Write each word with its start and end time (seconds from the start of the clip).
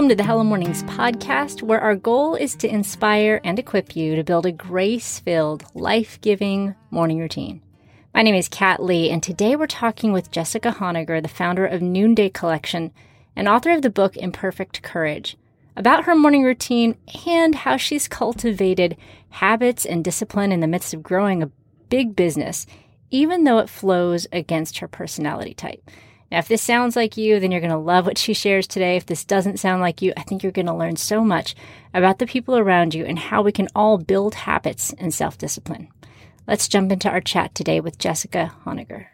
Welcome 0.00 0.16
to 0.16 0.16
the 0.16 0.24
Hello 0.24 0.42
Mornings 0.42 0.82
podcast, 0.84 1.60
where 1.60 1.78
our 1.78 1.94
goal 1.94 2.34
is 2.34 2.54
to 2.56 2.66
inspire 2.66 3.38
and 3.44 3.58
equip 3.58 3.94
you 3.94 4.16
to 4.16 4.24
build 4.24 4.46
a 4.46 4.50
grace 4.50 5.18
filled, 5.20 5.62
life 5.74 6.18
giving 6.22 6.74
morning 6.90 7.18
routine. 7.18 7.60
My 8.14 8.22
name 8.22 8.34
is 8.34 8.48
Kat 8.48 8.82
Lee, 8.82 9.10
and 9.10 9.22
today 9.22 9.56
we're 9.56 9.66
talking 9.66 10.14
with 10.14 10.30
Jessica 10.30 10.70
Honegger, 10.70 11.20
the 11.20 11.28
founder 11.28 11.66
of 11.66 11.82
Noonday 11.82 12.30
Collection 12.30 12.92
and 13.36 13.46
author 13.46 13.72
of 13.72 13.82
the 13.82 13.90
book 13.90 14.16
Imperfect 14.16 14.80
Courage, 14.80 15.36
about 15.76 16.04
her 16.04 16.16
morning 16.16 16.44
routine 16.44 16.96
and 17.26 17.54
how 17.54 17.76
she's 17.76 18.08
cultivated 18.08 18.96
habits 19.28 19.84
and 19.84 20.02
discipline 20.02 20.50
in 20.50 20.60
the 20.60 20.66
midst 20.66 20.94
of 20.94 21.02
growing 21.02 21.42
a 21.42 21.50
big 21.90 22.16
business, 22.16 22.64
even 23.10 23.44
though 23.44 23.58
it 23.58 23.68
flows 23.68 24.26
against 24.32 24.78
her 24.78 24.88
personality 24.88 25.52
type. 25.52 25.90
Now, 26.30 26.38
if 26.38 26.48
this 26.48 26.62
sounds 26.62 26.94
like 26.94 27.16
you, 27.16 27.40
then 27.40 27.50
you're 27.50 27.60
going 27.60 27.72
to 27.72 27.76
love 27.76 28.06
what 28.06 28.16
she 28.18 28.34
shares 28.34 28.68
today. 28.68 28.96
If 28.96 29.06
this 29.06 29.24
doesn't 29.24 29.58
sound 29.58 29.82
like 29.82 30.00
you, 30.00 30.12
I 30.16 30.22
think 30.22 30.42
you're 30.42 30.52
going 30.52 30.66
to 30.66 30.74
learn 30.74 30.94
so 30.94 31.24
much 31.24 31.56
about 31.92 32.20
the 32.20 32.26
people 32.26 32.56
around 32.56 32.94
you 32.94 33.04
and 33.04 33.18
how 33.18 33.42
we 33.42 33.50
can 33.50 33.66
all 33.74 33.98
build 33.98 34.34
habits 34.34 34.92
and 34.98 35.12
self 35.12 35.38
discipline. 35.38 35.88
Let's 36.46 36.68
jump 36.68 36.92
into 36.92 37.10
our 37.10 37.20
chat 37.20 37.54
today 37.54 37.80
with 37.80 37.98
Jessica 37.98 38.54
Honegger. 38.64 39.06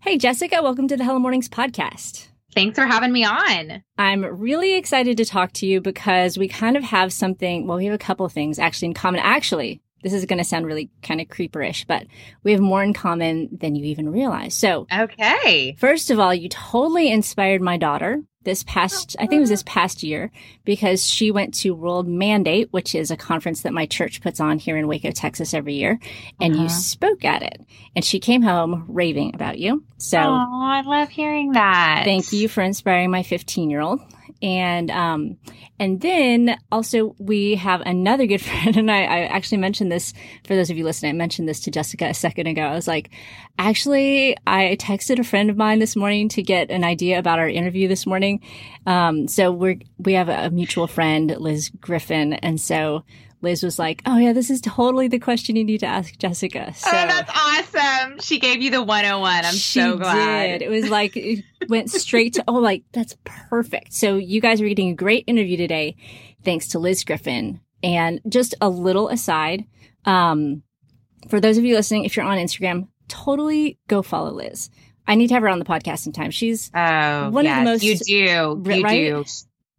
Hey, 0.00 0.16
Jessica, 0.16 0.62
welcome 0.62 0.88
to 0.88 0.96
the 0.96 1.04
Hello 1.04 1.18
Mornings 1.18 1.50
podcast. 1.50 2.28
Thanks 2.54 2.78
for 2.78 2.86
having 2.86 3.12
me 3.12 3.24
on. 3.24 3.82
I'm 3.98 4.24
really 4.24 4.74
excited 4.74 5.18
to 5.18 5.24
talk 5.26 5.52
to 5.54 5.66
you 5.66 5.82
because 5.82 6.38
we 6.38 6.48
kind 6.48 6.78
of 6.78 6.82
have 6.82 7.12
something, 7.12 7.66
well, 7.66 7.76
we 7.76 7.84
have 7.84 7.94
a 7.94 7.98
couple 7.98 8.24
of 8.24 8.32
things 8.32 8.58
actually 8.58 8.86
in 8.86 8.94
common. 8.94 9.20
Actually, 9.22 9.82
this 10.02 10.12
is 10.12 10.24
going 10.26 10.38
to 10.38 10.44
sound 10.44 10.66
really 10.66 10.90
kind 11.02 11.20
of 11.20 11.28
creeperish, 11.28 11.86
but 11.86 12.06
we 12.42 12.52
have 12.52 12.60
more 12.60 12.82
in 12.82 12.92
common 12.92 13.48
than 13.52 13.74
you 13.74 13.84
even 13.86 14.10
realize. 14.10 14.54
So, 14.54 14.86
okay. 14.92 15.74
First 15.78 16.10
of 16.10 16.18
all, 16.18 16.34
you 16.34 16.48
totally 16.48 17.10
inspired 17.10 17.60
my 17.60 17.76
daughter 17.76 18.22
this 18.44 18.62
past, 18.62 19.14
I 19.18 19.26
think 19.26 19.38
it 19.38 19.40
was 19.40 19.50
this 19.50 19.64
past 19.64 20.02
year, 20.02 20.30
because 20.64 21.04
she 21.04 21.30
went 21.30 21.52
to 21.54 21.74
World 21.74 22.08
Mandate, 22.08 22.72
which 22.72 22.94
is 22.94 23.10
a 23.10 23.16
conference 23.16 23.62
that 23.62 23.74
my 23.74 23.84
church 23.84 24.22
puts 24.22 24.40
on 24.40 24.58
here 24.58 24.76
in 24.76 24.88
Waco, 24.88 25.10
Texas 25.10 25.52
every 25.52 25.74
year, 25.74 25.98
and 26.40 26.54
uh-huh. 26.54 26.62
you 26.62 26.68
spoke 26.70 27.24
at 27.24 27.42
it. 27.42 27.60
And 27.94 28.04
she 28.04 28.20
came 28.20 28.40
home 28.40 28.86
raving 28.88 29.34
about 29.34 29.58
you. 29.58 29.84
So, 29.98 30.18
oh, 30.18 30.22
I 30.22 30.82
love 30.86 31.10
hearing 31.10 31.52
that. 31.52 32.02
Thank 32.04 32.32
you 32.32 32.48
for 32.48 32.62
inspiring 32.62 33.10
my 33.10 33.22
15 33.22 33.68
year 33.68 33.80
old 33.80 34.00
and 34.40 34.90
um 34.90 35.36
and 35.80 36.00
then 36.00 36.56
also 36.70 37.14
we 37.18 37.54
have 37.56 37.80
another 37.82 38.26
good 38.26 38.40
friend 38.42 38.76
and 38.76 38.90
I, 38.90 39.02
I 39.02 39.20
actually 39.24 39.58
mentioned 39.58 39.90
this 39.90 40.12
for 40.46 40.54
those 40.54 40.70
of 40.70 40.76
you 40.76 40.84
listening 40.84 41.10
i 41.10 41.12
mentioned 41.12 41.48
this 41.48 41.60
to 41.60 41.70
jessica 41.70 42.06
a 42.06 42.14
second 42.14 42.46
ago. 42.46 42.62
I 42.62 42.74
was 42.74 42.86
like 42.86 43.10
actually 43.58 44.36
i 44.46 44.76
texted 44.80 45.18
a 45.18 45.24
friend 45.24 45.50
of 45.50 45.56
mine 45.56 45.78
this 45.78 45.96
morning 45.96 46.28
to 46.30 46.42
get 46.42 46.70
an 46.70 46.84
idea 46.84 47.18
about 47.18 47.38
our 47.38 47.48
interview 47.48 47.88
this 47.88 48.06
morning. 48.06 48.40
Um 48.86 49.28
so 49.28 49.50
we're 49.50 49.78
we 49.98 50.14
have 50.14 50.28
a 50.28 50.50
mutual 50.50 50.86
friend 50.86 51.34
liz 51.38 51.70
griffin 51.80 52.34
and 52.34 52.60
so 52.60 53.04
Liz 53.40 53.62
was 53.62 53.78
like, 53.78 54.02
"Oh 54.06 54.18
yeah, 54.18 54.32
this 54.32 54.50
is 54.50 54.60
totally 54.60 55.08
the 55.08 55.18
question 55.18 55.56
you 55.56 55.64
need 55.64 55.80
to 55.80 55.86
ask 55.86 56.18
Jessica." 56.18 56.72
So, 56.74 56.88
oh, 56.88 56.92
that's 56.92 57.30
awesome! 57.34 58.18
She 58.20 58.38
gave 58.38 58.60
you 58.62 58.70
the 58.70 58.82
101. 58.82 59.44
I'm 59.44 59.52
so 59.52 59.96
glad. 59.96 60.58
Did. 60.58 60.62
It 60.62 60.70
was 60.70 60.88
like 60.88 61.16
it 61.16 61.44
went 61.68 61.90
straight 61.90 62.34
to 62.34 62.44
oh, 62.48 62.54
like 62.54 62.84
that's 62.92 63.16
perfect. 63.24 63.92
So 63.92 64.16
you 64.16 64.40
guys 64.40 64.60
are 64.60 64.68
getting 64.68 64.90
a 64.90 64.94
great 64.94 65.24
interview 65.26 65.56
today, 65.56 65.96
thanks 66.44 66.68
to 66.68 66.78
Liz 66.78 67.04
Griffin. 67.04 67.60
And 67.82 68.20
just 68.28 68.56
a 68.60 68.68
little 68.68 69.08
aside, 69.08 69.64
um, 70.04 70.62
for 71.28 71.40
those 71.40 71.58
of 71.58 71.64
you 71.64 71.76
listening, 71.76 72.04
if 72.04 72.16
you're 72.16 72.26
on 72.26 72.38
Instagram, 72.38 72.88
totally 73.06 73.78
go 73.86 74.02
follow 74.02 74.32
Liz. 74.32 74.70
I 75.06 75.14
need 75.14 75.28
to 75.28 75.34
have 75.34 75.42
her 75.42 75.48
on 75.48 75.58
the 75.58 75.64
podcast 75.64 76.00
sometime. 76.00 76.30
She's 76.30 76.70
oh, 76.74 77.30
one 77.30 77.44
yes, 77.44 77.58
of 77.58 77.64
the 77.64 77.70
most 77.70 77.82
you 78.08 78.54
do 78.62 78.74
you 78.74 78.82
right? 78.82 78.92
do. 78.92 79.24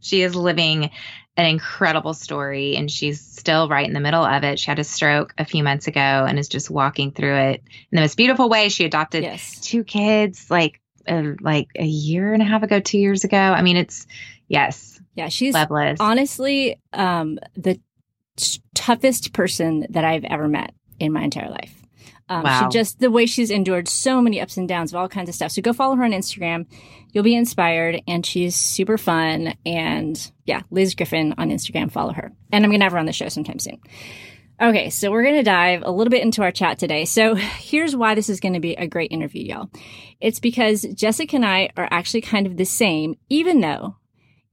She 0.01 0.21
is 0.21 0.33
living 0.33 0.91
an 1.39 1.45
incredible 1.45 2.13
story 2.13 2.75
and 2.75 2.91
she's 2.91 3.21
still 3.21 3.69
right 3.69 3.87
in 3.87 3.93
the 3.93 4.01
middle 4.01 4.25
of 4.25 4.43
it. 4.43 4.59
She 4.59 4.69
had 4.69 4.77
a 4.77 4.83
stroke 4.83 5.33
a 5.37 5.45
few 5.45 5.63
months 5.63 5.87
ago 5.87 5.99
and 6.01 6.37
is 6.37 6.49
just 6.49 6.69
walking 6.69 7.11
through 7.11 7.35
it 7.35 7.63
in 7.91 7.95
the 7.95 8.01
most 8.01 8.17
beautiful 8.17 8.49
way. 8.49 8.67
She 8.67 8.83
adopted 8.83 9.23
yes. 9.23 9.57
two 9.61 9.85
kids 9.85 10.51
like 10.51 10.81
uh, 11.07 11.35
like 11.39 11.69
a 11.77 11.85
year 11.85 12.33
and 12.33 12.41
a 12.41 12.45
half 12.45 12.61
ago, 12.61 12.81
2 12.81 12.97
years 12.97 13.23
ago. 13.23 13.37
I 13.37 13.61
mean, 13.61 13.77
it's 13.77 14.05
yes. 14.49 14.99
Yeah, 15.15 15.29
she's 15.29 15.53
loveless. 15.53 15.97
honestly 16.01 16.79
um 16.91 17.39
the 17.55 17.79
t- 18.35 18.61
toughest 18.73 19.31
person 19.31 19.85
that 19.89 20.03
I've 20.03 20.25
ever 20.25 20.49
met 20.49 20.73
in 20.99 21.13
my 21.13 21.23
entire 21.23 21.49
life. 21.49 21.73
Um, 22.29 22.43
wow. 22.43 22.69
She 22.69 22.77
just 22.77 22.99
the 22.99 23.09
way 23.09 23.25
she's 23.25 23.49
endured 23.49 23.87
so 23.87 24.21
many 24.21 24.39
ups 24.39 24.55
and 24.55 24.67
downs 24.67 24.93
of 24.93 24.97
all 24.97 25.09
kinds 25.09 25.29
of 25.29 25.35
stuff. 25.35 25.51
So 25.51 25.61
go 25.61 25.73
follow 25.73 25.95
her 25.95 26.03
on 26.03 26.11
Instagram. 26.11 26.67
You'll 27.11 27.23
be 27.23 27.35
inspired, 27.35 28.01
and 28.07 28.23
she's 28.23 28.55
super 28.55 28.97
fun. 28.97 29.55
And 29.65 30.31
yeah, 30.45 30.61
Liz 30.69 30.93
Griffin 30.93 31.33
on 31.37 31.49
Instagram. 31.49 31.91
Follow 31.91 32.13
her, 32.13 32.31
and 32.51 32.63
I'm 32.63 32.71
gonna 32.71 32.85
have 32.85 32.93
her 32.93 32.99
on 32.99 33.07
the 33.07 33.13
show 33.13 33.29
sometime 33.29 33.59
soon. 33.59 33.79
Okay, 34.61 34.89
so 34.91 35.09
we're 35.09 35.23
gonna 35.23 35.43
dive 35.43 35.81
a 35.83 35.91
little 35.91 36.11
bit 36.11 36.21
into 36.21 36.43
our 36.43 36.51
chat 36.51 36.77
today. 36.77 37.05
So 37.05 37.33
here's 37.35 37.95
why 37.95 38.13
this 38.13 38.29
is 38.29 38.39
gonna 38.39 38.59
be 38.59 38.73
a 38.73 38.87
great 38.87 39.11
interview, 39.11 39.43
y'all. 39.43 39.69
It's 40.21 40.39
because 40.39 40.83
Jessica 40.93 41.35
and 41.35 41.45
I 41.45 41.69
are 41.75 41.87
actually 41.89 42.21
kind 42.21 42.45
of 42.45 42.57
the 42.57 42.65
same, 42.65 43.15
even 43.29 43.61
though 43.61 43.95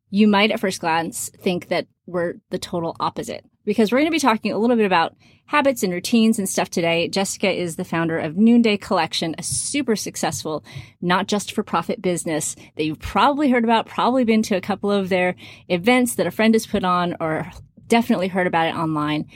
you 0.08 0.28
might 0.28 0.50
at 0.50 0.60
first 0.60 0.80
glance 0.80 1.30
think 1.40 1.68
that 1.68 1.86
we're 2.06 2.34
the 2.50 2.58
total 2.58 2.96
opposite 3.00 3.44
because 3.66 3.90
we're 3.90 3.98
going 3.98 4.06
to 4.06 4.12
be 4.12 4.20
talking 4.20 4.52
a 4.52 4.58
little 4.58 4.76
bit 4.76 4.86
about 4.86 5.14
habits 5.46 5.82
and 5.82 5.92
routines 5.92 6.38
and 6.38 6.48
stuff 6.48 6.70
today. 6.70 7.08
Jessica 7.08 7.50
is 7.50 7.76
the 7.76 7.84
founder 7.84 8.18
of 8.18 8.36
Noonday 8.36 8.76
Collection, 8.76 9.34
a 9.38 9.42
super 9.42 9.96
successful, 9.96 10.64
not 11.00 11.28
just 11.28 11.52
for 11.52 11.62
profit 11.62 12.02
business 12.02 12.56
that 12.76 12.84
you've 12.84 12.98
probably 12.98 13.50
heard 13.50 13.64
about, 13.64 13.86
probably 13.86 14.24
been 14.24 14.42
to 14.42 14.56
a 14.56 14.60
couple 14.60 14.90
of 14.90 15.08
their 15.08 15.36
events 15.68 16.16
that 16.16 16.26
a 16.26 16.30
friend 16.30 16.54
has 16.54 16.66
put 16.66 16.84
on 16.84 17.16
or 17.20 17.50
definitely 17.88 18.28
heard 18.28 18.46
about 18.46 18.66
it 18.66 18.74
online. 18.74 19.26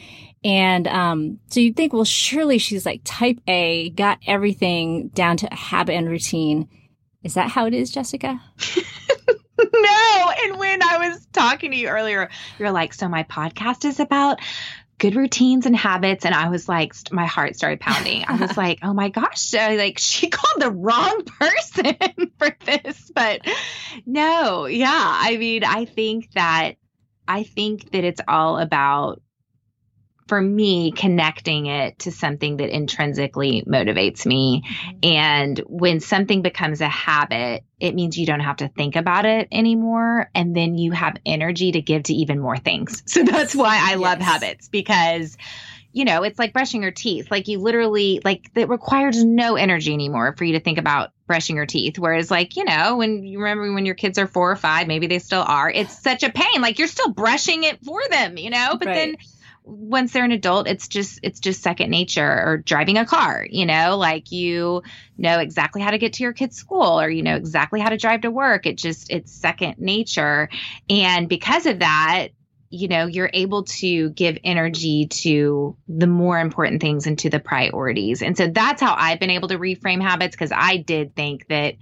And 0.42 0.88
um, 0.88 1.38
so 1.48 1.60
you'd 1.60 1.76
think, 1.76 1.92
well, 1.92 2.04
surely 2.04 2.58
she's 2.58 2.86
like 2.86 3.02
type 3.04 3.38
A, 3.46 3.90
got 3.90 4.18
everything 4.26 5.08
down 5.08 5.36
to 5.38 5.52
a 5.52 5.54
habit 5.54 5.94
and 5.94 6.08
routine. 6.08 6.68
Is 7.22 7.34
that 7.34 7.50
how 7.50 7.66
it 7.66 7.74
is, 7.74 7.90
Jessica? 7.90 8.40
no. 9.58 10.32
And 10.42 10.58
when 10.58 10.82
I 10.82 11.08
was 11.08 11.26
talking 11.32 11.70
to 11.72 11.76
you 11.76 11.88
earlier, 11.88 12.30
you're 12.58 12.70
like, 12.70 12.94
so 12.94 13.08
my 13.08 13.24
podcast 13.24 13.84
is 13.84 14.00
about 14.00 14.40
good 15.00 15.16
routines 15.16 15.64
and 15.66 15.74
habits 15.74 16.26
and 16.26 16.34
i 16.34 16.50
was 16.50 16.68
like 16.68 16.94
my 17.10 17.26
heart 17.26 17.56
started 17.56 17.80
pounding. 17.80 18.24
I 18.28 18.36
was 18.36 18.56
like 18.56 18.80
oh 18.82 18.92
my 18.92 19.08
gosh 19.08 19.52
like 19.54 19.98
she 19.98 20.28
called 20.30 20.62
the 20.62 20.70
wrong 20.70 21.24
person 21.24 21.96
for 22.38 22.56
this. 22.64 23.10
But 23.12 23.40
no 24.06 24.66
yeah 24.66 24.90
i 24.92 25.36
mean 25.38 25.64
i 25.64 25.86
think 25.86 26.30
that 26.32 26.74
i 27.26 27.42
think 27.42 27.90
that 27.90 28.04
it's 28.04 28.20
all 28.28 28.58
about 28.58 29.22
for 30.30 30.40
me, 30.40 30.92
connecting 30.92 31.66
it 31.66 31.98
to 31.98 32.12
something 32.12 32.58
that 32.58 32.68
intrinsically 32.68 33.64
motivates 33.66 34.24
me. 34.24 34.62
Mm-hmm. 34.62 34.98
And 35.02 35.58
when 35.66 35.98
something 35.98 36.40
becomes 36.40 36.80
a 36.80 36.88
habit, 36.88 37.64
it 37.80 37.96
means 37.96 38.16
you 38.16 38.26
don't 38.26 38.38
have 38.38 38.58
to 38.58 38.68
think 38.68 38.94
about 38.94 39.26
it 39.26 39.48
anymore. 39.50 40.30
And 40.32 40.56
then 40.56 40.78
you 40.78 40.92
have 40.92 41.16
energy 41.26 41.72
to 41.72 41.82
give 41.82 42.04
to 42.04 42.14
even 42.14 42.38
more 42.38 42.56
things. 42.56 43.02
So 43.10 43.24
that's 43.24 43.56
why 43.56 43.76
I 43.76 43.90
yes. 43.90 43.98
love 43.98 44.18
habits 44.20 44.68
because 44.68 45.36
you 45.92 46.04
know, 46.04 46.22
it's 46.22 46.38
like 46.38 46.52
brushing 46.52 46.82
your 46.82 46.92
teeth. 46.92 47.32
Like 47.32 47.48
you 47.48 47.58
literally 47.58 48.20
like 48.24 48.48
it 48.54 48.68
requires 48.68 49.24
no 49.24 49.56
energy 49.56 49.92
anymore 49.92 50.36
for 50.38 50.44
you 50.44 50.52
to 50.52 50.60
think 50.60 50.78
about 50.78 51.10
brushing 51.26 51.56
your 51.56 51.66
teeth. 51.66 51.98
Whereas 51.98 52.30
like, 52.30 52.56
you 52.56 52.64
know, 52.64 52.98
when 52.98 53.24
you 53.24 53.40
remember 53.40 53.72
when 53.72 53.84
your 53.84 53.96
kids 53.96 54.16
are 54.16 54.28
four 54.28 54.52
or 54.52 54.54
five, 54.56 54.86
maybe 54.86 55.08
they 55.08 55.18
still 55.18 55.42
are, 55.42 55.68
it's 55.68 56.00
such 56.00 56.22
a 56.22 56.30
pain. 56.30 56.62
Like 56.62 56.78
you're 56.78 56.86
still 56.86 57.10
brushing 57.10 57.64
it 57.64 57.84
for 57.84 58.00
them, 58.10 58.36
you 58.36 58.50
know? 58.50 58.76
But 58.78 58.86
right. 58.86 58.94
then 58.94 59.16
once 59.70 60.12
they're 60.12 60.24
an 60.24 60.32
adult 60.32 60.68
it's 60.68 60.88
just 60.88 61.20
it's 61.22 61.40
just 61.40 61.62
second 61.62 61.90
nature 61.90 62.42
or 62.46 62.58
driving 62.58 62.98
a 62.98 63.06
car 63.06 63.46
you 63.50 63.66
know? 63.66 63.96
Like 63.96 64.32
you 64.32 64.82
know 65.18 65.38
exactly 65.38 65.82
how 65.82 65.90
to 65.90 65.98
get 65.98 66.14
to 66.14 66.22
your 66.22 66.32
kid's 66.32 66.56
school 66.56 67.00
or 67.00 67.10
you 67.10 67.22
know 67.22 67.36
exactly 67.36 67.80
how 67.80 67.90
to 67.90 67.96
drive 67.96 68.22
to 68.22 68.30
work. 68.30 68.66
It 68.66 68.78
just 68.78 69.10
it's 69.10 69.32
second 69.32 69.78
nature. 69.78 70.48
And 70.88 71.28
because 71.28 71.66
of 71.66 71.80
that 71.80 72.28
you 72.70 72.86
know 72.86 73.06
you're 73.06 73.30
able 73.32 73.64
to 73.64 74.10
give 74.10 74.38
energy 74.44 75.06
to 75.06 75.76
the 75.88 76.06
more 76.06 76.38
important 76.38 76.80
things 76.80 77.08
and 77.08 77.18
to 77.18 77.28
the 77.28 77.40
priorities. 77.40 78.22
And 78.22 78.36
so 78.36 78.46
that's 78.46 78.80
how 78.80 78.94
i've 78.96 79.18
been 79.18 79.30
able 79.30 79.48
to 79.48 79.58
reframe 79.58 80.00
habits 80.00 80.36
because 80.36 80.52
i 80.54 80.76
did 80.76 81.16
think 81.16 81.48
that 81.48 81.74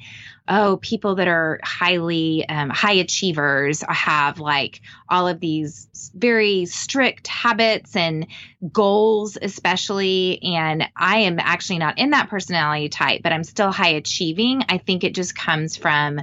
oh 0.49 0.79
people 0.81 1.17
that 1.17 1.29
are 1.29 1.61
highly 1.62 2.49
um, 2.49 2.70
high 2.70 2.94
achievers 2.94 3.85
have 3.87 4.40
like 4.40 4.81
all 5.11 5.29
of 5.29 5.40
these 5.40 6.11
very 6.14 6.64
strict 6.64 7.26
habits 7.26 7.94
and 7.94 8.26
goals 8.73 9.37
especially. 9.40 10.43
And 10.43 10.88
i 10.96 11.19
am 11.20 11.38
actually 11.38 11.79
not 11.79 11.99
in 11.99 12.11
that 12.11 12.31
personality 12.31 12.88
type 12.88 13.23
but 13.23 13.32
i'm 13.32 13.44
still 13.44 13.70
high 13.70 13.90
achieving. 13.90 14.64
I 14.70 14.79
think 14.79 15.05
it 15.05 15.14
just 15.14 15.37
comes 15.37 15.76
from 15.76 16.20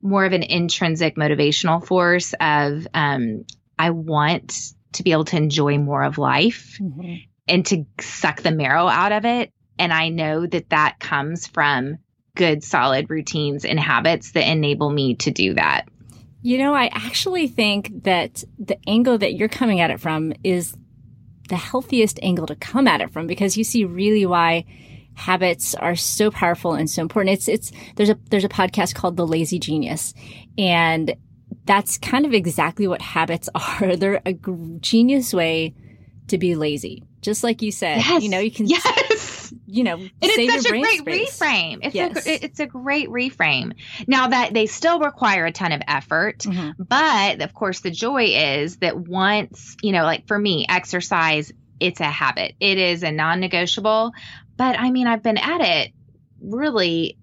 more 0.00 0.24
of 0.24 0.32
an 0.32 0.42
intrinsic 0.44 1.16
motivational 1.16 1.84
force 1.84 2.34
of 2.38 2.86
um, 2.94 3.46
I 3.78 3.90
want 3.90 4.72
to 4.92 5.02
be 5.02 5.12
able 5.12 5.24
to 5.26 5.36
enjoy 5.36 5.78
more 5.78 6.02
of 6.02 6.18
life 6.18 6.78
mm-hmm. 6.80 7.16
and 7.48 7.66
to 7.66 7.84
suck 8.00 8.42
the 8.42 8.50
marrow 8.50 8.86
out 8.86 9.12
of 9.12 9.24
it. 9.24 9.52
And 9.78 9.92
I 9.92 10.08
know 10.08 10.46
that 10.46 10.70
that 10.70 11.00
comes 11.00 11.46
from 11.46 11.98
good, 12.36 12.62
solid 12.62 13.10
routines 13.10 13.64
and 13.64 13.78
habits 13.78 14.32
that 14.32 14.50
enable 14.50 14.90
me 14.90 15.14
to 15.16 15.30
do 15.30 15.54
that. 15.54 15.88
You 16.42 16.58
know, 16.58 16.74
I 16.74 16.86
actually 16.92 17.48
think 17.48 18.04
that 18.04 18.44
the 18.58 18.78
angle 18.86 19.18
that 19.18 19.34
you're 19.34 19.48
coming 19.48 19.80
at 19.80 19.90
it 19.90 20.00
from 20.00 20.34
is 20.44 20.76
the 21.48 21.56
healthiest 21.56 22.18
angle 22.22 22.46
to 22.46 22.56
come 22.56 22.86
at 22.86 23.00
it 23.00 23.12
from 23.12 23.26
because 23.26 23.56
you 23.56 23.64
see 23.64 23.84
really 23.84 24.26
why 24.26 24.64
habits 25.14 25.74
are 25.74 25.96
so 25.96 26.30
powerful 26.30 26.74
and 26.74 26.90
so 26.90 27.02
important. 27.02 27.34
It's, 27.34 27.48
it's, 27.48 27.72
there's 27.96 28.10
a, 28.10 28.18
there's 28.30 28.44
a 28.44 28.48
podcast 28.48 28.94
called 28.94 29.16
The 29.16 29.26
Lazy 29.26 29.58
Genius 29.58 30.12
and 30.58 31.14
that's 31.64 31.98
kind 31.98 32.26
of 32.26 32.32
exactly 32.32 32.86
what 32.86 33.02
habits 33.02 33.48
are. 33.54 33.96
They're 33.96 34.22
a 34.24 34.34
genius 34.80 35.32
way 35.32 35.74
to 36.28 36.38
be 36.38 36.54
lazy. 36.54 37.04
Just 37.20 37.42
like 37.42 37.62
you 37.62 37.72
said, 37.72 37.98
yes. 37.98 38.22
you 38.22 38.28
know, 38.28 38.38
you 38.38 38.50
can, 38.50 38.66
yes. 38.66 39.54
you 39.66 39.82
know, 39.82 39.94
and 39.94 40.10
it's 40.20 40.64
such 40.64 40.72
a 40.72 40.78
great 40.78 40.98
space. 40.98 41.38
reframe. 41.38 41.78
It's 41.82 41.94
yes. 41.94 42.26
a, 42.26 42.44
it's 42.44 42.60
a 42.60 42.66
great 42.66 43.08
reframe. 43.08 43.74
Now 44.06 44.28
that 44.28 44.52
they 44.52 44.66
still 44.66 45.00
require 45.00 45.46
a 45.46 45.52
ton 45.52 45.72
of 45.72 45.80
effort, 45.88 46.40
mm-hmm. 46.40 46.82
but 46.82 47.40
of 47.40 47.54
course 47.54 47.80
the 47.80 47.90
joy 47.90 48.24
is 48.24 48.76
that 48.76 48.98
once, 48.98 49.76
you 49.82 49.92
know, 49.92 50.04
like 50.04 50.26
for 50.26 50.38
me, 50.38 50.66
exercise, 50.68 51.50
it's 51.80 52.00
a 52.00 52.04
habit. 52.04 52.56
It 52.60 52.76
is 52.76 53.02
a 53.02 53.10
non-negotiable. 53.10 54.12
But 54.56 54.78
I 54.78 54.90
mean, 54.90 55.06
I've 55.06 55.22
been 55.22 55.38
at 55.38 55.60
it 55.62 55.92
really 56.40 57.16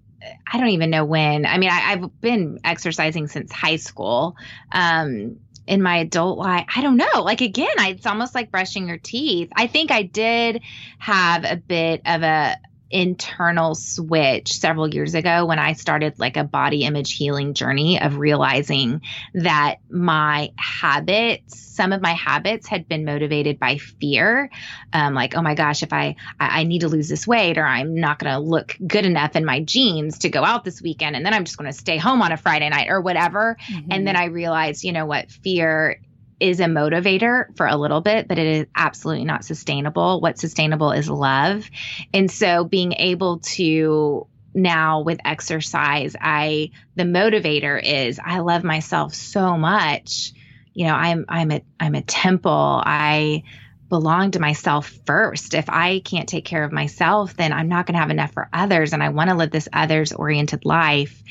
I 0.51 0.57
don't 0.57 0.69
even 0.69 0.89
know 0.89 1.05
when. 1.05 1.45
I 1.45 1.57
mean, 1.57 1.69
I, 1.69 1.79
have 1.79 2.21
been 2.21 2.59
exercising 2.63 3.27
since 3.27 3.51
high 3.51 3.77
school. 3.77 4.35
Um, 4.71 5.37
in 5.67 5.81
my 5.81 5.97
adult 5.97 6.37
life, 6.39 6.65
I 6.75 6.81
don't 6.81 6.97
know. 6.97 7.21
Like 7.21 7.41
again, 7.41 7.73
I, 7.77 7.89
it's 7.89 8.05
almost 8.05 8.35
like 8.35 8.51
brushing 8.51 8.87
your 8.87 8.97
teeth. 8.97 9.49
I 9.55 9.67
think 9.67 9.91
I 9.91 10.01
did 10.01 10.61
have 10.97 11.45
a 11.45 11.55
bit 11.55 12.01
of 12.05 12.23
a 12.23 12.57
internal 12.91 13.75
switch 13.75 14.53
several 14.53 14.87
years 14.87 15.15
ago 15.15 15.45
when 15.45 15.59
I 15.59 15.73
started 15.73 16.19
like 16.19 16.37
a 16.37 16.43
body 16.43 16.83
image 16.83 17.13
healing 17.13 17.53
journey 17.53 18.01
of 18.01 18.17
realizing 18.17 19.01
that 19.33 19.77
my 19.89 20.51
habits, 20.57 21.59
some 21.59 21.93
of 21.93 22.01
my 22.01 22.13
habits 22.13 22.67
had 22.67 22.87
been 22.87 23.05
motivated 23.05 23.59
by 23.59 23.77
fear. 23.77 24.49
Um, 24.93 25.13
like, 25.13 25.35
oh 25.35 25.41
my 25.41 25.55
gosh, 25.55 25.83
if 25.83 25.93
I, 25.93 26.15
I, 26.39 26.61
I 26.61 26.63
need 26.63 26.81
to 26.81 26.89
lose 26.89 27.09
this 27.09 27.25
weight 27.25 27.57
or 27.57 27.65
I'm 27.65 27.95
not 27.95 28.19
going 28.19 28.33
to 28.33 28.39
look 28.39 28.75
good 28.85 29.05
enough 29.05 29.35
in 29.35 29.45
my 29.45 29.61
jeans 29.61 30.19
to 30.19 30.29
go 30.29 30.43
out 30.43 30.63
this 30.63 30.81
weekend. 30.81 31.15
And 31.15 31.25
then 31.25 31.33
I'm 31.33 31.45
just 31.45 31.57
going 31.57 31.71
to 31.71 31.77
stay 31.77 31.97
home 31.97 32.21
on 32.21 32.31
a 32.31 32.37
Friday 32.37 32.69
night 32.69 32.89
or 32.89 33.01
whatever. 33.01 33.57
Mm-hmm. 33.71 33.91
And 33.91 34.07
then 34.07 34.15
I 34.15 34.25
realized, 34.25 34.83
you 34.83 34.91
know 34.91 35.05
what, 35.05 35.31
fear 35.31 35.99
is 36.41 36.59
a 36.59 36.65
motivator 36.65 37.55
for 37.55 37.67
a 37.67 37.77
little 37.77 38.01
bit, 38.01 38.27
but 38.27 38.39
it 38.39 38.47
is 38.47 38.67
absolutely 38.75 39.25
not 39.25 39.45
sustainable. 39.45 40.19
What's 40.19 40.41
sustainable 40.41 40.91
is 40.91 41.09
love. 41.09 41.69
And 42.13 42.29
so 42.31 42.63
being 42.63 42.93
able 42.93 43.39
to 43.39 44.27
now 44.53 45.01
with 45.01 45.19
exercise, 45.23 46.15
I, 46.19 46.71
the 46.95 47.03
motivator 47.03 47.81
is 47.81 48.19
I 48.23 48.39
love 48.39 48.63
myself 48.63 49.13
so 49.13 49.55
much. 49.55 50.33
You 50.73 50.87
know, 50.87 50.95
I'm, 50.95 51.25
I'm 51.29 51.51
a, 51.51 51.61
I'm 51.79 51.95
a 51.95 52.01
temple. 52.01 52.81
I, 52.83 53.43
belong 53.91 54.31
to 54.31 54.39
myself 54.39 54.89
first. 55.05 55.53
If 55.53 55.69
I 55.69 55.99
can't 55.99 56.29
take 56.29 56.45
care 56.45 56.63
of 56.63 56.71
myself, 56.71 57.35
then 57.35 57.51
I'm 57.51 57.67
not 57.67 57.85
going 57.85 57.95
to 57.95 57.99
have 57.99 58.09
enough 58.09 58.31
for 58.31 58.47
others. 58.53 58.93
And 58.93 59.03
I 59.03 59.09
want 59.09 59.29
to 59.29 59.35
live 59.35 59.51
this 59.51 59.67
others 59.73 60.13
oriented 60.13 60.63
life. 60.63 61.21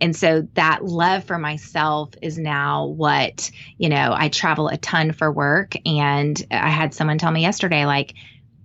And 0.00 0.16
so 0.16 0.48
that 0.54 0.84
love 0.84 1.24
for 1.24 1.38
myself 1.38 2.10
is 2.20 2.36
now 2.36 2.86
what, 2.86 3.52
you 3.78 3.88
know, 3.88 4.12
I 4.12 4.30
travel 4.30 4.66
a 4.66 4.76
ton 4.76 5.12
for 5.12 5.30
work. 5.30 5.76
And 5.86 6.44
I 6.50 6.70
had 6.70 6.92
someone 6.92 7.18
tell 7.18 7.30
me 7.30 7.42
yesterday, 7.42 7.86
like, 7.86 8.14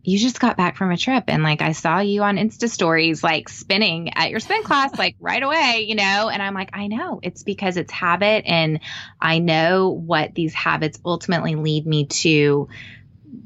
you 0.02 0.18
just 0.18 0.40
got 0.40 0.58
back 0.58 0.76
from 0.76 0.92
a 0.92 0.98
trip 0.98 1.26
and 1.28 1.44
like 1.44 1.62
I 1.62 1.72
saw 1.72 2.00
you 2.00 2.24
on 2.24 2.36
Insta 2.36 2.68
stories 2.68 3.24
like 3.24 3.48
spinning 3.48 4.14
at 4.16 4.32
your 4.32 4.42
spin 4.42 4.62
class 4.64 4.94
like 4.98 5.16
right 5.22 5.42
away, 5.42 5.86
you 5.88 5.96
know, 5.96 6.28
and 6.28 6.42
I'm 6.42 6.54
like 6.54 6.72
I 6.74 6.88
know 6.88 7.22
it's 7.24 7.44
because 7.44 7.78
it's 7.78 7.94
habit 7.94 8.44
and 8.46 8.82
I 9.22 9.40
know 9.40 9.92
what 9.92 10.36
these 10.36 10.54
habits 10.54 11.00
ultimately 11.06 11.56
lead 11.56 11.88
me 11.88 12.08
to 12.08 12.68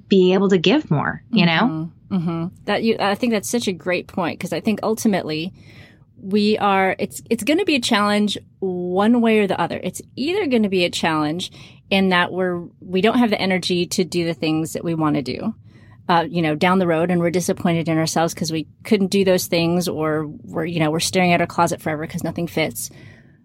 be 0.07 0.33
able 0.33 0.50
to 0.50 0.57
give 0.57 0.89
more, 0.89 1.24
you 1.31 1.45
know? 1.45 1.92
Mm-hmm. 2.09 2.15
Mm-hmm. 2.15 2.56
That 2.65 2.83
you, 2.83 2.95
I 3.00 3.15
think 3.15 3.33
that's 3.33 3.50
such 3.50 3.68
a 3.68 3.74
great 3.74 4.07
point 4.07 4.39
because 4.39 4.54
I 4.54 4.62
think 4.62 4.80
ultimately 4.81 5.54
we 6.18 6.57
are, 6.57 6.95
it's, 6.98 7.21
it's 7.30 7.44
going 7.44 7.59
to 7.59 7.65
be 7.65 7.75
a 7.75 7.81
challenge 7.81 8.38
one 8.59 9.21
way 9.21 9.39
or 9.39 9.48
the 9.48 9.59
other. 9.59 9.80
It's 9.83 10.01
either 10.15 10.48
going 10.48 10.63
to 10.63 10.69
be 10.69 10.86
a 10.86 10.89
challenge 10.89 11.51
in 11.89 12.09
that 12.09 12.31
we're, 12.31 12.63
we 12.80 13.01
don't 13.01 13.19
have 13.19 13.30
the 13.30 13.42
energy 13.42 13.86
to 13.88 14.06
do 14.06 14.25
the 14.25 14.33
things 14.33 14.74
that 14.74 14.83
we 14.83 14.95
want 14.95 15.15
to 15.15 15.21
do. 15.21 15.54
Uh, 16.09 16.25
you 16.30 16.42
know, 16.42 16.56
down 16.56 16.80
the 16.80 16.88
road 16.88 17.12
and 17.12 17.19
we're 17.19 17.30
disappointed 17.30 17.89
in 17.89 17.98
ourselves 17.98 18.33
because 18.33 18.50
we 18.50 18.65
couldn't 18.86 19.07
do 19.07 19.25
those 19.25 19.48
things 19.48 19.89
or 19.89 20.25
we're, 20.44 20.63
you 20.63 20.80
know, 20.80 20.89
we're 20.89 21.01
staring 21.01 21.33
at 21.33 21.42
our 21.42 21.48
closet 21.48 21.81
forever 21.81 22.07
because 22.07 22.24
nothing 22.24 22.48
fits. 22.48 22.89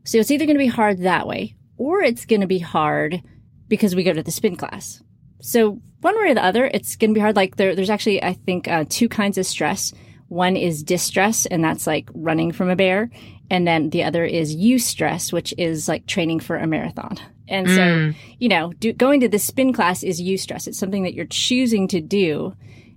So 0.04 0.18
it's 0.18 0.30
either 0.30 0.46
going 0.46 0.56
to 0.56 0.64
be 0.64 0.68
hard 0.68 0.98
that 0.98 1.26
way 1.26 1.56
or 1.76 2.02
it's 2.02 2.24
going 2.24 2.40
to 2.40 2.46
be 2.46 2.60
hard 2.60 3.20
because 3.66 3.96
we 3.96 4.04
go 4.04 4.12
to 4.12 4.22
the 4.22 4.30
spin 4.30 4.54
class 4.54 5.02
so 5.42 5.82
one 6.02 6.18
way 6.18 6.30
or 6.30 6.34
the 6.34 6.44
other, 6.44 6.66
it's 6.66 6.96
going 6.96 7.10
to 7.10 7.14
be 7.14 7.20
hard. 7.20 7.36
Like 7.36 7.56
there, 7.56 7.74
there's 7.74 7.90
actually, 7.90 8.22
I 8.22 8.34
think, 8.34 8.68
uh, 8.68 8.84
two 8.88 9.08
kinds 9.08 9.38
of 9.38 9.46
stress. 9.46 9.92
One 10.28 10.56
is 10.56 10.82
distress, 10.82 11.46
and 11.46 11.62
that's 11.62 11.86
like 11.86 12.08
running 12.14 12.52
from 12.52 12.70
a 12.70 12.76
bear. 12.76 13.10
And 13.50 13.66
then 13.66 13.90
the 13.90 14.04
other 14.04 14.24
is 14.24 14.56
eustress, 14.56 15.32
which 15.32 15.52
is 15.58 15.88
like 15.88 16.06
training 16.06 16.40
for 16.40 16.56
a 16.56 16.66
marathon. 16.66 17.18
And 17.48 17.68
so, 17.68 17.80
mm. 17.80 18.14
you 18.38 18.48
know, 18.48 18.72
do, 18.74 18.92
going 18.92 19.20
to 19.20 19.28
the 19.28 19.38
spin 19.38 19.72
class 19.72 20.02
is 20.02 20.22
eustress. 20.22 20.66
It's 20.66 20.78
something 20.78 21.02
that 21.02 21.14
you're 21.14 21.26
choosing 21.26 21.86
to 21.88 22.00
do 22.00 22.54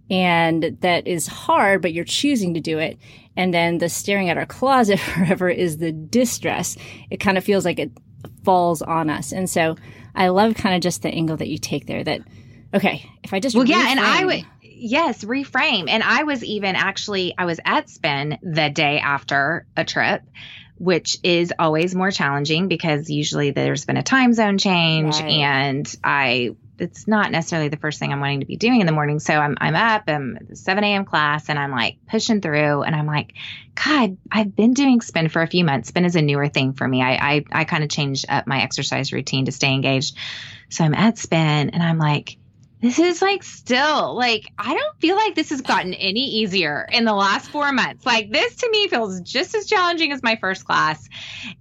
and 0.10 0.78
that 0.82 1.08
is 1.08 1.28
hard, 1.28 1.82
but 1.82 1.94
you're 1.94 2.06
choosing 2.06 2.54
to 2.54 2.60
do 2.60 2.78
it. 2.78 2.98
And 3.36 3.54
then 3.54 3.80
the 3.80 3.90
staring 3.90 4.30
at 4.30 4.38
our 4.38 4.46
closet 4.46 5.00
forever 5.00 5.50
is 5.50 5.78
the 5.78 5.92
distress. 5.92 6.78
It 7.10 7.18
kind 7.18 7.38
of 7.38 7.44
feels 7.44 7.66
like 7.66 7.80
it 7.80 7.92
falls 8.44 8.82
on 8.82 9.10
us. 9.10 9.32
And 9.32 9.50
so 9.50 9.76
I 10.16 10.30
love 10.30 10.56
kind 10.56 10.76
of 10.76 10.82
just 10.82 11.02
the 11.02 11.10
angle 11.10 11.38
that 11.38 11.50
you 11.50 11.58
take 11.58 11.88
there 11.88 12.04
that, 12.04 12.22
okay, 12.76 13.10
if 13.24 13.34
I 13.34 13.40
just, 13.40 13.56
well, 13.56 13.66
reframe, 13.66 13.70
yeah, 13.70 13.88
and 13.90 14.00
I 14.00 14.26
would, 14.26 14.46
yes, 14.62 15.24
reframe. 15.24 15.90
And 15.90 16.04
I 16.04 16.24
was 16.24 16.44
even 16.44 16.76
actually, 16.76 17.34
I 17.38 17.46
was 17.46 17.60
at 17.64 17.90
Spin 17.90 18.38
the 18.42 18.70
day 18.70 19.00
after 19.00 19.66
a 19.76 19.86
trip, 19.86 20.22
which 20.78 21.18
is 21.24 21.54
always 21.58 21.96
more 21.96 22.12
challenging 22.12 22.68
because 22.68 23.10
usually 23.10 23.52
there's 23.52 23.86
been 23.86 23.98
a 23.98 24.04
time 24.04 24.34
zone 24.34 24.58
change 24.58 25.20
right. 25.20 25.32
and 25.32 25.96
I 26.04 26.56
it's 26.78 27.08
not 27.08 27.32
necessarily 27.32 27.70
the 27.70 27.78
first 27.78 28.00
thing 28.00 28.12
I'm 28.12 28.20
wanting 28.20 28.42
to 28.42 28.46
be 28.46 28.58
doing 28.58 28.82
in 28.82 28.86
the 28.86 28.92
morning. 28.92 29.20
So 29.20 29.34
I'm 29.34 29.58
I'm 29.60 29.76
up, 29.76 30.04
I'm 30.08 30.54
7 30.54 30.84
a.m. 30.84 31.06
class, 31.06 31.50
and 31.50 31.58
I'm 31.58 31.72
like 31.72 31.98
pushing 32.08 32.42
through, 32.42 32.84
and 32.84 32.96
I'm 32.96 33.06
like, 33.06 33.34
God, 33.76 34.18
I've 34.32 34.56
been 34.56 34.74
doing 34.74 35.02
spin 35.02 35.30
for 35.30 35.42
a 35.42 35.48
few 35.48 35.64
months. 35.64 35.90
Spin 35.90 36.06
is 36.06 36.16
a 36.16 36.22
newer 36.22 36.48
thing 36.48 36.74
for 36.74 36.88
me. 36.88 37.02
I 37.02 37.36
I, 37.36 37.46
I 37.52 37.64
kind 37.64 37.84
of 37.84 37.90
changed 37.90 38.26
up 38.30 38.48
my 38.48 38.62
exercise 38.62 39.14
routine 39.14 39.46
to 39.46 39.52
stay 39.52 39.74
engaged. 39.74 40.18
So 40.70 40.84
I'm 40.84 40.94
at 40.94 41.18
spin, 41.18 41.70
and 41.70 41.82
I'm 41.82 41.98
like. 41.98 42.38
This 42.86 43.00
is 43.00 43.20
like 43.20 43.42
still 43.42 44.16
like 44.16 44.52
I 44.60 44.76
don't 44.76 45.00
feel 45.00 45.16
like 45.16 45.34
this 45.34 45.50
has 45.50 45.62
gotten 45.62 45.96
any 45.96 46.20
easier 46.20 46.88
in 46.92 47.04
the 47.04 47.14
last 47.14 47.50
4 47.50 47.72
months. 47.72 48.06
Like 48.06 48.32
this 48.32 48.58
to 48.58 48.70
me 48.70 48.88
feels 48.88 49.22
just 49.22 49.56
as 49.56 49.66
challenging 49.66 50.12
as 50.12 50.22
my 50.22 50.36
first 50.36 50.66
class. 50.66 51.10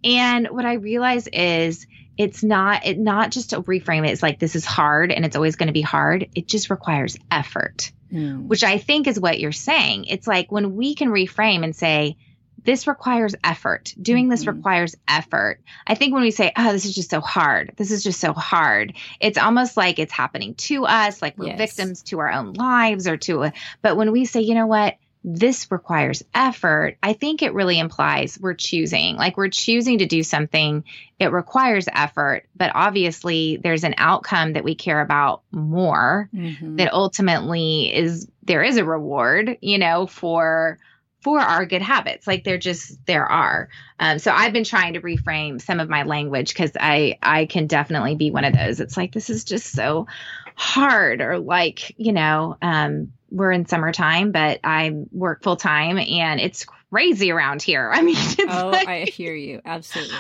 And 0.05 0.49
what 0.49 0.67
I 0.67 0.75
realize 0.75 1.27
is 1.27 1.87
it's 2.19 2.45
not 2.45 2.85
it 2.85 2.99
not 2.99 3.31
just 3.31 3.51
to 3.51 3.63
reframe 3.63 4.07
it 4.07 4.11
it's 4.11 4.23
like 4.23 4.39
this 4.39 4.55
is 4.55 4.67
hard 4.67 5.11
and 5.11 5.25
it's 5.25 5.35
always 5.35 5.57
going 5.57 5.69
to 5.69 5.73
be 5.73 5.81
hard 5.81 6.29
it 6.35 6.47
just 6.47 6.71
requires 6.71 7.17
effort 7.31 7.91
mm. 8.13 8.47
which 8.47 8.63
i 8.63 8.79
think 8.79 9.09
is 9.09 9.19
what 9.19 9.41
you're 9.41 9.51
saying 9.51 10.05
it's 10.05 10.27
like 10.29 10.53
when 10.53 10.77
we 10.77 10.95
can 10.95 11.09
reframe 11.09 11.65
and 11.65 11.75
say 11.75 12.17
this 12.65 12.87
requires 12.87 13.35
effort 13.45 13.95
doing 14.01 14.25
mm-hmm. 14.25 14.31
this 14.31 14.47
requires 14.47 14.97
effort 15.07 15.61
i 15.87 15.95
think 15.95 16.13
when 16.13 16.23
we 16.23 16.31
say 16.31 16.53
oh 16.57 16.73
this 16.73 16.85
is 16.85 16.95
just 16.95 17.11
so 17.11 17.21
hard 17.21 17.73
this 17.77 17.91
is 17.91 18.03
just 18.03 18.21
so 18.21 18.33
hard 18.33 18.95
it's 19.21 19.39
almost 19.39 19.77
like 19.77 19.99
it's 19.99 20.13
happening 20.13 20.55
to 20.55 20.85
us 20.85 21.23
like 21.23 21.37
we're 21.39 21.47
yes. 21.47 21.59
victims 21.59 22.03
to 22.03 22.19
our 22.19 22.31
own 22.31 22.53
lives 22.55 23.07
or 23.07 23.17
to 23.17 23.43
a 23.45 23.53
but 23.83 23.97
when 23.97 24.13
we 24.13 24.25
say 24.25 24.41
you 24.41 24.55
know 24.55 24.67
what 24.67 24.97
this 25.27 25.71
requires 25.71 26.23
effort, 26.35 26.99
I 27.03 27.15
think 27.15 27.41
it 27.41 27.55
really 27.55 27.79
implies 27.79 28.39
we're 28.39 28.53
choosing. 28.53 29.17
Like 29.17 29.39
we're 29.39 29.49
choosing 29.49 29.99
to 29.99 30.07
do 30.07 30.23
something, 30.23 30.85
it 31.19 31.33
requires 31.33 31.89
effort, 31.91 32.47
but 32.55 32.73
obviously 32.75 33.57
there's 33.57 33.85
an 33.85 33.95
outcome 33.97 34.53
that 34.53 34.65
we 34.65 34.75
care 34.75 35.01
about 35.01 35.43
more 35.51 36.29
mm-hmm. 36.33 36.77
that 36.77 36.93
ultimately 36.93 37.95
is 37.95 38.29
there 38.43 38.63
is 38.63 38.77
a 38.77 38.85
reward, 38.85 39.57
you 39.63 39.79
know, 39.79 40.07
for 40.07 40.79
for 41.25 41.41
our 41.41 41.67
good 41.67 41.83
habits 41.83 42.27
like 42.27 42.45
they're 42.45 42.59
just 42.59 43.05
there 43.07 43.27
are 43.27 43.69
um, 43.99 44.19
so 44.19 44.31
i've 44.31 44.53
been 44.53 44.65
trying 44.65 44.95
to 44.95 45.01
reframe 45.01 45.61
some 45.61 45.81
of 45.81 45.89
my 45.89 46.05
language 46.05 46.49
because 46.49 46.73
i 46.79 47.19
i 47.23 47.47
can 47.47 47.67
definitely 47.67 48.15
be 48.15 48.31
one 48.31 48.45
of 48.45 48.53
those 48.53 48.79
it's 48.79 48.97
like 48.97 49.13
this 49.13 49.31
is 49.31 49.43
just 49.43 49.73
so 49.73 50.07
hard 50.55 51.21
or 51.21 51.39
like 51.39 51.93
you 51.99 52.13
know 52.13 52.57
um, 52.63 53.11
we're 53.35 53.53
in 53.53 53.67
summertime, 53.67 54.31
but 54.33 54.61
I 54.63 54.93
work 55.13 55.43
full 55.43 55.57
time 55.57 55.99
and 55.99 56.41
it's 56.41 56.65
crazy 56.91 57.33
around 57.33 57.63
here. 57.63 57.91
I 57.95 58.03
mean, 58.03 58.17
oh, 58.49 58.71
like, 58.73 58.89
I 58.89 59.01
hear 59.05 59.35
you. 59.35 59.61
Absolutely. 59.65 60.17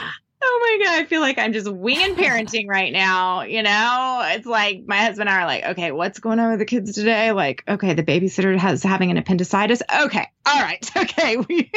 Oh 0.46 0.78
my 0.78 0.84
God. 0.84 1.00
I 1.00 1.04
feel 1.06 1.22
like 1.22 1.38
I'm 1.38 1.52
just 1.52 1.70
winging 1.70 2.16
parenting 2.16 2.68
right 2.68 2.92
now. 2.92 3.42
You 3.42 3.62
know, 3.62 4.22
it's 4.26 4.46
like 4.46 4.84
my 4.86 4.98
husband 4.98 5.28
and 5.28 5.38
I 5.38 5.42
are 5.42 5.46
like, 5.46 5.64
okay, 5.64 5.90
what's 5.90 6.18
going 6.18 6.38
on 6.38 6.50
with 6.50 6.58
the 6.58 6.66
kids 6.66 6.92
today? 6.92 7.32
Like, 7.32 7.64
okay, 7.66 7.94
the 7.94 8.02
babysitter 8.02 8.56
has 8.58 8.82
having 8.82 9.10
an 9.10 9.16
appendicitis. 9.16 9.82
Okay. 10.02 10.26
All 10.46 10.60
right. 10.60 10.90
Okay. 11.04 11.36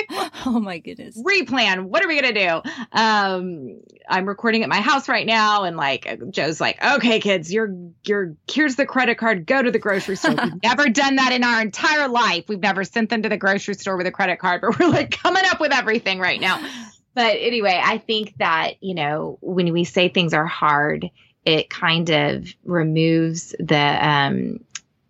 oh 0.45 0.59
my 0.59 0.79
goodness. 0.79 1.21
Replan. 1.21 1.83
What 1.83 2.03
are 2.03 2.07
we 2.07 2.19
going 2.19 2.33
to 2.33 2.47
do? 2.47 2.71
Um, 2.91 3.81
I'm 4.07 4.25
recording 4.25 4.63
at 4.63 4.69
my 4.69 4.79
house 4.79 5.09
right 5.09 5.25
now. 5.25 5.63
And 5.63 5.75
like, 5.75 6.07
Joe's 6.29 6.61
like, 6.61 6.83
okay, 6.83 7.19
kids, 7.19 7.51
you're, 7.51 7.75
you're, 8.05 8.35
here's 8.49 8.75
the 8.75 8.85
credit 8.85 9.17
card. 9.17 9.45
Go 9.45 9.61
to 9.61 9.69
the 9.69 9.79
grocery 9.79 10.15
store. 10.15 10.35
We've 10.43 10.63
never 10.63 10.89
done 10.89 11.17
that 11.17 11.33
in 11.33 11.43
our 11.43 11.61
entire 11.61 12.07
life. 12.07 12.45
We've 12.47 12.59
never 12.59 12.83
sent 12.83 13.09
them 13.09 13.23
to 13.23 13.29
the 13.29 13.37
grocery 13.37 13.75
store 13.75 13.97
with 13.97 14.07
a 14.07 14.11
credit 14.11 14.39
card, 14.39 14.61
but 14.61 14.79
we're 14.79 14.89
like 14.89 15.11
coming 15.11 15.43
up 15.45 15.59
with 15.59 15.73
everything 15.73 16.19
right 16.19 16.39
now 16.39 16.65
but 17.17 17.35
anyway, 17.39 17.81
I 17.83 17.97
think 17.97 18.35
that, 18.37 18.73
you 18.79 18.93
know, 18.93 19.39
when 19.41 19.73
we 19.73 19.85
say 19.85 20.07
things 20.07 20.35
are 20.35 20.45
hard, 20.45 21.09
it 21.45 21.67
kind 21.67 22.11
of 22.11 22.47
removes 22.63 23.55
the, 23.57 24.07
um, 24.07 24.59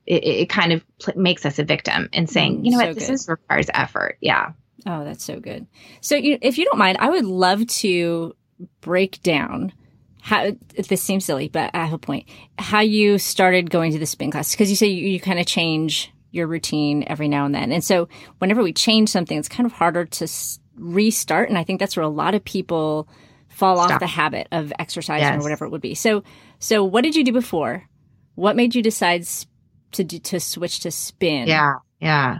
it, 0.05 0.23
it 0.23 0.49
kind 0.49 0.71
of 0.71 0.85
pl- 0.99 1.21
makes 1.21 1.45
us 1.45 1.59
a 1.59 1.65
victim 1.65 2.07
and 2.13 2.29
saying, 2.29 2.61
mm, 2.61 2.63
you 2.63 2.71
know 2.71 2.79
so 2.79 2.85
what, 2.85 2.95
this 2.95 3.09
is, 3.09 3.27
requires 3.27 3.65
effort. 3.73 4.17
Yeah. 4.21 4.53
Oh, 4.85 5.03
that's 5.03 5.25
so 5.25 5.41
good. 5.41 5.67
So, 5.99 6.15
you, 6.15 6.37
if 6.41 6.57
you 6.57 6.63
don't 6.63 6.77
mind, 6.77 6.97
I 7.01 7.09
would 7.09 7.25
love 7.25 7.67
to 7.67 8.37
break 8.79 9.21
down 9.21 9.73
how 10.21 10.51
this 10.87 11.01
seems 11.01 11.25
silly, 11.25 11.49
but 11.49 11.71
I 11.73 11.83
have 11.83 11.91
a 11.91 11.97
point. 11.97 12.29
How 12.57 12.79
you 12.79 13.17
started 13.17 13.69
going 13.69 13.91
to 13.91 13.99
the 13.99 14.05
spin 14.05 14.31
class 14.31 14.51
because 14.51 14.69
you 14.69 14.77
say 14.77 14.87
you, 14.87 15.09
you 15.09 15.19
kind 15.19 15.39
of 15.39 15.45
change 15.45 16.09
your 16.31 16.47
routine 16.47 17.03
every 17.07 17.27
now 17.27 17.45
and 17.45 17.53
then, 17.53 17.73
and 17.73 17.83
so 17.83 18.07
whenever 18.39 18.63
we 18.63 18.71
change 18.71 19.09
something, 19.09 19.37
it's 19.37 19.49
kind 19.49 19.65
of 19.65 19.73
harder 19.73 20.05
to 20.05 20.27
restart. 20.77 21.49
And 21.49 21.57
I 21.57 21.63
think 21.63 21.79
that's 21.79 21.95
where 21.95 22.05
a 22.05 22.09
lot 22.09 22.35
of 22.35 22.43
people 22.43 23.07
fall 23.49 23.77
Stop. 23.77 23.91
off 23.91 23.99
the 23.99 24.07
habit 24.07 24.47
of 24.51 24.71
exercising 24.77 25.27
yes. 25.27 25.39
or 25.39 25.43
whatever 25.43 25.65
it 25.65 25.69
would 25.69 25.81
be. 25.81 25.95
So, 25.95 26.23
so 26.59 26.83
what 26.83 27.03
did 27.03 27.15
you 27.15 27.23
do 27.23 27.31
before? 27.31 27.87
What 28.35 28.55
made 28.55 28.75
you 28.75 28.83
decide 28.83 29.25
to 29.93 30.03
do, 30.03 30.19
to 30.19 30.39
switch 30.39 30.81
to 30.81 30.91
spin? 30.91 31.47
Yeah, 31.47 31.75
yeah. 31.99 32.39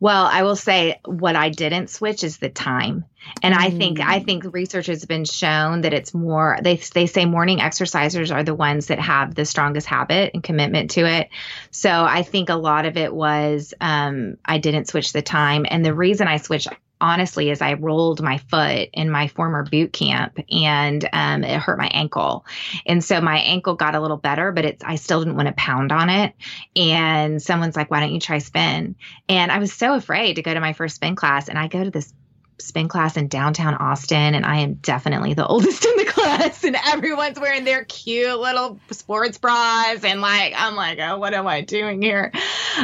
Well, 0.00 0.26
I 0.26 0.42
will 0.42 0.56
say 0.56 1.00
what 1.04 1.36
I 1.36 1.48
didn't 1.48 1.90
switch 1.90 2.22
is 2.22 2.38
the 2.38 2.48
time. 2.48 3.04
And 3.42 3.54
mm. 3.54 3.58
I 3.58 3.70
think 3.70 4.00
I 4.00 4.20
think 4.20 4.44
research 4.52 4.86
has 4.86 5.04
been 5.04 5.24
shown 5.24 5.80
that 5.80 5.92
it's 5.92 6.14
more 6.14 6.58
they 6.62 6.76
they 6.76 7.06
say 7.06 7.24
morning 7.24 7.58
exercisers 7.58 8.32
are 8.32 8.44
the 8.44 8.54
ones 8.54 8.86
that 8.86 9.00
have 9.00 9.34
the 9.34 9.44
strongest 9.44 9.86
habit 9.86 10.32
and 10.34 10.42
commitment 10.42 10.92
to 10.92 11.06
it. 11.06 11.28
So 11.70 11.90
I 11.90 12.22
think 12.22 12.48
a 12.48 12.54
lot 12.54 12.86
of 12.86 12.96
it 12.96 13.12
was 13.12 13.74
um, 13.80 14.36
I 14.44 14.58
didn't 14.58 14.88
switch 14.88 15.12
the 15.12 15.22
time, 15.22 15.66
and 15.68 15.84
the 15.84 15.94
reason 15.94 16.28
I 16.28 16.36
switched 16.36 16.68
honestly 17.00 17.50
is 17.50 17.60
I 17.60 17.74
rolled 17.74 18.22
my 18.22 18.38
foot 18.38 18.88
in 18.92 19.10
my 19.10 19.28
former 19.28 19.64
boot 19.64 19.92
camp 19.92 20.38
and 20.50 21.08
um, 21.12 21.44
it 21.44 21.60
hurt 21.60 21.78
my 21.78 21.88
ankle. 21.88 22.46
And 22.86 23.02
so 23.04 23.20
my 23.20 23.38
ankle 23.38 23.74
got 23.74 23.94
a 23.94 24.00
little 24.00 24.16
better, 24.16 24.52
but 24.52 24.64
it's 24.64 24.84
I 24.84 24.96
still 24.96 25.20
didn't 25.20 25.36
want 25.36 25.48
to 25.48 25.54
pound 25.54 25.92
on 25.92 26.08
it. 26.08 26.34
And 26.74 27.40
someone's 27.42 27.76
like, 27.76 27.90
why 27.90 28.00
don't 28.00 28.12
you 28.12 28.20
try 28.20 28.38
spin? 28.38 28.96
And 29.28 29.52
I 29.52 29.58
was 29.58 29.72
so 29.72 29.94
afraid 29.94 30.36
to 30.36 30.42
go 30.42 30.54
to 30.54 30.60
my 30.60 30.72
first 30.72 30.96
spin 30.96 31.16
class. 31.16 31.48
And 31.48 31.58
I 31.58 31.68
go 31.68 31.84
to 31.84 31.90
this 31.90 32.12
spin 32.58 32.88
class 32.88 33.16
in 33.16 33.28
downtown 33.28 33.74
Austin, 33.74 34.34
and 34.34 34.44
I 34.44 34.58
am 34.58 34.74
definitely 34.74 35.34
the 35.34 35.46
oldest 35.46 35.84
in 35.84 35.96
the 35.96 36.04
class, 36.04 36.64
and 36.64 36.76
everyone's 36.86 37.38
wearing 37.38 37.64
their 37.64 37.84
cute 37.84 38.38
little 38.38 38.78
sports 38.90 39.38
bras, 39.38 40.04
and 40.04 40.20
like 40.20 40.54
I'm 40.56 40.74
like, 40.74 40.98
oh, 41.00 41.18
what 41.18 41.34
am 41.34 41.46
I 41.46 41.60
doing 41.60 42.02
here? 42.02 42.32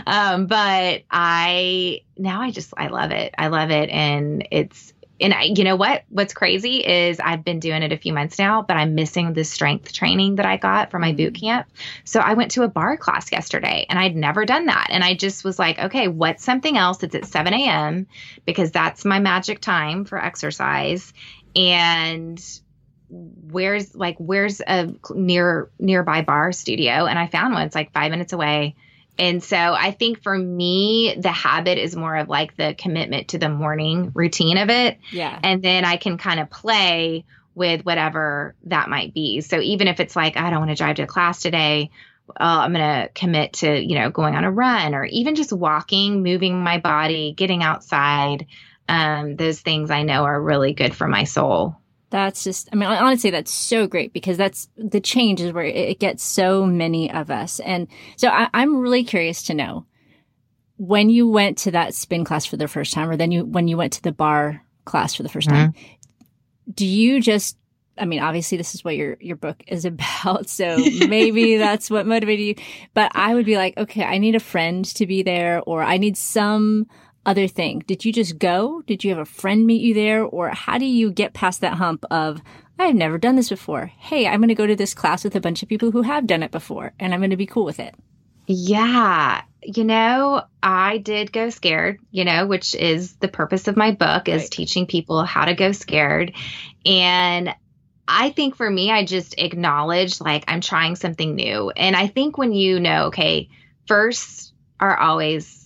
Um, 0.06 0.46
but 0.46 1.02
I 1.11 2.02
now 2.16 2.42
I 2.42 2.50
just 2.50 2.72
I 2.76 2.88
love 2.88 3.11
it. 3.11 3.34
I 3.37 3.49
love 3.49 3.70
it, 3.70 3.90
and 3.90 4.46
it's 4.50 4.92
and 5.22 5.32
I, 5.32 5.42
you 5.44 5.62
know 5.62 5.76
what? 5.76 6.02
What's 6.08 6.34
crazy 6.34 6.78
is 6.78 7.20
I've 7.20 7.44
been 7.44 7.61
doing 7.61 7.82
it 7.82 7.92
a 7.92 7.96
few 7.96 8.12
months 8.12 8.38
now, 8.38 8.62
but 8.62 8.76
I'm 8.76 8.94
missing 8.94 9.32
the 9.32 9.44
strength 9.44 9.92
training 9.92 10.37
that 10.37 10.46
I 10.46 10.56
got 10.56 10.90
from 10.90 11.02
my 11.02 11.12
boot 11.12 11.34
camp. 11.34 11.68
So 12.04 12.18
I 12.18 12.34
went 12.34 12.50
to 12.52 12.64
a 12.64 12.68
barre 12.68 12.96
class 12.96 13.30
yesterday 13.30 13.87
and 13.88 13.99
I'd 13.99 14.16
never 14.16 14.44
done 14.44 14.66
that. 14.66 14.88
And 14.90 15.04
I 15.04 15.14
just 15.14 15.44
was 15.44 15.58
like, 15.58 15.78
okay, 15.78 16.08
what's 16.08 16.44
something 16.44 16.76
else 16.76 17.02
It's 17.04 17.14
at 17.14 17.26
7 17.26 17.54
a.m. 17.54 18.08
because 18.44 18.72
that's 18.72 19.04
my 19.04 19.20
magic 19.20 19.61
time 19.61 20.04
for 20.04 20.22
exercise. 20.22 21.12
And 21.54 22.42
where's 23.08 23.94
like, 23.94 24.16
where's 24.18 24.61
a 24.61 24.92
near 25.14 25.70
nearby 25.78 26.22
barre 26.22 26.52
studio? 26.52 27.06
And 27.06 27.18
I 27.18 27.28
found 27.28 27.54
one. 27.54 27.66
It's 27.66 27.76
like 27.76 27.92
five 27.92 28.11
minutes 28.11 28.32
away 28.32 28.75
and 29.19 29.42
so 29.42 29.57
I 29.57 29.90
think 29.90 30.23
for 30.23 30.37
me, 30.37 31.14
the 31.19 31.31
habit 31.31 31.78
is 31.78 31.95
more 31.95 32.16
of 32.16 32.28
like 32.28 32.57
the 32.57 32.75
commitment 32.75 33.28
to 33.28 33.38
the 33.38 33.49
morning 33.49 34.11
routine 34.14 34.57
of 34.57 34.71
it. 34.71 34.99
Yeah. 35.11 35.38
And 35.42 35.62
then 35.62 35.85
I 35.85 35.97
can 35.97 36.16
kind 36.16 36.40
of 36.40 36.50
play 36.50 37.25
with 37.54 37.85
whatever 37.85 38.54
that 38.64 38.88
might 38.88 39.12
be. 39.12 39.42
So 39.42 39.61
even 39.61 39.87
if 39.87 40.00
it's 40.00 40.16
like, 40.16 40.37
I 40.37 40.49
don't 40.50 40.61
want 40.61 40.71
to 40.71 40.76
drive 40.76 40.97
to 40.97 41.07
class 41.07 41.42
today, 41.42 41.90
uh, 42.31 42.33
I'm 42.40 42.73
going 42.73 42.85
to 42.85 43.11
commit 43.14 43.54
to, 43.54 43.78
you 43.78 43.97
know, 43.97 44.11
going 44.11 44.35
on 44.35 44.45
a 44.45 44.50
run 44.50 44.95
or 44.95 45.04
even 45.04 45.35
just 45.35 45.52
walking, 45.52 46.23
moving 46.23 46.62
my 46.62 46.78
body, 46.78 47.35
getting 47.37 47.62
outside. 47.62 48.47
Um, 48.88 49.37
those 49.37 49.61
things 49.61 49.90
I 49.90 50.02
know 50.02 50.25
are 50.25 50.40
really 50.40 50.73
good 50.73 50.95
for 50.95 51.07
my 51.07 51.25
soul. 51.25 51.76
That's 52.12 52.45
just, 52.45 52.69
I 52.71 52.76
mean, 52.76 52.90
honestly, 52.90 53.31
that's 53.31 53.50
so 53.50 53.87
great 53.87 54.12
because 54.12 54.37
that's 54.37 54.69
the 54.76 55.00
change 55.00 55.40
is 55.40 55.50
where 55.50 55.64
it 55.64 55.99
gets 55.99 56.23
so 56.23 56.66
many 56.66 57.11
of 57.11 57.31
us. 57.31 57.59
And 57.61 57.88
so 58.16 58.28
I, 58.28 58.50
am 58.52 58.76
really 58.76 59.02
curious 59.02 59.45
to 59.45 59.54
know 59.54 59.87
when 60.76 61.09
you 61.09 61.26
went 61.26 61.57
to 61.59 61.71
that 61.71 61.95
spin 61.95 62.23
class 62.23 62.45
for 62.45 62.59
the 62.59 62.69
first 62.69 62.92
time, 62.92 63.09
or 63.09 63.16
then 63.16 63.33
you, 63.33 63.47
when 63.47 63.66
you 63.66 63.78
went 63.78 63.95
to 63.95 64.02
the 64.02 64.12
barre 64.12 64.61
class 64.85 65.14
for 65.14 65.23
the 65.23 65.31
1st 65.31 65.47
mm-hmm. 65.47 65.54
time, 65.54 65.75
do 66.75 66.85
you 66.85 67.19
just, 67.19 67.57
I 67.97 68.04
mean, 68.04 68.21
obviously 68.21 68.59
this 68.59 68.75
is 68.75 68.85
what 68.85 68.95
your, 68.95 69.16
your 69.19 69.37
book 69.37 69.64
is 69.66 69.85
about. 69.87 70.50
So 70.50 70.76
maybe 71.09 71.57
that's 71.57 71.88
what 71.88 72.07
motivated 72.07 72.59
you, 72.59 72.64
but 72.92 73.11
I 73.14 73.35
would 73.35 73.47
be 73.47 73.57
like, 73.57 73.78
okay, 73.78 74.04
I 74.04 74.19
need 74.19 74.35
a 74.35 74.40
friend 74.40 74.85
to 74.97 75.07
be 75.07 75.23
there 75.23 75.62
or 75.62 75.83
I 75.83 75.97
need 75.97 76.19
some 76.19 76.88
other 77.25 77.47
thing? 77.49 77.83
Did 77.87 78.05
you 78.05 78.12
just 78.12 78.38
go? 78.38 78.83
Did 78.87 79.05
you 79.05 79.11
have 79.11 79.19
a 79.19 79.25
friend 79.25 79.67
meet 79.67 79.83
you 79.83 79.95
there? 79.95 80.25
Or 80.25 80.49
how 80.50 80.79
do 80.79 80.85
you 80.85 81.11
get 81.11 81.35
past 81.35 81.61
that 81.61 81.75
hump 81.75 82.05
of, 82.11 82.41
I've 82.79 82.95
never 82.95 83.19
done 83.19 83.37
this 83.37 83.49
before. 83.49 83.87
Hey, 83.87 84.26
I'm 84.26 84.41
going 84.41 84.49
to 84.49 84.55
go 84.55 84.67
to 84.67 84.76
this 84.76 84.95
class 84.95 85.25
with 85.25 85.37
a 85.37 85.41
bunch 85.41 85.62
of 85.62 85.69
people 85.69 85.91
who 85.91 86.02
have 86.02 86.26
done 86.26 86.43
it 86.43 86.50
before 86.50 86.93
and 86.99 87.14
I'm 87.14 87.21
going 87.21 87.31
to 87.31 87.37
be 87.37 87.47
cool 87.47 87.64
with 87.64 87.79
it. 87.81 87.95
Yeah. 88.47 89.43
You 89.62 89.85
know, 89.85 90.43
I 90.62 90.99
did 90.99 91.33
go 91.33 91.50
scared, 91.50 92.00
you 92.11 92.25
know, 92.25 92.47
which 92.47 92.75
is 92.75 93.14
the 93.17 93.29
purpose 93.29 93.69
of 93.69 93.76
my 93.76 93.93
book 93.93 94.29
is 94.29 94.43
right. 94.43 94.50
teaching 94.50 94.87
people 94.87 95.23
how 95.23 95.45
to 95.45 95.55
go 95.55 95.71
scared. 95.71 96.35
And 96.85 97.55
I 98.09 98.31
think 98.31 98.57
for 98.57 98.69
me, 98.69 98.91
I 98.91 99.05
just 99.05 99.37
acknowledged 99.38 100.21
like 100.21 100.45
I'm 100.49 100.61
trying 100.61 100.97
something 100.97 101.37
new. 101.37 101.71
And 101.71 101.95
I 101.95 102.09
think 102.09 102.37
when 102.37 102.52
you 102.52 102.81
know, 102.81 103.07
okay, 103.07 103.49
first 103.87 104.52
are 104.81 104.99
always 104.99 105.62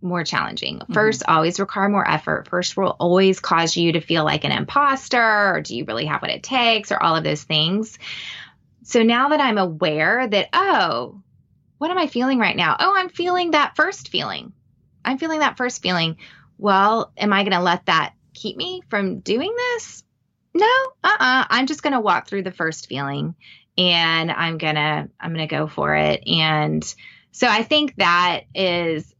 more 0.00 0.24
challenging. 0.24 0.80
1st 0.90 1.18
mm-hmm. 1.18 1.32
always 1.32 1.60
require 1.60 1.88
more 1.88 2.08
effort. 2.08 2.48
First 2.48 2.76
will 2.76 2.96
always 2.98 3.40
cause 3.40 3.76
you 3.76 3.92
to 3.92 4.00
feel 4.00 4.24
like 4.24 4.44
an 4.44 4.52
imposter 4.52 5.54
or 5.54 5.60
do 5.60 5.76
you 5.76 5.84
really 5.84 6.06
have 6.06 6.22
what 6.22 6.30
it 6.30 6.42
takes 6.42 6.92
or 6.92 7.02
all 7.02 7.16
of 7.16 7.24
those 7.24 7.42
things. 7.42 7.98
So 8.84 9.02
now 9.02 9.30
that 9.30 9.40
I'm 9.40 9.58
aware 9.58 10.26
that, 10.26 10.48
oh, 10.52 11.20
what 11.78 11.90
am 11.90 11.98
I 11.98 12.06
feeling 12.06 12.38
right 12.38 12.56
now? 12.56 12.76
Oh, 12.78 12.94
I'm 12.96 13.08
feeling 13.08 13.52
that 13.52 13.76
first 13.76 14.08
feeling. 14.08 14.52
I'm 15.04 15.18
feeling 15.18 15.40
that 15.40 15.56
first 15.56 15.82
feeling. 15.82 16.16
Well, 16.58 17.12
am 17.16 17.32
I 17.32 17.42
going 17.42 17.52
to 17.52 17.60
let 17.60 17.86
that 17.86 18.14
keep 18.34 18.56
me 18.56 18.82
from 18.88 19.20
doing 19.20 19.54
this? 19.56 20.04
No, 20.54 20.66
uh-uh. 21.04 21.44
I'm 21.48 21.66
just 21.66 21.82
going 21.82 21.92
to 21.92 22.00
walk 22.00 22.26
through 22.26 22.42
the 22.42 22.50
first 22.50 22.88
feeling 22.88 23.34
and 23.76 24.30
I'm 24.30 24.58
going 24.58 24.74
to 24.74 25.08
I'm 25.20 25.32
going 25.32 25.46
to 25.46 25.54
go 25.54 25.68
for 25.68 25.94
it. 25.94 26.24
And 26.26 26.82
so 27.30 27.46
I 27.46 27.62
think 27.62 27.94
that 27.96 28.40
is 28.54 29.14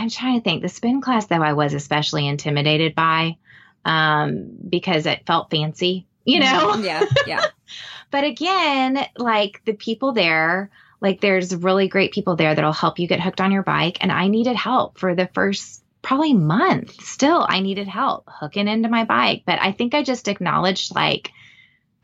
I'm 0.00 0.08
trying 0.08 0.40
to 0.40 0.44
think. 0.44 0.62
The 0.62 0.68
spin 0.70 1.02
class, 1.02 1.26
though, 1.26 1.42
I 1.42 1.52
was 1.52 1.74
especially 1.74 2.26
intimidated 2.26 2.94
by 2.94 3.36
um, 3.84 4.48
because 4.68 5.04
it 5.04 5.26
felt 5.26 5.50
fancy, 5.50 6.06
you 6.24 6.40
know? 6.40 6.72
Mm-hmm. 6.72 6.84
Yeah, 6.84 7.04
yeah. 7.26 7.44
but 8.10 8.24
again, 8.24 8.98
like 9.18 9.60
the 9.66 9.74
people 9.74 10.12
there, 10.12 10.70
like 11.02 11.20
there's 11.20 11.54
really 11.54 11.88
great 11.88 12.12
people 12.12 12.36
there 12.36 12.54
that'll 12.54 12.72
help 12.72 12.98
you 12.98 13.08
get 13.08 13.20
hooked 13.20 13.42
on 13.42 13.52
your 13.52 13.62
bike. 13.62 13.98
And 14.00 14.10
I 14.10 14.28
needed 14.28 14.56
help 14.56 14.98
for 14.98 15.14
the 15.14 15.28
first 15.34 15.84
probably 16.00 16.32
month. 16.32 16.98
Still, 17.02 17.44
I 17.46 17.60
needed 17.60 17.86
help 17.86 18.24
hooking 18.26 18.68
into 18.68 18.88
my 18.88 19.04
bike. 19.04 19.42
But 19.44 19.60
I 19.60 19.72
think 19.72 19.94
I 19.94 20.02
just 20.02 20.28
acknowledged, 20.28 20.94
like, 20.94 21.30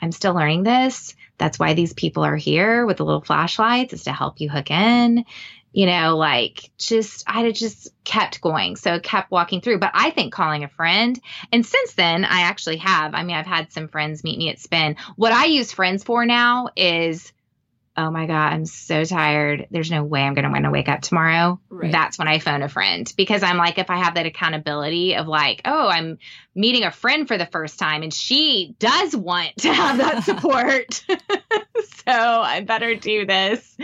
I'm 0.00 0.12
still 0.12 0.34
learning 0.34 0.64
this. 0.64 1.14
That's 1.38 1.58
why 1.58 1.72
these 1.72 1.94
people 1.94 2.24
are 2.24 2.36
here 2.36 2.84
with 2.84 2.98
the 2.98 3.04
little 3.04 3.22
flashlights 3.22 3.94
is 3.94 4.04
to 4.04 4.12
help 4.12 4.40
you 4.40 4.50
hook 4.50 4.70
in 4.70 5.24
you 5.76 5.84
know, 5.84 6.16
like 6.16 6.70
just, 6.78 7.22
I 7.26 7.52
just 7.52 7.90
kept 8.02 8.40
going. 8.40 8.76
So 8.76 8.98
kept 8.98 9.30
walking 9.30 9.60
through. 9.60 9.78
But 9.78 9.90
I 9.92 10.08
think 10.08 10.32
calling 10.32 10.64
a 10.64 10.68
friend, 10.68 11.20
and 11.52 11.66
since 11.66 11.92
then, 11.92 12.24
I 12.24 12.40
actually 12.40 12.78
have. 12.78 13.14
I 13.14 13.22
mean, 13.24 13.36
I've 13.36 13.44
had 13.44 13.70
some 13.70 13.88
friends 13.88 14.24
meet 14.24 14.38
me 14.38 14.48
at 14.48 14.58
Spin. 14.58 14.96
What 15.16 15.32
I 15.32 15.44
use 15.44 15.72
friends 15.72 16.02
for 16.02 16.24
now 16.24 16.70
is 16.76 17.30
oh 17.96 18.10
my 18.10 18.26
God, 18.26 18.52
I'm 18.52 18.66
so 18.66 19.04
tired. 19.04 19.68
There's 19.70 19.90
no 19.90 20.04
way 20.04 20.22
I'm 20.22 20.34
going 20.34 20.44
to 20.44 20.50
want 20.50 20.64
to 20.64 20.70
wake 20.70 20.88
up 20.88 21.00
tomorrow. 21.00 21.58
Right. 21.70 21.90
That's 21.90 22.18
when 22.18 22.28
I 22.28 22.38
phone 22.38 22.62
a 22.62 22.68
friend 22.68 23.10
because 23.16 23.42
I'm 23.42 23.56
like, 23.56 23.78
if 23.78 23.88
I 23.88 23.96
have 23.96 24.14
that 24.14 24.26
accountability 24.26 25.16
of 25.16 25.26
like, 25.26 25.62
oh, 25.64 25.88
I'm 25.88 26.18
meeting 26.54 26.84
a 26.84 26.90
friend 26.90 27.26
for 27.26 27.38
the 27.38 27.46
first 27.46 27.78
time 27.78 28.02
and 28.02 28.12
she 28.12 28.74
does 28.78 29.16
want 29.16 29.56
to 29.58 29.72
have 29.72 29.98
that 29.98 30.24
support. 30.24 31.04
so 32.06 32.12
I 32.12 32.60
better 32.60 32.94
do 32.94 33.24
this. 33.24 33.76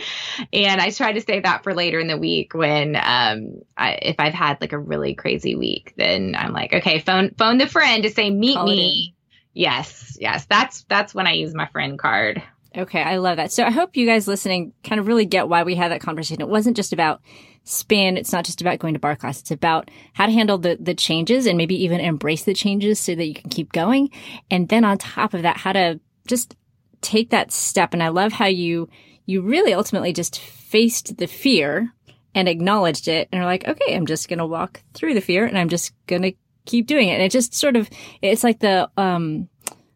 And 0.52 0.80
I 0.80 0.90
try 0.90 1.12
to 1.12 1.20
save 1.20 1.44
that 1.44 1.62
for 1.62 1.74
later 1.74 1.98
in 1.98 2.08
the 2.08 2.18
week 2.18 2.54
when, 2.54 2.96
um, 2.96 3.62
I, 3.76 3.98
if 4.02 4.16
I've 4.18 4.34
had 4.34 4.60
like 4.60 4.72
a 4.72 4.78
really 4.78 5.14
crazy 5.14 5.54
week, 5.54 5.94
then 5.96 6.34
I'm 6.36 6.52
like, 6.52 6.74
okay, 6.74 6.98
phone, 6.98 7.34
phone 7.38 7.56
the 7.56 7.66
friend 7.66 8.02
to 8.02 8.10
say, 8.10 8.28
meet 8.30 8.56
Call 8.56 8.66
me. 8.66 9.14
Yes. 9.54 10.16
Yes. 10.20 10.44
That's, 10.46 10.84
that's 10.84 11.14
when 11.14 11.26
I 11.26 11.32
use 11.32 11.54
my 11.54 11.66
friend 11.66 11.98
card. 11.98 12.42
Okay, 12.76 13.02
I 13.02 13.16
love 13.18 13.36
that. 13.36 13.52
So 13.52 13.64
I 13.64 13.70
hope 13.70 13.96
you 13.96 14.06
guys 14.06 14.26
listening 14.26 14.72
kind 14.82 14.98
of 14.98 15.06
really 15.06 15.26
get 15.26 15.48
why 15.48 15.62
we 15.62 15.74
had 15.74 15.92
that 15.92 16.00
conversation. 16.00 16.40
It 16.40 16.48
wasn't 16.48 16.76
just 16.76 16.92
about 16.92 17.20
spin. 17.64 18.16
It's 18.16 18.32
not 18.32 18.44
just 18.44 18.60
about 18.60 18.78
going 18.78 18.94
to 18.94 19.00
barre 19.00 19.16
class. 19.16 19.40
It's 19.40 19.50
about 19.50 19.90
how 20.14 20.26
to 20.26 20.32
handle 20.32 20.58
the, 20.58 20.78
the 20.80 20.94
changes 20.94 21.46
and 21.46 21.58
maybe 21.58 21.84
even 21.84 22.00
embrace 22.00 22.44
the 22.44 22.54
changes 22.54 22.98
so 22.98 23.14
that 23.14 23.26
you 23.26 23.34
can 23.34 23.50
keep 23.50 23.72
going. 23.72 24.10
And 24.50 24.68
then 24.68 24.84
on 24.84 24.98
top 24.98 25.34
of 25.34 25.42
that, 25.42 25.58
how 25.58 25.72
to 25.72 26.00
just 26.26 26.56
take 27.02 27.30
that 27.30 27.52
step. 27.52 27.92
And 27.92 28.02
I 28.02 28.08
love 28.08 28.32
how 28.32 28.46
you, 28.46 28.88
you 29.26 29.42
really 29.42 29.74
ultimately 29.74 30.12
just 30.12 30.40
faced 30.40 31.18
the 31.18 31.26
fear 31.26 31.92
and 32.34 32.48
acknowledged 32.48 33.06
it 33.06 33.28
and 33.30 33.42
are 33.42 33.46
like, 33.46 33.68
okay, 33.68 33.94
I'm 33.94 34.06
just 34.06 34.28
going 34.28 34.38
to 34.38 34.46
walk 34.46 34.82
through 34.94 35.14
the 35.14 35.20
fear 35.20 35.44
and 35.44 35.58
I'm 35.58 35.68
just 35.68 35.92
going 36.06 36.22
to 36.22 36.32
keep 36.64 36.86
doing 36.86 37.08
it. 37.08 37.14
And 37.14 37.22
it 37.22 37.30
just 37.30 37.54
sort 37.54 37.76
of, 37.76 37.90
it's 38.22 38.42
like 38.42 38.60
the, 38.60 38.88
um, 38.96 39.48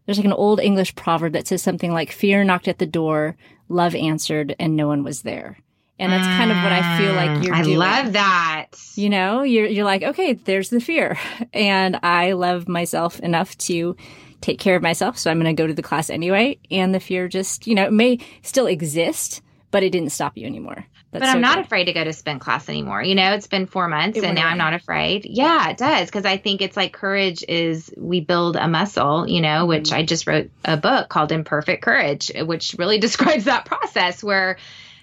there's 0.07 0.19
like 0.19 0.25
an 0.25 0.33
old 0.33 0.61
English 0.61 0.95
proverb 0.95 1.33
that 1.35 1.47
says 1.47 1.63
something 1.63 1.93
like 1.93 2.13
fear 2.13 2.45
knocked 2.45 2.69
at 2.69 2.79
the 2.79 2.87
door, 2.87 3.37
love 3.69 3.95
answered, 3.95 4.55
and 4.59 4.77
no 4.77 4.87
one 4.87 5.05
was 5.05 5.23
there. 5.23 5.59
And 5.99 6.13
that's 6.13 6.27
kind 6.27 6.51
of 6.51 6.59
what 6.59 6.73
I 6.73 6.99
feel 6.99 7.15
like 7.15 7.31
mm, 7.31 7.45
you're 7.45 7.55
I 7.55 7.63
doing. 7.63 7.81
I 7.81 8.03
love 8.03 8.13
that. 8.13 8.67
You 8.97 9.09
know, 9.09 9.43
you're 9.43 9.67
you're 9.67 9.85
like, 9.85 10.03
okay, 10.03 10.35
there's 10.35 10.71
the 10.71 10.81
fear. 10.81 11.19
And 11.53 11.99
I 12.03 12.33
love 12.33 12.69
myself 12.69 13.19
enough 13.21 13.57
to 13.59 13.97
take 14.43 14.59
care 14.59 14.77
of 14.77 14.83
myself, 14.83 15.17
so 15.19 15.31
I'm 15.31 15.41
going 15.41 15.57
to 15.57 15.61
go 15.61 15.67
to 15.67 15.73
the 15.73 15.83
class 15.83 16.11
anyway, 16.11 16.59
and 16.71 16.95
the 16.95 17.01
fear 17.01 17.29
just, 17.29 17.67
you 17.67 17.75
know, 17.75 17.87
it 17.87 17.93
may 17.93 18.19
still 18.43 18.67
exist, 18.67 19.41
but 19.71 19.83
it 19.83 19.91
didn't 19.91 20.11
stop 20.11 20.37
you 20.37 20.47
anymore. 20.47 20.87
That's 21.19 21.31
but 21.31 21.37
I'm 21.37 21.41
not 21.41 21.57
good. 21.57 21.67
afraid 21.67 21.85
to 21.87 21.93
go 21.93 22.05
to 22.05 22.13
spin 22.13 22.39
class 22.39 22.69
anymore. 22.69 23.03
You 23.03 23.15
know, 23.15 23.35
it's 23.35 23.47
been 23.47 23.67
four 23.67 23.89
months 23.89 24.19
and 24.19 24.35
now. 24.35 24.49
I'm 24.49 24.59
not 24.59 24.75
afraid. 24.75 25.25
Yeah, 25.25 25.71
it 25.71 25.77
does. 25.77 26.11
Cause 26.11 26.25
I 26.25 26.37
think 26.37 26.63
it's 26.63 26.77
like 26.77 26.93
courage 26.93 27.45
is 27.47 27.93
we 27.97 28.21
build 28.21 28.57
a 28.57 28.69
muscle, 28.69 29.29
you 29.29 29.41
know, 29.41 29.67
which 29.67 29.89
mm-hmm. 29.89 29.99
I 29.99 30.05
just 30.05 30.27
wrote 30.27 30.51
a 30.65 30.77
book 30.77 31.09
called 31.09 31.33
Imperfect 31.33 31.83
Courage, 31.83 32.31
which 32.35 32.77
really 32.79 32.99
describes 33.07 33.45
that 33.45 33.65
process 33.65 34.23
where, 34.23 34.59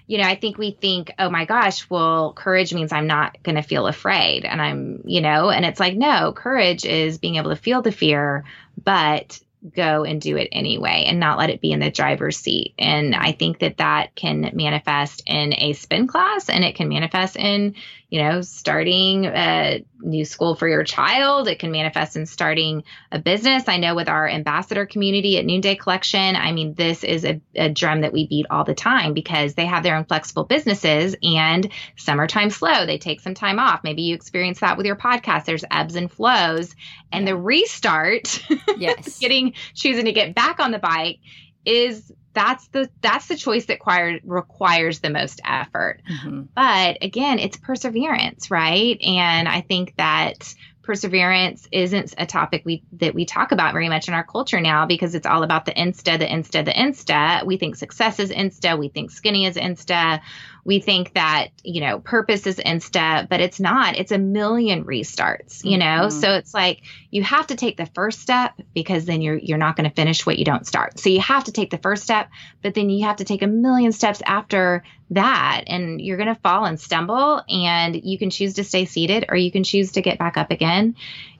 you 0.06 0.18
know, 0.18 0.24
I 0.24 0.34
think 0.34 0.58
we 0.58 0.72
think, 0.72 1.12
oh 1.18 1.30
my 1.30 1.46
gosh, 1.46 1.88
well, 1.88 2.32
courage 2.32 2.74
means 2.74 2.92
I'm 2.92 3.06
not 3.06 3.42
going 3.42 3.56
to 3.56 3.62
feel 3.62 3.86
afraid. 3.86 4.44
And 4.44 4.60
I'm, 4.60 5.02
you 5.06 5.20
know, 5.20 5.50
and 5.50 5.64
it's 5.64 5.80
like, 5.80 5.96
no, 5.96 6.32
courage 6.32 6.84
is 6.84 7.18
being 7.18 7.36
able 7.36 7.50
to 7.50 7.56
feel 7.56 7.80
the 7.80 7.92
fear, 7.92 8.44
but 8.82 9.40
go 9.74 10.04
and 10.04 10.20
do 10.20 10.36
it 10.36 10.48
anyway 10.52 11.04
and 11.06 11.18
not 11.18 11.38
let 11.38 11.50
it 11.50 11.60
be 11.60 11.72
in 11.72 11.80
the 11.80 11.90
driver's 11.90 12.36
seat. 12.36 12.74
And 12.78 13.14
I 13.14 13.32
think 13.32 13.60
that 13.60 13.78
that 13.78 14.14
can 14.14 14.50
manifest 14.52 15.22
in 15.26 15.54
a 15.54 15.72
spin 15.72 16.06
class 16.06 16.48
and 16.48 16.64
it 16.64 16.74
can 16.74 16.88
manifest 16.88 17.36
in, 17.36 17.74
you 18.10 18.22
know, 18.22 18.42
starting 18.42 19.24
a 19.24 19.84
new 20.00 20.24
school 20.24 20.54
for 20.54 20.68
your 20.68 20.84
child. 20.84 21.48
It 21.48 21.58
can 21.58 21.72
manifest 21.72 22.16
in 22.16 22.26
starting 22.26 22.84
a 23.10 23.18
business. 23.18 23.64
I 23.66 23.78
know 23.78 23.94
with 23.94 24.08
our 24.08 24.28
ambassador 24.28 24.86
community 24.86 25.38
at 25.38 25.46
Noonday 25.46 25.76
Collection, 25.76 26.36
I 26.36 26.52
mean, 26.52 26.74
this 26.74 27.02
is 27.02 27.24
a, 27.24 27.40
a 27.54 27.70
drum 27.70 28.02
that 28.02 28.12
we 28.12 28.26
beat 28.26 28.46
all 28.50 28.64
the 28.64 28.74
time 28.74 29.14
because 29.14 29.54
they 29.54 29.66
have 29.66 29.82
their 29.82 29.96
own 29.96 30.04
flexible 30.04 30.44
businesses 30.44 31.16
and 31.22 31.70
summertime 31.96 32.50
slow. 32.50 32.84
They 32.84 32.98
take 32.98 33.20
some 33.20 33.34
time 33.34 33.58
off. 33.58 33.82
Maybe 33.82 34.02
you 34.02 34.14
experience 34.14 34.60
that 34.60 34.76
with 34.76 34.86
your 34.86 34.96
podcast. 34.96 35.46
There's 35.46 35.64
ebbs 35.70 35.96
and 35.96 36.12
flows. 36.12 36.76
And 37.10 37.26
the 37.26 37.36
restart, 37.36 38.44
yes, 38.76 39.18
getting 39.18 39.53
choosing 39.74 40.06
to 40.06 40.12
get 40.12 40.34
back 40.34 40.60
on 40.60 40.70
the 40.70 40.78
bike 40.78 41.18
is 41.64 42.12
that's 42.34 42.66
the 42.68 42.90
that's 43.00 43.28
the 43.28 43.36
choice 43.36 43.66
that 43.66 43.74
requires 43.74 44.20
requires 44.24 45.00
the 45.00 45.10
most 45.10 45.40
effort. 45.44 46.02
Mm-hmm. 46.10 46.42
But 46.54 46.98
again, 47.02 47.38
it's 47.38 47.56
perseverance, 47.56 48.50
right? 48.50 49.00
And 49.00 49.48
I 49.48 49.60
think 49.60 49.94
that 49.96 50.54
perseverance 50.82 51.66
isn't 51.72 52.14
a 52.18 52.26
topic 52.26 52.62
we 52.64 52.82
that 52.92 53.14
we 53.14 53.24
talk 53.24 53.52
about 53.52 53.72
very 53.72 53.88
much 53.88 54.08
in 54.08 54.14
our 54.14 54.24
culture 54.24 54.60
now 54.60 54.84
because 54.84 55.14
it's 55.14 55.26
all 55.26 55.42
about 55.42 55.64
the 55.64 55.72
insta, 55.72 56.18
the 56.18 56.26
insta, 56.26 56.64
the 56.64 56.72
insta. 56.72 57.44
We 57.46 57.56
think 57.56 57.76
success 57.76 58.18
is 58.18 58.30
insta, 58.30 58.78
we 58.78 58.88
think 58.88 59.10
skinny 59.10 59.46
is 59.46 59.56
insta, 59.56 60.20
we 60.64 60.80
think 60.80 61.12
that, 61.14 61.48
you 61.62 61.80
know, 61.80 62.00
purpose 62.00 62.46
is 62.46 62.56
insta, 62.56 63.28
but 63.28 63.40
it's 63.40 63.60
not. 63.60 63.96
It's 63.96 64.12
a 64.12 64.18
million 64.18 64.84
restarts, 64.84 65.62
you 65.62 65.76
know? 65.76 65.84
Mm-hmm. 65.84 66.20
So 66.20 66.32
it's 66.32 66.54
like 66.54 66.82
you 67.10 67.22
have 67.22 67.48
to 67.48 67.56
take 67.56 67.76
the 67.76 67.86
first 67.86 68.20
step 68.20 68.54
because 68.72 69.04
then 69.04 69.20
you're 69.20 69.36
you're 69.36 69.58
not 69.58 69.76
going 69.76 69.88
to 69.88 69.94
finish 69.94 70.24
what 70.24 70.38
you 70.38 70.44
don't 70.44 70.66
start. 70.66 70.98
So 70.98 71.10
you 71.10 71.20
have 71.20 71.44
to 71.44 71.52
take 71.52 71.70
the 71.70 71.78
first 71.78 72.02
step, 72.02 72.30
but 72.62 72.74
then 72.74 72.88
you 72.88 73.04
have 73.06 73.16
to 73.16 73.24
take 73.24 73.42
a 73.42 73.46
million 73.46 73.92
steps 73.92 74.22
after 74.24 74.84
that 75.10 75.64
and 75.66 76.00
you're 76.00 76.16
going 76.16 76.34
to 76.34 76.40
fall 76.40 76.64
and 76.64 76.80
stumble 76.80 77.42
and 77.48 77.94
you 78.02 78.18
can 78.18 78.30
choose 78.30 78.54
to 78.54 78.64
stay 78.64 78.86
seated 78.86 79.26
or 79.28 79.36
you 79.36 79.52
can 79.52 79.64
choose 79.64 79.92
to 79.92 80.02
get 80.02 80.18
back 80.18 80.38
up 80.38 80.50
again. 80.50 80.96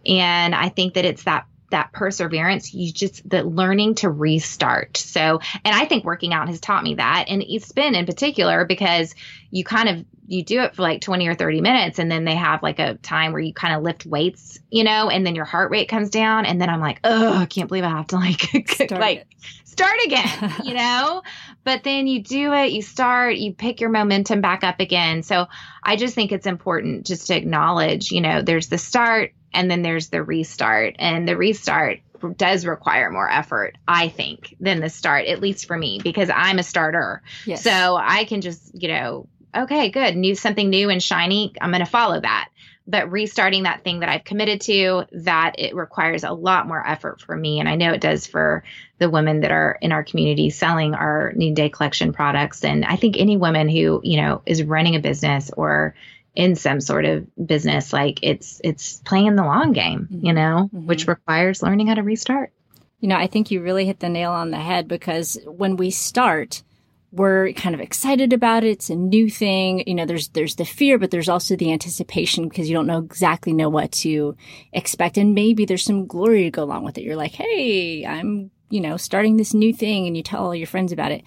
And 0.07 0.55
I 0.55 0.69
think 0.69 0.95
that 0.95 1.07
it's 1.07 1.25
that 1.25 1.47
that 1.71 1.93
perseverance, 1.93 2.73
you 2.73 2.93
just 2.93 3.29
the 3.29 3.43
learning 3.43 3.97
to 3.97 4.11
restart. 4.11 4.97
So, 4.97 5.41
and 5.65 5.75
I 5.75 5.87
think 5.87 6.05
working 6.05 6.33
out 6.33 6.49
has 6.49 6.61
taught 6.61 6.85
me 6.85 6.95
that, 6.97 7.27
and 7.29 7.43
spin 7.63 7.95
in 7.95 8.07
particular 8.07 8.65
because 8.65 9.15
you 9.51 9.65
kind 9.65 9.89
of 9.89 10.05
you 10.27 10.43
do 10.43 10.63
it 10.63 10.75
for 10.75 10.83
like 10.83 11.01
20 11.01 11.29
or 11.29 11.35
30 11.35 11.61
minutes 11.61 11.99
and 11.99 12.11
then 12.11 12.25
they 12.25 12.35
have 12.35 12.63
like 12.63 12.79
a 12.79 12.95
time 12.95 13.33
where 13.33 13.41
you 13.41 13.53
kind 13.53 13.75
of 13.75 13.83
lift 13.83 14.07
weights 14.07 14.59
you 14.71 14.83
know 14.85 15.11
and 15.11 15.27
then 15.27 15.35
your 15.35 15.45
heart 15.45 15.71
rate 15.71 15.89
comes 15.89 16.11
down 16.11 16.47
and 16.47 16.61
then 16.61 16.71
i'm 16.71 16.81
like 16.81 16.99
oh 17.05 17.35
i 17.35 17.47
can't 17.47 17.69
believe 17.69 17.85
i 17.85 17.89
have 17.89 18.07
to 18.07 18.17
like 18.17 18.41
start 18.69 18.93
like 18.93 19.19
it. 19.19 19.27
start 19.65 19.97
again 20.07 20.55
you 20.65 20.75
know 20.75 21.23
but 21.63 21.85
then 21.85 22.07
you 22.07 22.23
do 22.23 22.53
it 22.53 22.73
you 22.73 22.83
start 22.83 23.37
you 23.37 23.53
pick 23.53 23.81
your 23.81 23.91
momentum 23.91 24.41
back 24.41 24.65
up 24.65 24.81
again 24.81 25.23
so 25.23 25.47
i 25.83 25.97
just 25.97 26.15
think 26.15 26.33
it's 26.33 26.47
important 26.47 27.07
just 27.07 27.27
to 27.27 27.37
acknowledge 27.37 28.11
you 28.11 28.21
know 28.21 28.41
there's 28.41 28.69
the 28.69 28.79
start 28.79 29.35
and 29.55 29.71
then 29.71 29.83
there's 29.83 30.09
the 30.09 30.23
restart 30.23 30.97
and 30.99 31.27
the 31.29 31.37
restart 31.37 32.01
does 32.37 32.65
require 32.65 33.11
more 33.11 33.31
effort 33.31 33.77
i 33.87 34.09
think 34.09 34.57
than 34.61 34.81
the 34.81 34.89
start 34.89 35.27
at 35.27 35.41
least 35.41 35.67
for 35.67 35.77
me 35.77 36.01
because 36.03 36.31
i'm 36.35 36.59
a 36.59 36.63
starter 36.63 37.23
yes. 37.47 37.63
so 37.63 37.97
i 38.01 38.25
can 38.25 38.41
just 38.41 38.71
you 38.75 38.89
know 38.89 39.27
okay 39.55 39.91
good 39.91 40.17
new 40.17 40.35
something 40.35 40.71
new 40.71 40.91
and 40.91 41.03
shiny 41.03 41.53
i'm 41.61 41.71
going 41.71 41.85
to 41.85 41.91
follow 41.91 42.21
that 42.21 42.49
but 42.87 43.11
restarting 43.11 43.63
that 43.63 43.83
thing 43.83 44.01
that 44.01 44.11
I've 44.11 44.25
committed 44.25 44.61
to, 44.63 45.05
that 45.13 45.55
it 45.59 45.75
requires 45.75 46.23
a 46.23 46.33
lot 46.33 46.69
more 46.69 46.87
effort 46.87 47.21
for 47.21 47.35
me. 47.35 47.59
And 47.59 47.69
I 47.69 47.77
know 47.77 47.93
it 47.93 48.01
does 48.01 48.27
for 48.27 48.63
the 48.99 49.09
women 49.09 49.41
that 49.41 49.51
are 49.51 49.79
in 49.81 49.91
our 49.91 50.05
community 50.05 50.51
selling 50.51 50.95
our 50.95 51.33
Noonday 51.35 51.71
Collection 51.71 52.13
products. 52.13 52.63
And 52.63 52.85
I 52.85 52.97
think 52.97 53.17
any 53.17 53.37
woman 53.37 53.69
who, 53.69 54.01
you 54.05 54.21
know, 54.21 54.43
is 54.45 54.63
running 54.63 54.97
a 54.97 55.01
business 55.01 55.51
or 55.57 55.95
in 56.35 56.57
some 56.57 56.81
sort 56.81 57.05
of 57.05 57.27
business 57.47 57.93
like 57.93 58.19
it's 58.23 58.61
it's 58.65 59.01
playing 59.05 59.37
the 59.37 59.45
long 59.45 59.73
game 59.73 60.09
you 60.11 60.19
mm-hmm. 60.19 60.35
know 60.35 60.71
mm-hmm. 60.73 60.87
which 60.87 61.07
requires 61.07 61.63
learning 61.63 61.87
how 61.87 61.95
to 61.95 62.03
restart. 62.03 62.53
You 63.01 63.09
know 63.09 63.17
i 63.17 63.27
think 63.27 63.51
you 63.51 63.63
really 63.63 63.85
hit 63.85 64.01
the 64.01 64.09
nail 64.09 64.33
on 64.33 64.51
the 64.51 64.59
head 64.59 64.89
because 64.89 65.39
when 65.47 65.77
we 65.77 65.91
start 65.91 66.63
we're 67.15 67.53
kind 67.53 67.77
of 67.77 67.81
excited 67.81 68.33
about 68.33 68.65
it. 68.65 68.71
It's 68.71 68.91
a 68.91 68.97
new 68.97 69.31
thing. 69.31 69.85
You 69.87 69.95
know 69.95 70.05
there's 70.05 70.29
there's 70.29 70.57
the 70.57 70.65
fear 70.65 70.99
but 70.99 71.13
there's 71.13 71.29
also 71.29 71.55
the 71.55 71.73
anticipation 71.73 72.49
because 72.49 72.69
you 72.69 72.75
don't 72.75 72.89
know 72.89 72.99
exactly 72.99 73.53
know 73.53 73.69
what 73.69 73.93
to 73.93 74.37
expect. 74.73 75.17
And 75.17 75.35
maybe 75.35 75.65
there's 75.65 75.85
some 75.85 76.07
glory 76.07 76.43
to 76.43 76.51
go 76.51 76.65
along 76.65 76.85
with 76.85 76.99
it. 76.99 77.05
You're 77.05 77.17
like 77.17 77.33
hey 77.33 78.05
i'm 78.05 78.51
you 78.69 78.81
know 78.81 78.97
starting 78.97 79.37
this 79.37 79.55
new 79.55 79.73
thing 79.73 80.07
and 80.07 80.17
you 80.17 80.23
tell 80.23 80.45
all 80.45 80.55
your 80.55 80.67
friends 80.67 80.91
about 80.91 81.13
it. 81.13 81.23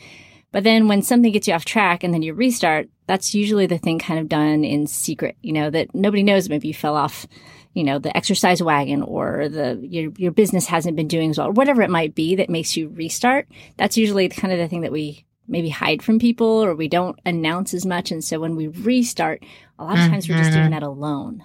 But 0.52 0.64
then 0.64 0.88
when 0.88 1.02
something 1.02 1.32
gets 1.32 1.48
you 1.48 1.54
off 1.54 1.66
track 1.66 2.04
and 2.04 2.14
then 2.14 2.22
you 2.22 2.34
restart, 2.34 2.90
that's 3.08 3.34
usually 3.34 3.66
the 3.66 3.78
thing 3.78 4.00
kind 4.00 4.20
of 4.20 4.30
done 4.30 4.64
in 4.64 4.86
secret, 4.86 5.38
you 5.42 5.54
know, 5.54 5.70
that 5.70 5.96
nobody 5.96 6.24
knows. 6.24 6.50
Maybe 6.50 6.68
you 6.68 6.74
fell 6.74 6.96
off, 6.96 7.26
you 7.74 7.84
know, 7.84 8.00
the 8.00 8.16
exercise 8.16 8.62
wagon 8.62 9.02
or 9.02 9.50
the, 9.50 9.80
your, 9.82 10.12
your 10.18 10.32
business 10.32 10.68
hasn't 10.68 10.96
been 10.96 11.08
doing 11.08 11.32
as 11.32 11.38
well, 11.38 11.48
or 11.48 11.52
whatever 11.52 11.82
it 11.82 11.90
might 11.90 12.14
be 12.14 12.36
that 12.36 12.50
makes 12.50 12.78
you 12.78 12.90
restart. 12.90 13.48
That's 13.78 13.98
usually 13.98 14.30
kind 14.30 14.54
of 14.54 14.60
the 14.60 14.68
thing 14.68 14.82
that 14.82 14.92
we 14.92 15.26
maybe 15.48 15.70
hide 15.70 16.04
from 16.04 16.20
people 16.20 16.64
or 16.64 16.76
we 16.76 16.90
don't 16.90 17.18
announce 17.26 17.74
as 17.74 17.86
much. 17.86 18.12
And 18.12 18.24
so 18.24 18.40
when 18.40 18.56
we 18.56 18.68
restart, 18.68 19.44
a 19.80 19.86
lot 19.86 19.98
of 19.98 20.10
times 20.10 20.26
mm-hmm. 20.26 20.34
we're 20.34 20.40
just 20.40 20.52
doing 20.52 20.66
mm-hmm. 20.66 20.74
that 20.74 20.84
alone. 20.84 21.44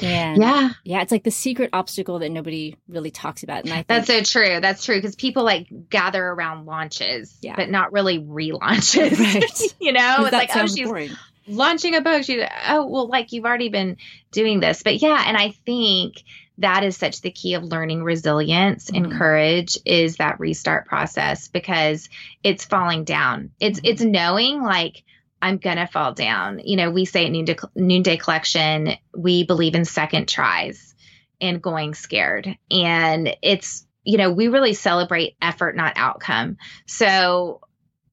And 0.00 0.40
yeah. 0.40 0.70
Yeah. 0.84 1.02
It's 1.02 1.12
like 1.12 1.24
the 1.24 1.30
secret 1.30 1.70
obstacle 1.72 2.18
that 2.20 2.30
nobody 2.30 2.76
really 2.88 3.10
talks 3.10 3.42
about. 3.42 3.64
And 3.64 3.72
I 3.72 3.76
think, 3.76 3.88
That's 3.88 4.06
so 4.06 4.22
true. 4.22 4.60
That's 4.60 4.84
true. 4.84 4.96
Because 4.96 5.14
people 5.16 5.44
like 5.44 5.68
gather 5.90 6.24
around 6.24 6.66
launches, 6.66 7.36
yeah. 7.42 7.56
but 7.56 7.68
not 7.70 7.92
really 7.92 8.18
relaunches. 8.18 9.18
Right. 9.22 9.74
you 9.80 9.92
know, 9.92 10.24
it's 10.24 10.32
like, 10.32 10.50
oh, 10.56 10.66
she's 10.66 10.86
boring. 10.86 11.10
launching 11.46 11.94
a 11.94 12.00
book. 12.00 12.24
She's, 12.24 12.42
oh, 12.68 12.86
well, 12.86 13.08
like 13.08 13.32
you've 13.32 13.44
already 13.44 13.68
been 13.68 13.98
doing 14.30 14.60
this. 14.60 14.82
But 14.82 14.96
yeah. 15.02 15.22
And 15.26 15.36
I 15.36 15.50
think 15.64 16.22
that 16.58 16.84
is 16.84 16.96
such 16.96 17.20
the 17.20 17.30
key 17.30 17.54
of 17.54 17.62
learning 17.62 18.02
resilience 18.02 18.90
mm-hmm. 18.90 19.04
and 19.04 19.12
courage 19.12 19.78
is 19.84 20.16
that 20.16 20.40
restart 20.40 20.86
process 20.86 21.48
because 21.48 22.08
it's 22.42 22.64
falling 22.64 23.04
down. 23.04 23.50
It's 23.60 23.78
mm-hmm. 23.78 23.88
it's 23.88 24.02
knowing 24.02 24.62
like 24.62 25.04
I'm 25.42 25.58
gonna 25.58 25.88
fall 25.88 26.14
down. 26.14 26.60
You 26.64 26.76
know, 26.76 26.90
we 26.90 27.04
say 27.04 27.26
at 27.26 27.32
Noonday, 27.32 27.56
Noonday 27.74 28.16
Collection, 28.16 28.92
we 29.14 29.44
believe 29.44 29.74
in 29.74 29.84
second 29.84 30.28
tries 30.28 30.94
and 31.40 31.60
going 31.60 31.94
scared. 31.94 32.56
And 32.70 33.36
it's, 33.42 33.84
you 34.04 34.16
know, 34.16 34.30
we 34.30 34.46
really 34.46 34.72
celebrate 34.72 35.36
effort, 35.42 35.76
not 35.76 35.94
outcome. 35.96 36.56
So 36.86 37.60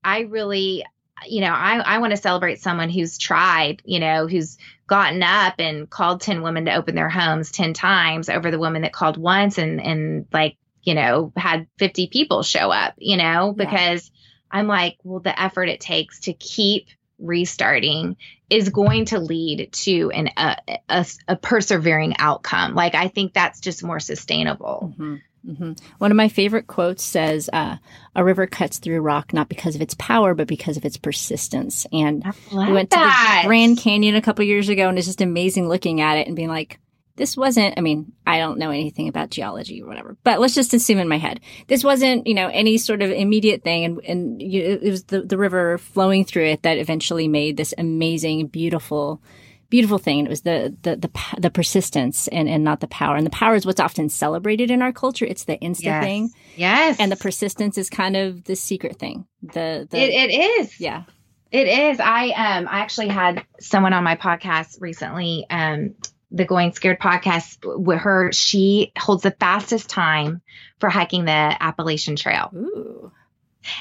I 0.04 0.22
really, 0.22 0.84
you 1.28 1.42
know, 1.42 1.54
I, 1.54 1.78
I 1.78 1.98
want 2.00 2.12
to 2.12 2.18
celebrate 2.18 2.62
someone 2.62 2.90
who's 2.90 3.20
tried, 3.20 3.84
you 3.86 4.00
know, 4.00 4.26
who's 4.26 4.58
gotten 4.88 5.22
up 5.22 5.56
and 5.60 5.88
called 5.88 6.22
10 6.22 6.42
women 6.42 6.66
to 6.66 6.76
open 6.76 6.96
their 6.96 7.10
homes 7.10 7.52
10 7.52 7.74
times 7.74 8.30
over 8.30 8.50
the 8.50 8.60
woman 8.60 8.82
that 8.82 8.94
called 8.94 9.18
once 9.18 9.60
and, 9.60 9.80
and 9.80 10.26
like, 10.34 10.58
you 10.82 10.96
know, 10.96 11.32
had 11.38 11.68
50 11.78 12.08
people 12.08 12.42
show 12.42 12.72
up, 12.72 12.96
you 12.98 13.18
know, 13.18 13.54
because 13.54 14.10
yeah. 14.12 14.60
I'm 14.60 14.68
like, 14.68 14.98
well, 15.04 15.20
the 15.20 15.40
effort 15.40 15.70
it 15.70 15.80
takes 15.80 16.22
to 16.22 16.34
keep 16.34 16.88
restarting 17.20 18.18
is 18.50 18.70
going 18.70 19.06
to 19.06 19.20
lead 19.20 19.72
to 19.72 20.10
an 20.12 20.30
a, 20.38 20.58
a, 20.90 21.06
a 21.28 21.36
persevering 21.36 22.16
outcome. 22.20 22.76
Like 22.76 22.96
I 22.96 23.08
think 23.08 23.34
that's 23.34 23.60
just 23.60 23.84
more 23.84 24.00
sustainable. 24.00 24.94
Mm-hmm. 24.94 25.16
Mm-hmm. 25.48 25.72
One 26.00 26.12
of 26.12 26.18
my 26.18 26.28
favorite 26.28 26.68
quotes 26.68 27.04
says, 27.04 27.50
uh, 27.54 27.78
"A 28.16 28.24
river 28.24 28.46
cuts 28.46 28.78
through 28.78 29.00
rock 29.02 29.32
not 29.32 29.48
because 29.48 29.76
of 29.76 29.82
its 29.82 29.94
power, 29.94 30.34
but 30.34 30.48
because 30.48 30.76
of 30.76 30.84
its 30.84 30.98
persistence." 30.98 31.86
And 31.94 32.26
we 32.52 32.72
went 32.74 32.90
that. 32.90 33.40
to 33.42 33.44
the 33.44 33.48
Grand 33.48 33.78
Canyon 33.78 34.16
a 34.16 34.22
couple 34.22 34.44
years 34.44 34.68
ago, 34.68 34.90
and 34.90 34.98
it's 34.98 35.08
just 35.08 35.22
amazing 35.22 35.70
looking 35.70 36.02
at 36.02 36.18
it 36.18 36.28
and 36.28 36.36
being 36.36 36.50
like, 36.50 36.80
"This 37.20 37.38
wasn't." 37.38 37.76
I 37.78 37.82
mean, 37.82 38.12
I 38.26 38.40
don't 38.40 38.58
know 38.58 38.72
anything 38.72 39.08
about 39.08 39.30
geology 39.30 39.84
or 39.84 39.88
whatever, 39.88 40.18
but 40.24 40.40
let's 40.40 40.56
just 40.56 40.74
assume 40.74 40.98
in 40.98 41.08
my 41.08 41.20
head 41.20 41.40
this 41.68 41.84
wasn't, 41.84 42.26
you 42.26 42.34
know, 42.34 42.48
any 42.48 42.80
sort 42.80 43.04
of 43.04 43.12
immediate 43.12 43.64
thing, 43.64 43.86
and 43.86 44.00
and 44.06 44.42
you, 44.42 44.80
it 44.82 44.90
was 44.90 45.04
the 45.04 45.22
the 45.22 45.38
river 45.38 45.78
flowing 45.78 46.26
through 46.26 46.46
it 46.46 46.64
that 46.64 46.80
eventually 46.80 47.28
made 47.28 47.58
this 47.58 47.76
amazing, 47.78 48.48
beautiful 48.48 49.22
beautiful 49.70 49.98
thing. 49.98 50.26
It 50.26 50.30
was 50.30 50.42
the, 50.42 50.76
the, 50.82 50.96
the, 50.96 51.12
the, 51.40 51.50
persistence 51.50 52.28
and, 52.30 52.50
and 52.50 52.64
not 52.64 52.80
the 52.80 52.88
power. 52.88 53.16
And 53.16 53.26
the 53.26 53.32
power 53.32 53.56
is 53.56 53.66
what's 53.66 53.80
often 53.80 54.10
celebrated 54.10 54.72
in 54.72 54.82
our 54.82 54.92
culture. 54.92 55.26
It's 55.26 55.46
the 55.46 55.58
insta 55.58 55.84
yes. 55.84 56.04
thing. 56.04 56.30
Yes. 56.56 56.98
And 57.00 57.12
the 57.12 57.16
persistence 57.16 57.78
is 57.78 57.90
kind 57.90 58.18
of 58.18 58.44
the 58.46 58.56
secret 58.56 58.98
thing. 58.98 59.26
The, 59.42 59.88
the 59.90 59.98
it, 59.98 60.32
it 60.32 60.34
is. 60.34 60.80
Yeah. 60.80 61.04
It 61.52 61.68
is. 61.68 62.00
I, 62.00 62.30
um, 62.30 62.68
I 62.68 62.80
actually 62.80 63.08
had 63.08 63.46
someone 63.60 63.94
on 63.94 64.04
my 64.04 64.16
podcast 64.16 64.82
recently, 64.82 65.46
um, 65.50 65.96
the 66.32 66.46
Going 66.46 66.74
Scared 66.74 67.00
podcast 67.00 67.58
with 67.64 68.00
her. 68.00 68.32
She 68.32 68.92
holds 68.98 69.24
the 69.24 69.32
fastest 69.32 69.90
time 69.90 70.42
for 70.80 70.90
hiking 70.90 71.26
the 71.26 71.32
Appalachian 71.32 72.16
Trail. 72.16 72.52
Ooh. 72.56 73.12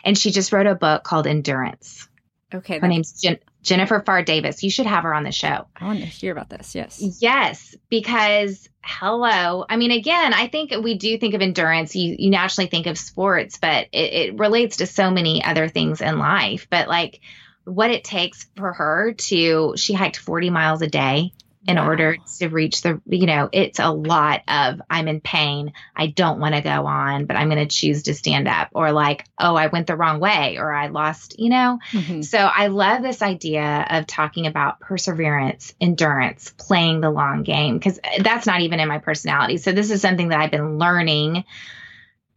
And 0.05 0.17
she 0.17 0.31
just 0.31 0.53
wrote 0.53 0.67
a 0.67 0.75
book 0.75 1.05
called 1.05 1.27
Endurance. 1.27 2.09
Okay. 2.53 2.79
Her 2.79 2.89
name's 2.89 3.13
Jen- 3.21 3.39
Jennifer 3.63 4.01
Pharr 4.01 4.25
Davis. 4.25 4.63
You 4.63 4.71
should 4.71 4.87
have 4.87 5.05
her 5.05 5.13
on 5.13 5.23
the 5.23 5.33
show. 5.33 5.67
I 5.77 5.85
want 5.85 6.01
to 6.01 6.07
hear 6.07 6.33
about 6.33 6.49
this. 6.49 6.75
Yes. 6.75 7.21
Yes, 7.21 7.77
because 7.91 8.69
hello. 8.83 9.67
I 9.69 9.77
mean, 9.77 9.91
again, 9.91 10.33
I 10.33 10.49
think 10.49 10.73
we 10.83 10.97
do 10.97 11.19
think 11.19 11.35
of 11.35 11.43
endurance. 11.43 11.95
You 11.95 12.17
you 12.19 12.31
naturally 12.31 12.69
think 12.69 12.87
of 12.87 12.97
sports, 12.97 13.59
but 13.59 13.89
it, 13.93 14.13
it 14.13 14.39
relates 14.39 14.79
to 14.79 14.87
so 14.87 15.11
many 15.11 15.45
other 15.45 15.69
things 15.69 16.01
in 16.01 16.19
life. 16.19 16.67
But 16.71 16.89
like 16.89 17.21
what 17.65 17.91
it 17.91 18.05
takes 18.05 18.47
for 18.57 18.73
her 18.73 19.13
to 19.13 19.75
she 19.77 19.93
hiked 19.93 20.17
40 20.17 20.49
miles 20.49 20.81
a 20.81 20.87
day 20.89 21.33
in 21.69 21.77
wow. 21.77 21.87
order 21.87 22.17
to 22.39 22.49
reach 22.49 22.81
the 22.81 23.01
you 23.07 23.27
know 23.27 23.51
it's 23.53 23.79
a 23.79 23.91
lot 23.91 24.41
of 24.49 24.81
i'm 24.89 25.07
in 25.07 25.21
pain 25.21 25.75
i 25.95 26.07
don't 26.07 26.41
want 26.41 26.55
to 26.55 26.63
go 26.63 26.87
on 26.87 27.27
but 27.27 27.37
i'm 27.37 27.51
going 27.51 27.69
to 27.69 27.73
choose 27.73 28.05
to 28.05 28.15
stand 28.15 28.49
up 28.49 28.69
or 28.73 28.91
like 28.91 29.27
oh 29.39 29.55
i 29.55 29.67
went 29.67 29.87
the 29.87 29.95
wrong 29.95 30.19
way 30.19 30.57
or 30.59 30.73
i 30.73 30.87
lost 30.87 31.39
you 31.39 31.51
know 31.51 31.79
mm-hmm. 31.93 32.23
so 32.23 32.39
i 32.39 32.69
love 32.69 33.03
this 33.03 33.21
idea 33.21 33.87
of 33.91 34.07
talking 34.07 34.47
about 34.47 34.81
perseverance 34.81 35.75
endurance 35.79 36.55
playing 36.57 37.03
the 37.03 37.11
long 37.11 37.43
game 37.43 37.77
because 37.77 38.01
that's 38.21 38.47
not 38.47 38.63
even 38.63 38.81
in 38.81 38.89
my 38.89 38.99
personality 38.99 39.59
so 39.59 39.71
this 39.71 39.91
is 39.91 40.01
something 40.01 40.29
that 40.29 40.41
i've 40.41 40.51
been 40.51 40.79
learning 40.79 41.45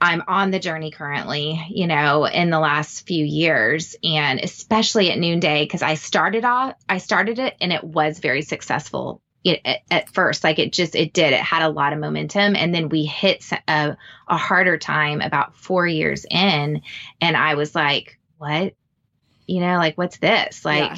I'm 0.01 0.23
on 0.27 0.49
the 0.49 0.59
journey 0.59 0.89
currently, 0.89 1.63
you 1.69 1.85
know, 1.85 2.25
in 2.25 2.49
the 2.49 2.59
last 2.59 3.05
few 3.05 3.23
years 3.23 3.95
and 4.03 4.39
especially 4.39 5.11
at 5.11 5.19
noonday 5.19 5.63
because 5.63 5.83
I 5.83 5.93
started 5.93 6.43
off 6.43 6.73
I 6.89 6.97
started 6.97 7.37
it 7.37 7.55
and 7.61 7.71
it 7.71 7.83
was 7.83 8.17
very 8.19 8.41
successful 8.41 9.21
it, 9.43 9.61
at, 9.63 9.79
at, 9.91 10.09
first 10.09 10.43
like 10.43 10.57
it 10.57 10.73
just 10.73 10.95
it 10.95 11.13
did 11.13 11.33
it 11.33 11.39
had 11.39 11.61
a 11.61 11.69
lot 11.69 11.93
of 11.93 11.99
momentum 11.99 12.55
and 12.55 12.73
then 12.73 12.89
we 12.89 13.05
hit 13.05 13.45
a, 13.67 13.95
a 14.27 14.37
harder 14.37 14.77
time 14.77 15.21
about 15.21 15.55
4 15.55 15.85
years 15.85 16.25
in 16.29 16.81
and 17.21 17.37
I 17.37 17.53
was 17.55 17.75
like, 17.75 18.19
what? 18.37 18.73
You 19.45 19.59
know, 19.59 19.77
like 19.77 19.97
what's 19.99 20.17
this? 20.17 20.65
Like 20.65 20.97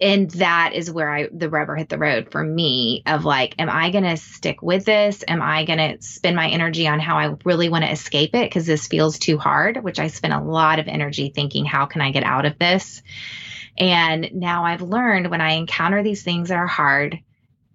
and 0.00 0.30
that 0.32 0.72
is 0.74 0.90
where 0.90 1.12
I 1.12 1.28
the 1.32 1.50
rubber 1.50 1.76
hit 1.76 1.88
the 1.88 1.98
road 1.98 2.30
for 2.30 2.42
me 2.42 3.02
of 3.06 3.24
like, 3.24 3.54
am 3.58 3.68
I 3.68 3.90
gonna 3.90 4.16
stick 4.16 4.62
with 4.62 4.84
this? 4.84 5.24
Am 5.26 5.42
I 5.42 5.64
gonna 5.64 6.00
spend 6.00 6.36
my 6.36 6.48
energy 6.48 6.86
on 6.86 7.00
how 7.00 7.16
I 7.18 7.34
really 7.44 7.68
want 7.68 7.84
to 7.84 7.90
escape 7.90 8.34
it 8.34 8.48
because 8.48 8.66
this 8.66 8.86
feels 8.86 9.18
too 9.18 9.38
hard? 9.38 9.82
Which 9.82 9.98
I 9.98 10.08
spent 10.08 10.34
a 10.34 10.40
lot 10.40 10.78
of 10.78 10.88
energy 10.88 11.32
thinking, 11.34 11.64
how 11.64 11.86
can 11.86 12.00
I 12.00 12.10
get 12.10 12.24
out 12.24 12.46
of 12.46 12.58
this? 12.58 13.02
And 13.76 14.30
now 14.34 14.64
I've 14.64 14.82
learned 14.82 15.30
when 15.30 15.40
I 15.40 15.52
encounter 15.52 16.02
these 16.02 16.22
things 16.22 16.48
that 16.48 16.58
are 16.58 16.66
hard, 16.66 17.18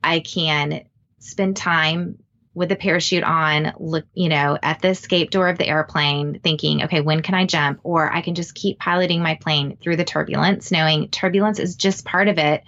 I 0.04 0.20
can 0.20 0.84
spend 1.20 1.56
time 1.56 2.23
with 2.56 2.70
the 2.70 2.76
parachute 2.76 3.24
on, 3.24 3.74
look, 3.80 4.06
you 4.14 4.30
know, 4.30 4.58
at 4.62 4.82
the 4.82 4.90
escape 4.90 5.32
door 5.32 5.50
of 5.50 5.58
the 5.58 5.68
airplane, 5.68 6.40
thinking, 6.40 6.84
okay, 6.84 7.02
when 7.02 7.22
can 7.22 7.34
I 7.34 7.46
jump? 7.46 7.80
Or 7.84 8.12
I 8.12 8.22
can 8.22 8.36
just 8.36 8.54
keep 8.54 8.78
piloting 8.78 9.24
my 9.24 9.36
plane 9.36 9.78
through 9.82 9.96
the 9.96 10.06
turbulence, 10.06 10.72
knowing 10.72 11.10
turbulence 11.10 11.60
is 11.60 11.76
just 11.76 12.06
part 12.06 12.28
of 12.28 12.38
it. 12.38 12.64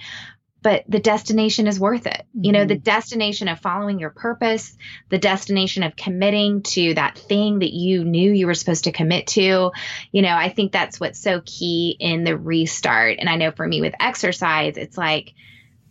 But 0.63 0.83
the 0.89 0.97
destination 0.97 1.67
is 1.67 1.79
worth 1.79 2.07
it. 2.07 2.25
Mm-hmm. 2.35 2.43
You 2.43 2.51
know, 2.51 2.65
the 2.65 2.73
mm-hmm. 2.73 2.81
destination 2.81 3.47
of 3.47 3.59
following 3.59 3.99
your 3.99 4.09
purpose, 4.09 4.75
the 5.09 5.19
destination 5.19 5.83
of 5.83 5.95
committing 5.95 6.63
to 6.63 6.95
that 6.95 7.19
thing 7.19 7.59
that 7.59 7.71
you 7.71 8.03
knew 8.03 8.31
you 8.31 8.47
were 8.47 8.55
supposed 8.55 8.85
to 8.85 8.91
commit 8.91 9.27
to. 9.27 9.71
You 10.11 10.21
know, 10.23 10.35
I 10.35 10.49
think 10.49 10.71
that's 10.71 10.99
what's 10.99 11.19
so 11.19 11.43
key 11.45 11.95
in 11.99 12.23
the 12.23 12.35
restart. 12.35 13.17
And 13.19 13.29
I 13.29 13.35
know 13.35 13.51
for 13.51 13.67
me 13.67 13.81
with 13.81 13.93
exercise, 13.99 14.77
it's 14.77 14.97
like, 14.97 15.35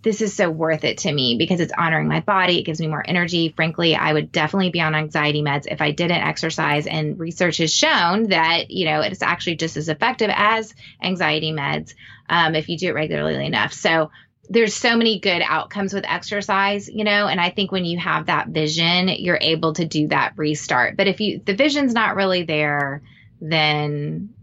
this 0.05 0.21
is 0.21 0.35
so 0.35 0.51
worth 0.51 0.85
it 0.85 0.99
to 0.99 1.12
me 1.12 1.37
because 1.37 1.61
it's 1.61 1.73
honoring 1.77 2.07
my 2.07 2.21
body. 2.21 2.61
It 2.61 2.64
gives 2.64 2.79
me 2.79 2.87
more 2.87 3.03
energy. 3.05 3.49
Frankly, 3.57 3.97
I 3.97 4.12
would 4.12 4.31
definitely 4.31 4.71
be 4.71 4.83
on 4.83 4.95
anxiety 4.95 5.43
meds 5.43 5.67
if 5.67 5.81
I 5.81 5.93
didn't 5.93 6.21
exercise. 6.21 6.87
And 6.87 7.19
research 7.19 7.57
has 7.57 7.75
shown 7.75 8.29
that, 8.29 8.71
you 8.71 8.85
know, 8.85 9.01
it's 9.01 9.23
actually 9.23 9.57
just 9.57 9.79
as 9.79 9.88
effective 9.88 10.31
as 10.33 10.75
anxiety 11.03 11.53
meds 11.53 11.95
um, 12.29 12.55
if 12.55 12.69
you 12.69 12.77
do 12.77 12.88
it 12.88 12.95
regularly 12.95 13.47
enough. 13.47 13.73
So 13.73 14.11
there's 14.51 14.75
so 14.75 14.95
many 14.95 15.21
good 15.21 15.40
outcomes 15.43 15.95
with 15.95 16.05
exercise, 16.07 16.87
you 16.87 17.05
know, 17.05 17.27
and 17.27 17.40
I 17.40 17.49
think 17.49 17.73
when 17.73 17.87
you 17.87 17.99
have 17.99 18.27
that 18.27 18.49
vision, 18.49 19.09
you're 19.09 19.38
able 19.40 19.73
to 19.73 19.87
do 19.87 20.09
that 20.09 20.35
restart. 20.37 20.99
But 20.99 21.09
if 21.09 21.21
you, 21.21 21.40
the 21.43 21.55
vision's 21.55 21.95
not 21.95 22.14
really 22.14 22.43
there, 22.43 23.01
then 23.40 24.34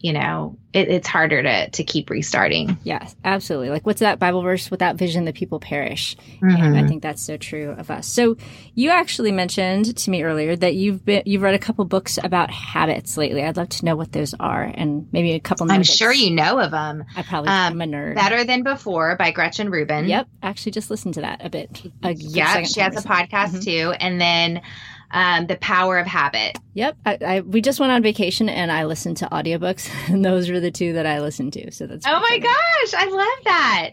you 0.00 0.12
know, 0.12 0.56
it, 0.72 0.88
it's 0.88 1.08
harder 1.08 1.42
to 1.42 1.70
to 1.70 1.84
keep 1.84 2.10
restarting. 2.10 2.78
Yes, 2.84 3.16
absolutely. 3.24 3.70
Like 3.70 3.84
what's 3.84 4.00
that 4.00 4.18
Bible 4.18 4.42
verse? 4.42 4.70
Without 4.70 4.96
vision, 4.96 5.24
the 5.24 5.32
people 5.32 5.58
perish. 5.58 6.16
Mm-hmm. 6.40 6.62
And 6.62 6.76
I 6.76 6.86
think 6.86 7.02
that's 7.02 7.22
so 7.22 7.36
true 7.36 7.70
of 7.70 7.90
us. 7.90 8.06
So 8.06 8.36
you 8.74 8.90
actually 8.90 9.32
mentioned 9.32 9.96
to 9.96 10.10
me 10.10 10.22
earlier 10.22 10.54
that 10.54 10.74
you've 10.74 11.04
been 11.04 11.22
you've 11.26 11.42
read 11.42 11.54
a 11.54 11.58
couple 11.58 11.84
books 11.84 12.18
about 12.22 12.50
habits 12.50 13.16
lately. 13.16 13.42
I'd 13.42 13.56
love 13.56 13.70
to 13.70 13.84
know 13.84 13.96
what 13.96 14.12
those 14.12 14.34
are, 14.38 14.62
and 14.62 15.08
maybe 15.10 15.32
a 15.32 15.40
couple. 15.40 15.70
I'm 15.70 15.82
sure 15.82 16.12
you 16.12 16.30
know 16.30 16.60
of 16.60 16.70
them. 16.70 17.04
I 17.16 17.22
probably 17.22 17.50
um, 17.50 17.80
am 17.80 17.80
a 17.80 17.96
nerd. 17.96 18.14
Better 18.14 18.44
than 18.44 18.62
before 18.62 19.16
by 19.16 19.32
Gretchen 19.32 19.70
Rubin. 19.70 20.06
Yep, 20.06 20.28
actually 20.42 20.72
just 20.72 20.90
listened 20.90 21.14
to 21.14 21.22
that 21.22 21.44
a 21.44 21.50
bit. 21.50 21.90
A 22.04 22.12
yeah, 22.12 22.62
she 22.62 22.80
has 22.80 22.96
a 23.04 23.08
podcast 23.08 23.48
mm-hmm. 23.48 23.60
too, 23.60 23.94
and 23.98 24.20
then 24.20 24.62
um, 25.10 25.46
The 25.46 25.56
Power 25.56 25.98
of 25.98 26.06
Habit. 26.06 26.58
Yep. 26.74 26.96
I, 27.04 27.18
I, 27.26 27.40
we 27.40 27.60
just 27.60 27.80
went 27.80 27.92
on 27.92 28.02
vacation 28.02 28.48
and 28.48 28.70
I 28.70 28.84
listened 28.84 29.18
to 29.18 29.26
audiobooks, 29.26 29.90
and 30.08 30.24
those 30.24 30.50
were 30.50 30.60
the 30.60 30.70
two 30.70 30.94
that 30.94 31.06
I 31.06 31.20
listened 31.20 31.52
to. 31.54 31.70
So 31.72 31.86
that's 31.86 32.06
Oh 32.06 32.20
my 32.20 32.28
funny. 32.28 32.40
gosh, 32.40 32.94
I 32.94 33.06
love 33.10 33.44
that. 33.44 33.90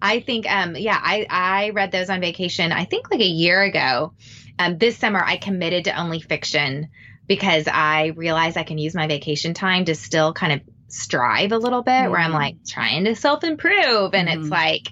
I 0.00 0.20
think 0.20 0.48
um 0.48 0.76
yeah, 0.76 0.98
I 1.00 1.26
I 1.28 1.70
read 1.70 1.90
those 1.90 2.08
on 2.08 2.20
vacation 2.20 2.70
I 2.70 2.84
think 2.84 3.10
like 3.10 3.20
a 3.20 3.26
year 3.26 3.62
ago. 3.62 4.12
Um 4.58 4.78
this 4.78 4.96
summer 4.96 5.20
I 5.20 5.38
committed 5.38 5.84
to 5.84 6.00
only 6.00 6.20
fiction 6.20 6.88
because 7.26 7.66
I 7.66 8.12
realized 8.16 8.56
I 8.56 8.62
can 8.62 8.78
use 8.78 8.94
my 8.94 9.08
vacation 9.08 9.54
time 9.54 9.84
to 9.86 9.94
still 9.94 10.32
kind 10.32 10.52
of 10.52 10.60
strive 10.88 11.52
a 11.52 11.58
little 11.58 11.82
bit 11.82 11.92
mm-hmm. 11.92 12.10
where 12.10 12.20
I'm 12.20 12.30
mm-hmm. 12.30 12.40
like 12.40 12.64
trying 12.66 13.04
to 13.04 13.14
self 13.14 13.44
improve 13.44 14.14
and 14.14 14.28
mm-hmm. 14.28 14.40
it's 14.40 14.50
like 14.50 14.88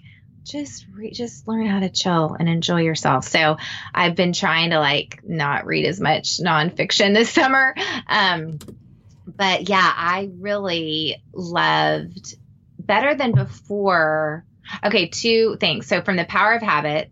just 0.47 0.87
re- 0.95 1.11
just 1.11 1.47
learn 1.49 1.67
how 1.67 1.81
to 1.81 1.91
chill 1.91 2.37
and 2.39 2.49
enjoy 2.49 2.83
yourself. 2.83 3.27
So 3.27 3.59
I've 3.95 4.15
been 4.15 4.33
trying 4.33 4.71
to 4.71 4.79
like 4.79 5.21
not 5.25 5.67
read 5.67 5.85
as 5.87 6.01
much 6.01 6.39
nonfiction 6.39 7.15
this 7.15 7.31
summer. 7.31 7.75
Um, 8.07 8.59
but 9.27 9.69
yeah, 9.69 9.93
I 9.97 10.31
really 10.39 11.23
loved 11.33 12.37
better 12.79 13.15
than 13.15 13.33
before. 13.33 14.45
Okay, 14.83 15.09
two 15.09 15.57
things. 15.59 15.87
So 15.87 16.03
from 16.03 16.17
the 16.17 16.25
power 16.25 16.55
of 16.55 16.63
habit, 16.63 17.11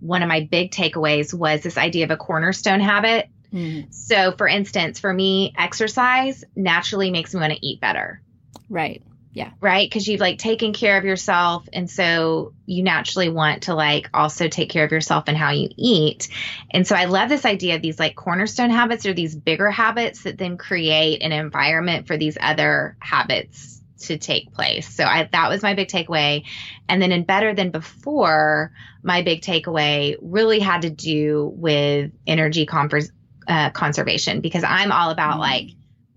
one 0.00 0.22
of 0.22 0.28
my 0.28 0.48
big 0.50 0.70
takeaways 0.70 1.34
was 1.34 1.62
this 1.62 1.78
idea 1.78 2.04
of 2.04 2.10
a 2.10 2.16
cornerstone 2.16 2.80
habit. 2.80 3.28
Mm. 3.52 3.92
So, 3.92 4.32
for 4.32 4.46
instance, 4.46 4.98
for 5.00 5.12
me, 5.12 5.52
exercise 5.58 6.44
naturally 6.56 7.10
makes 7.10 7.34
me 7.34 7.40
want 7.40 7.52
to 7.52 7.66
eat 7.66 7.80
better. 7.80 8.22
Right. 8.68 9.02
Yeah. 9.34 9.50
Right. 9.60 9.90
Cause 9.90 10.06
you've 10.06 10.20
like 10.20 10.38
taken 10.38 10.74
care 10.74 10.98
of 10.98 11.04
yourself. 11.04 11.66
And 11.72 11.88
so 11.90 12.52
you 12.66 12.82
naturally 12.82 13.30
want 13.30 13.62
to 13.64 13.74
like 13.74 14.10
also 14.12 14.48
take 14.48 14.68
care 14.68 14.84
of 14.84 14.92
yourself 14.92 15.24
and 15.26 15.36
how 15.38 15.52
you 15.52 15.70
eat. 15.74 16.28
And 16.70 16.86
so 16.86 16.94
I 16.94 17.06
love 17.06 17.30
this 17.30 17.46
idea 17.46 17.76
of 17.76 17.82
these 17.82 17.98
like 17.98 18.14
cornerstone 18.14 18.68
habits 18.68 19.06
or 19.06 19.14
these 19.14 19.34
bigger 19.34 19.70
habits 19.70 20.24
that 20.24 20.36
then 20.36 20.58
create 20.58 21.22
an 21.22 21.32
environment 21.32 22.06
for 22.06 22.18
these 22.18 22.36
other 22.38 22.98
habits 23.00 23.80
to 24.00 24.18
take 24.18 24.52
place. 24.52 24.94
So 24.94 25.04
I, 25.04 25.28
that 25.32 25.48
was 25.48 25.62
my 25.62 25.74
big 25.74 25.88
takeaway. 25.88 26.44
And 26.88 27.00
then 27.00 27.12
in 27.12 27.24
Better 27.24 27.54
Than 27.54 27.70
Before, 27.70 28.72
my 29.02 29.22
big 29.22 29.40
takeaway 29.40 30.16
really 30.20 30.60
had 30.60 30.82
to 30.82 30.90
do 30.90 31.50
with 31.54 32.12
energy 32.26 32.66
convers- 32.66 33.12
uh, 33.48 33.70
conservation 33.70 34.40
because 34.40 34.64
I'm 34.64 34.92
all 34.92 35.10
about 35.10 35.32
mm-hmm. 35.32 35.40
like, 35.40 35.68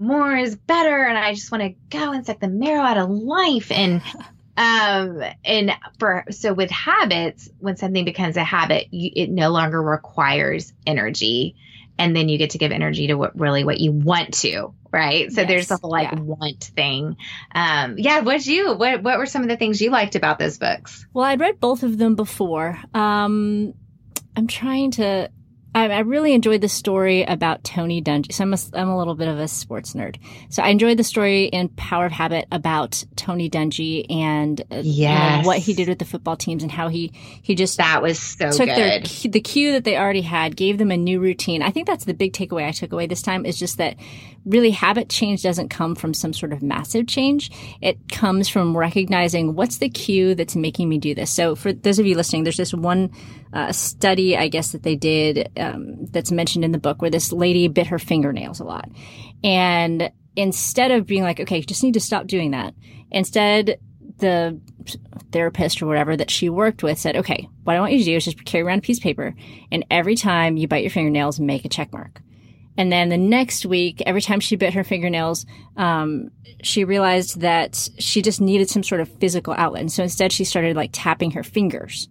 more 0.06 0.36
is 0.36 0.56
better 0.56 1.04
and 1.04 1.18
I 1.18 1.34
just 1.34 1.52
want 1.52 1.64
to 1.64 1.76
go 1.90 2.12
and 2.12 2.26
suck 2.26 2.40
the 2.40 2.48
marrow 2.48 2.82
out 2.82 2.98
of 2.98 3.10
life. 3.10 3.72
And 3.72 4.02
um 4.58 5.22
and 5.44 5.72
for 6.00 6.24
so 6.32 6.54
with 6.54 6.72
habits 6.72 7.50
when 7.60 7.76
something 7.76 8.06
becomes 8.06 8.38
a 8.38 8.44
habit 8.44 8.88
you, 8.92 9.12
it 9.14 9.30
no 9.30 9.50
longer 9.50 9.82
requires 9.82 10.72
energy 10.88 11.56
and 11.98 12.16
then 12.16 12.30
you 12.30 12.38
get 12.38 12.52
to 12.52 12.58
give 12.58 12.72
energy 12.72 13.08
to 13.08 13.16
what 13.16 13.38
really 13.38 13.66
what 13.66 13.80
you 13.80 13.92
want 13.92 14.34
to 14.36 14.74
right? 14.92 15.30
So 15.30 15.42
yes, 15.42 15.50
there's 15.50 15.68
the 15.68 15.76
whole 15.76 15.92
like 15.92 16.10
yeah. 16.10 16.20
want 16.22 16.72
thing. 16.76 17.18
Um 17.54 17.96
yeah 17.98 18.22
what's 18.22 18.48
you 18.48 18.74
what 18.76 19.04
what 19.04 19.18
were 19.18 19.26
some 19.26 19.42
of 19.42 19.50
the 19.50 19.58
things 19.58 19.82
you 19.82 19.90
liked 19.90 20.16
about 20.16 20.40
those 20.40 20.58
books? 20.58 21.06
Well 21.14 21.26
i'd 21.26 21.42
read 21.42 21.60
both 21.60 21.84
of 21.84 21.98
them 21.98 22.16
before. 22.16 22.80
Um 22.94 23.74
i'm 24.38 24.48
trying 24.48 24.92
to 24.92 25.30
I, 25.76 25.90
I 25.90 26.00
really 26.00 26.34
enjoyed 26.34 26.62
the 26.62 26.70
story 26.70 27.24
about 27.24 27.64
Tony 27.66 28.02
Dungy. 28.02 28.34
So 28.34 28.44
I'm 28.44 28.54
a, 28.54 28.58
I'm 28.74 28.88
a 28.88 28.98
little 28.98 29.14
bit 29.14 29.28
of 29.28 29.38
a 29.38 29.48
sports 29.48 29.94
nerd. 29.94 30.16
So 30.50 30.64
I 30.64 30.70
enjoyed 30.70 30.98
the 30.98 31.04
story 31.04 31.46
in 31.46 31.68
Power 31.68 32.06
of 32.06 32.14
Habit 32.14 32.48
about 32.50 33.04
Tony 33.18 33.50
Dungy 33.50 34.10
and 34.10 34.62
uh, 34.72 34.82
what 35.44 35.60
he 35.60 35.74
did 35.74 35.90
with 35.90 36.00
the 36.00 36.06
football 36.06 36.38
teams 36.38 36.64
and 36.64 36.72
how 36.72 36.88
he, 36.88 37.12
he 37.42 37.56
just 37.56 37.78
that 37.78 38.02
was 38.02 38.18
so 38.20 38.52
took 38.52 38.68
good. 38.68 39.06
Their, 39.06 39.32
the 39.32 39.42
cue 39.42 39.74
that 39.74 39.84
they 39.84 39.98
already 39.98 40.22
had, 40.22 40.56
gave 40.56 40.78
them 40.78 40.92
a 40.92 40.98
new 40.98 41.20
routine. 41.20 41.62
I 41.62 41.72
think 41.72 41.88
that's 41.88 42.06
the 42.06 42.14
big 42.14 42.32
takeaway 42.32 42.66
I 42.66 42.72
took 42.72 42.94
away 42.94 43.06
this 43.06 43.22
time 43.22 43.46
is 43.46 43.60
just 43.60 43.78
that 43.78 43.98
really 44.46 44.72
habit 44.72 45.10
change 45.10 45.42
doesn't 45.44 45.70
come 45.70 45.96
from 45.96 46.14
some 46.14 46.34
sort 46.34 46.54
of 46.54 46.62
massive 46.62 47.08
change. 47.08 47.52
It 47.82 47.98
comes 48.12 48.48
from 48.48 48.78
recognizing 48.78 49.56
what's 49.56 49.78
the 49.78 49.90
cue 49.90 50.36
that's 50.36 50.56
making 50.56 50.88
me 50.88 50.98
do 50.98 51.16
this. 51.16 51.32
So 51.32 51.56
for 51.56 51.74
those 51.74 52.00
of 52.00 52.06
you 52.06 52.16
listening, 52.16 52.44
there's 52.44 52.58
this 52.58 52.74
one 52.74 53.12
uh, 53.54 53.72
study, 53.72 54.38
I 54.38 54.48
guess, 54.48 54.72
that 54.72 54.84
they 54.84 54.96
did 54.96 55.52
um, 55.58 56.06
that's 56.06 56.32
mentioned 56.32 56.64
in 56.64 56.72
the 56.72 56.78
book 56.78 57.02
where 57.02 57.12
this 57.12 57.32
lady 57.32 57.68
bit 57.68 57.88
her 57.88 58.00
fingernails 58.00 58.60
a 58.60 58.66
lot. 58.66 58.90
And 59.44 60.12
instead 60.36 60.92
of 60.92 61.06
being 61.06 61.24
like, 61.24 61.40
okay, 61.40 61.58
you 61.58 61.64
just 61.64 61.84
need 61.84 61.96
to 61.96 62.00
stop 62.00 62.28
doing 62.28 62.52
that, 62.52 62.76
instead, 63.12 63.80
the 64.18 64.60
therapist 65.32 65.82
or 65.82 65.88
whatever 65.88 66.16
that 66.16 66.32
she 66.32 66.50
worked 66.50 66.84
with 66.84 66.98
said, 66.98 67.18
okay, 67.18 67.50
what 67.64 67.76
I 67.76 67.80
want 67.80 67.94
you 67.94 68.00
to 68.00 68.06
do 68.06 68.16
is 68.16 68.26
just 68.26 68.46
carry 68.46 68.64
around 68.64 68.80
a 68.80 68.82
piece 68.82 68.98
of 68.98 69.04
paper 69.04 69.36
and 69.72 69.86
every 69.92 70.16
time 70.16 70.56
you 70.56 70.68
bite 70.68 70.84
your 70.84 70.92
fingernails, 70.92 71.40
make 71.40 71.66
a 71.66 71.70
check 71.70 71.92
mark. 71.92 72.22
And 72.78 72.92
then 72.92 73.10
the 73.10 73.18
next 73.18 73.66
week, 73.66 74.02
every 74.06 74.22
time 74.22 74.40
she 74.40 74.56
bit 74.56 74.74
her 74.74 74.84
fingernails, 74.84 75.46
um, 75.78 76.32
she 76.62 76.84
realized 76.84 77.42
that 77.42 77.90
she 78.00 78.22
just 78.22 78.42
needed 78.42 78.70
some 78.70 78.84
sort 78.84 79.02
of 79.02 79.10
physical 79.20 79.54
outlet. 79.54 79.82
And 79.82 79.92
so 79.92 80.04
instead 80.04 80.32
she 80.32 80.44
started 80.44 80.76
like 80.76 80.90
tapping 80.92 81.32
her 81.32 81.44
fingers. 81.44 82.10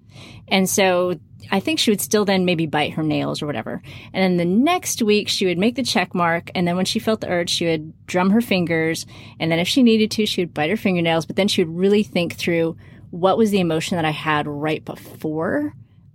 And 0.48 0.68
so 0.68 1.18
I 1.50 1.60
think 1.60 1.78
she 1.78 1.90
would 1.90 2.00
still 2.00 2.24
then 2.24 2.44
maybe 2.44 2.66
bite 2.66 2.94
her 2.94 3.02
nails 3.02 3.42
or 3.42 3.46
whatever. 3.46 3.82
And 4.12 4.22
then 4.22 4.36
the 4.36 4.44
next 4.44 5.02
week 5.02 5.28
she 5.28 5.46
would 5.46 5.58
make 5.58 5.76
the 5.76 5.82
check 5.82 6.14
mark. 6.14 6.50
And 6.54 6.66
then 6.66 6.76
when 6.76 6.86
she 6.86 6.98
felt 6.98 7.20
the 7.20 7.28
urge, 7.28 7.50
she 7.50 7.66
would 7.66 8.06
drum 8.06 8.30
her 8.30 8.40
fingers. 8.40 9.06
And 9.38 9.52
then 9.52 9.58
if 9.58 9.68
she 9.68 9.82
needed 9.82 10.10
to, 10.12 10.26
she 10.26 10.42
would 10.42 10.54
bite 10.54 10.70
her 10.70 10.76
fingernails. 10.76 11.26
But 11.26 11.36
then 11.36 11.48
she 11.48 11.62
would 11.62 11.76
really 11.76 12.02
think 12.02 12.34
through 12.34 12.76
what 13.10 13.38
was 13.38 13.50
the 13.50 13.60
emotion 13.60 13.96
that 13.96 14.04
I 14.04 14.10
had 14.10 14.46
right 14.46 14.84
before 14.84 15.74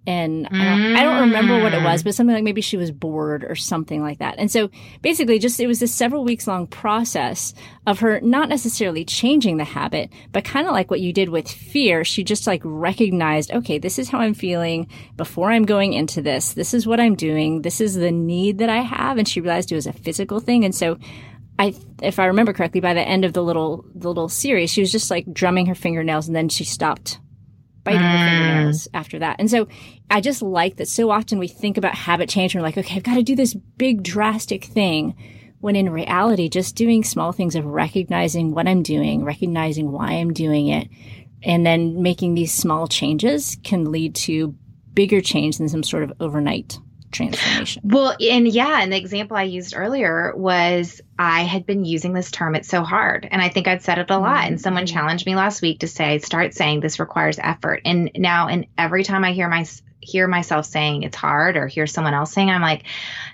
and 0.10 0.48
I 0.48 0.52
don't, 0.52 0.95
I 0.95 1.04
don't, 1.04 1.19
remember 1.19 1.62
what 1.62 1.76
it 1.76 1.84
was, 1.84 2.02
mm. 2.02 2.06
but 2.06 2.15
something 2.15 2.34
like 2.34 2.43
maybe 2.43 2.62
she 2.62 2.78
was 2.78 2.89
bored 2.89 3.43
or 3.43 3.54
something 3.54 4.02
like 4.02 4.17
that. 4.17 4.39
And 4.39 4.50
so 4.50 4.72
basically 5.04 5.38
just, 5.38 5.60
it 5.60 5.67
was 5.67 5.80
this 5.80 5.93
several 5.93 6.24
weeks 6.24 6.48
long 6.48 6.65
process 6.65 7.54
of 7.86 8.00
her 8.00 8.19
not 8.22 8.50
necessarily 8.50 9.06
changing 9.06 9.58
the 9.58 9.63
habit, 9.63 10.12
but 10.32 10.43
kind 10.43 10.65
of 10.65 10.74
like 10.74 10.89
what 10.89 11.00
you 11.00 11.13
did 11.13 11.30
with 11.30 11.48
fear. 11.48 12.04
She 12.04 12.24
just 12.24 12.48
like 12.48 12.62
recognized, 12.63 13.52
okay, 13.52 13.78
this 13.78 14.00
is 14.00 14.10
how 14.10 14.17
I'm 14.17 14.34
feeling 14.34 14.88
before 15.15 15.52
I'm 15.52 15.65
going 15.65 15.93
into 15.93 16.24
this. 16.24 16.54
This 16.54 16.74
is 16.74 16.88
what 16.88 17.00
I'm 17.00 17.13
doing. 17.13 17.62
This 17.62 17.80
is 17.80 17.93
the 17.93 18.12
need 18.12 18.58
that 18.58 18.69
I 18.69 18.78
have. 18.78 19.19
And 19.19 19.28
she 19.28 19.41
realized 19.41 19.72
it 19.72 19.76
was 19.76 19.86
a 19.86 19.93
physical 19.93 20.39
thing. 20.39 20.65
And 20.65 20.74
so 20.74 20.98
I, 21.60 21.76
if 22.02 22.17
I 22.17 22.26
remember 22.26 22.54
correctly, 22.54 22.82
by 22.82 22.95
the 22.95 23.08
end 23.08 23.26
of 23.26 23.34
the 23.34 23.43
little, 23.43 23.86
the 23.93 24.08
little 24.08 24.30
series, 24.30 24.72
she 24.72 24.82
was 24.82 24.91
just 24.91 25.12
like 25.12 25.32
drumming 25.32 25.67
her 25.67 25.76
fingernails 25.76 26.26
and 26.26 26.36
then 26.36 26.50
she 26.50 26.63
stopped 26.63 27.19
biting 27.91 28.08
mm. 28.08 28.30
fingernails 28.30 28.88
after 28.93 29.19
that. 29.19 29.38
And 29.39 29.49
so 29.49 29.67
I 30.10 30.21
just 30.21 30.41
like 30.41 30.78
that 30.78 30.88
so 30.88 31.10
often 31.10 31.39
we 31.39 31.47
think 31.47 31.78
about 31.78 31.95
habit 31.95 32.30
change 32.30 32.54
and 32.54 32.62
we're 32.62 32.67
like, 32.67 32.78
okay, 32.78 32.95
I've 32.95 33.04
got 33.04 33.15
to 33.15 33.23
do 33.23 33.36
this 33.36 33.54
big 33.54 34.04
drastic 34.04 34.65
thing. 34.65 35.15
When 35.62 35.75
in 35.75 35.89
reality, 35.89 36.47
just 36.47 36.75
doing 36.75 37.04
small 37.04 37.34
things 37.34 37.54
of 37.56 37.65
recognizing 37.65 38.56
what 38.56 38.65
I'm 38.65 38.82
doing, 38.82 39.25
recognizing 39.25 39.91
why 39.91 40.13
I'm 40.13 40.32
doing 40.32 40.67
it, 40.67 40.88
and 41.43 41.65
then 41.65 42.02
making 42.02 42.34
these 42.34 42.54
small 42.54 42.88
changes 42.88 43.58
can 43.63 43.91
lead 43.91 44.15
to 44.15 44.56
bigger 44.93 45.19
change 45.19 45.58
than 45.58 45.67
some 45.67 45.84
sort 45.84 46.04
of 46.04 46.13
overnight 46.21 46.80
transformation. 47.12 47.82
Well, 47.86 48.15
and 48.19 48.48
yeah, 48.48 48.82
and 48.82 48.91
the 48.91 48.98
example 48.98 49.38
I 49.38 49.43
used 49.43 49.74
earlier 49.76 50.34
was 50.36 51.02
I 51.17 51.41
had 51.43 51.65
been 51.65 51.86
using 51.86 52.13
this 52.13 52.32
term, 52.32 52.56
it's 52.56 52.69
so 52.69 52.84
hard. 52.84 53.28
And 53.30 53.41
I 53.41 53.50
think 53.50 53.67
I'd 53.67 53.82
said 53.82 53.98
it 53.98 54.10
a 54.10 54.17
lot. 54.17 54.38
Mm-hmm. 54.38 54.48
And 54.48 54.62
someone 54.62 54.86
mm-hmm. 54.86 54.93
challenged 54.93 55.26
me 55.26 55.36
last 55.36 55.62
week 55.62 55.80
to 55.80 55.88
say, 55.88 56.19
start 56.19 56.54
saying 56.54 56.80
this 56.80 57.00
requires 57.00 57.39
effort. 57.39 57.82
And 57.86 58.12
now, 58.15 58.48
and 58.48 58.67
every 58.78 59.04
time 59.04 59.24
I 59.24 59.34
hear 59.34 59.50
my, 59.50 59.65
hear 60.00 60.28
myself 60.28 60.65
saying 60.65 61.04
it's 61.04 61.17
hard 61.17 61.58
or 61.58 61.67
hear 61.67 61.88
someone 61.88 62.13
else 62.13 62.32
saying, 62.32 62.50
I'm 62.50 62.62
like, 62.62 62.84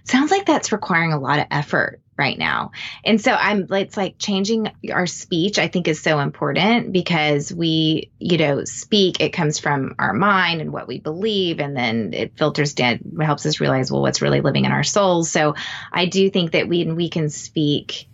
sounds 0.04 0.32
like 0.32 0.46
that's 0.46 0.72
requiring 0.72 1.14
a 1.14 1.20
lot 1.20 1.40
of 1.40 1.48
effort 1.52 2.02
right 2.18 2.38
now. 2.38 2.72
And 3.04 3.20
so 3.20 3.32
I'm 3.32 3.68
it's 3.72 3.98
like 3.98 4.18
changing 4.18 4.72
our 4.92 5.06
speech 5.06 5.60
I 5.60 5.68
think 5.68 5.88
is 5.88 6.02
so 6.02 6.20
important 6.20 6.94
because 6.94 7.54
we, 7.54 8.12
you 8.20 8.38
know, 8.38 8.64
speak 8.64 9.20
it 9.20 9.34
comes 9.34 9.60
from 9.60 9.96
our 10.00 10.14
mind 10.14 10.62
and 10.62 10.72
what 10.72 10.88
we 10.88 11.00
believe 11.00 11.60
and 11.60 11.76
then 11.76 12.14
it 12.14 12.38
filters 12.38 12.74
down 12.74 13.00
helps 13.22 13.46
us 13.46 13.60
realize 13.60 13.92
well 13.92 14.02
what's 14.02 14.22
really 14.22 14.42
living 14.42 14.66
in 14.66 14.72
our 14.72 14.84
souls. 14.84 15.30
So 15.30 15.56
I 15.92 16.06
do 16.06 16.30
think 16.30 16.52
that 16.52 16.68
we 16.68 16.82
and 16.82 16.96
we 16.96 17.10
can 17.10 17.30
speak 17.30 18.08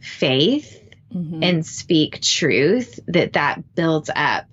faith 0.00 0.80
mm-hmm. 1.12 1.42
and 1.42 1.64
speak 1.64 2.20
truth 2.20 2.98
that 3.06 3.34
that 3.34 3.74
builds 3.74 4.10
up 4.14 4.46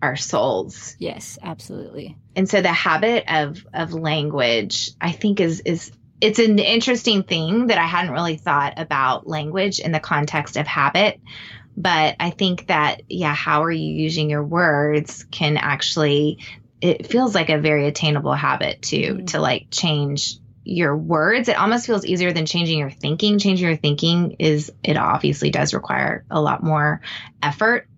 our 0.00 0.16
souls. 0.16 0.96
Yes, 0.98 1.38
absolutely. 1.42 2.16
And 2.36 2.48
so 2.48 2.60
the 2.60 2.72
habit 2.72 3.24
of 3.28 3.66
of 3.72 3.92
language 3.92 4.90
I 5.00 5.12
think 5.12 5.40
is 5.40 5.60
is 5.60 5.92
it's 6.20 6.38
an 6.38 6.58
interesting 6.58 7.22
thing 7.22 7.68
that 7.68 7.78
I 7.78 7.86
hadn't 7.86 8.12
really 8.12 8.36
thought 8.36 8.74
about 8.76 9.26
language 9.26 9.78
in 9.78 9.92
the 9.92 10.00
context 10.00 10.56
of 10.56 10.66
habit. 10.66 11.20
But 11.76 12.16
I 12.18 12.30
think 12.30 12.66
that, 12.66 13.02
yeah, 13.08 13.34
how 13.34 13.62
are 13.62 13.70
you 13.70 13.92
using 13.92 14.30
your 14.30 14.42
words 14.42 15.24
can 15.30 15.56
actually, 15.56 16.40
it 16.80 17.06
feels 17.06 17.36
like 17.36 17.50
a 17.50 17.58
very 17.58 17.86
attainable 17.86 18.34
habit 18.34 18.82
to, 18.82 18.96
mm-hmm. 18.96 19.24
to 19.26 19.40
like 19.40 19.68
change 19.70 20.38
your 20.64 20.96
words. 20.96 21.48
It 21.48 21.56
almost 21.56 21.86
feels 21.86 22.04
easier 22.04 22.32
than 22.32 22.46
changing 22.46 22.80
your 22.80 22.90
thinking. 22.90 23.38
Changing 23.38 23.68
your 23.68 23.76
thinking 23.76 24.32
is, 24.40 24.72
it 24.82 24.96
obviously 24.96 25.50
does 25.50 25.72
require 25.72 26.24
a 26.30 26.40
lot 26.40 26.64
more 26.64 27.00
effort 27.40 27.88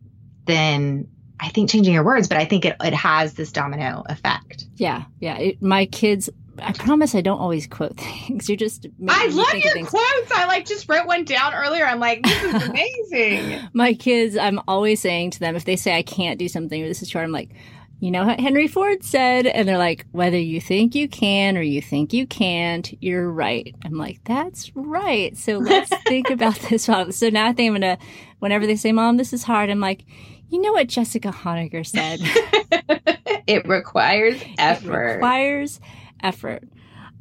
than 0.44 1.08
I 1.40 1.48
think 1.48 1.70
changing 1.70 1.94
your 1.94 2.04
words, 2.04 2.28
but 2.28 2.36
I 2.36 2.44
think 2.44 2.66
it, 2.66 2.76
it 2.84 2.92
has 2.92 3.32
this 3.32 3.50
domino 3.50 4.04
effect. 4.06 4.66
Yeah. 4.76 5.04
Yeah. 5.20 5.38
It, 5.38 5.62
my 5.62 5.86
kids 5.86 6.28
I 6.62 6.72
promise 6.72 7.14
I 7.14 7.20
don't 7.20 7.38
always 7.38 7.66
quote 7.66 7.96
things. 8.00 8.48
You're 8.48 8.56
just. 8.56 8.86
I 9.08 9.26
love 9.28 9.54
your 9.54 9.86
quotes. 9.86 10.32
I 10.32 10.46
like 10.46 10.66
just 10.66 10.88
wrote 10.88 11.06
one 11.06 11.24
down 11.24 11.54
earlier. 11.54 11.84
I'm 11.84 12.00
like, 12.00 12.22
this 12.22 12.42
is 12.42 12.68
amazing. 12.68 13.68
My 13.72 13.94
kids, 13.94 14.36
I'm 14.36 14.60
always 14.68 15.00
saying 15.00 15.32
to 15.32 15.40
them, 15.40 15.56
if 15.56 15.64
they 15.64 15.76
say 15.76 15.96
I 15.96 16.02
can't 16.02 16.38
do 16.38 16.48
something 16.48 16.82
or 16.82 16.88
this 16.88 17.02
is 17.02 17.12
hard, 17.12 17.24
I'm 17.24 17.32
like, 17.32 17.50
you 18.00 18.10
know 18.10 18.24
what 18.24 18.40
Henry 18.40 18.66
Ford 18.66 19.04
said? 19.04 19.46
And 19.46 19.68
they're 19.68 19.76
like, 19.76 20.06
whether 20.12 20.38
you 20.38 20.58
think 20.58 20.94
you 20.94 21.06
can 21.06 21.58
or 21.58 21.62
you 21.62 21.82
think 21.82 22.14
you 22.14 22.26
can't, 22.26 22.90
you're 23.02 23.30
right. 23.30 23.74
I'm 23.84 23.98
like, 23.98 24.20
that's 24.24 24.74
right. 24.74 25.36
So 25.36 25.58
let's 25.58 25.90
think 26.06 26.30
about 26.30 26.58
this. 26.60 26.84
So 26.84 27.28
now 27.28 27.46
I 27.46 27.52
think 27.52 27.74
I'm 27.74 27.80
going 27.80 27.98
to, 27.98 27.98
whenever 28.38 28.66
they 28.66 28.76
say, 28.76 28.92
mom, 28.92 29.18
this 29.18 29.34
is 29.34 29.42
hard, 29.42 29.68
I'm 29.68 29.80
like, 29.80 30.06
you 30.48 30.62
know 30.62 30.72
what 30.72 30.88
Jessica 30.88 31.28
Honegger 31.28 31.86
said? 31.86 32.20
it 33.46 33.68
requires 33.68 34.42
effort. 34.58 35.10
It 35.10 35.14
requires 35.16 35.80
effort. 36.22 36.64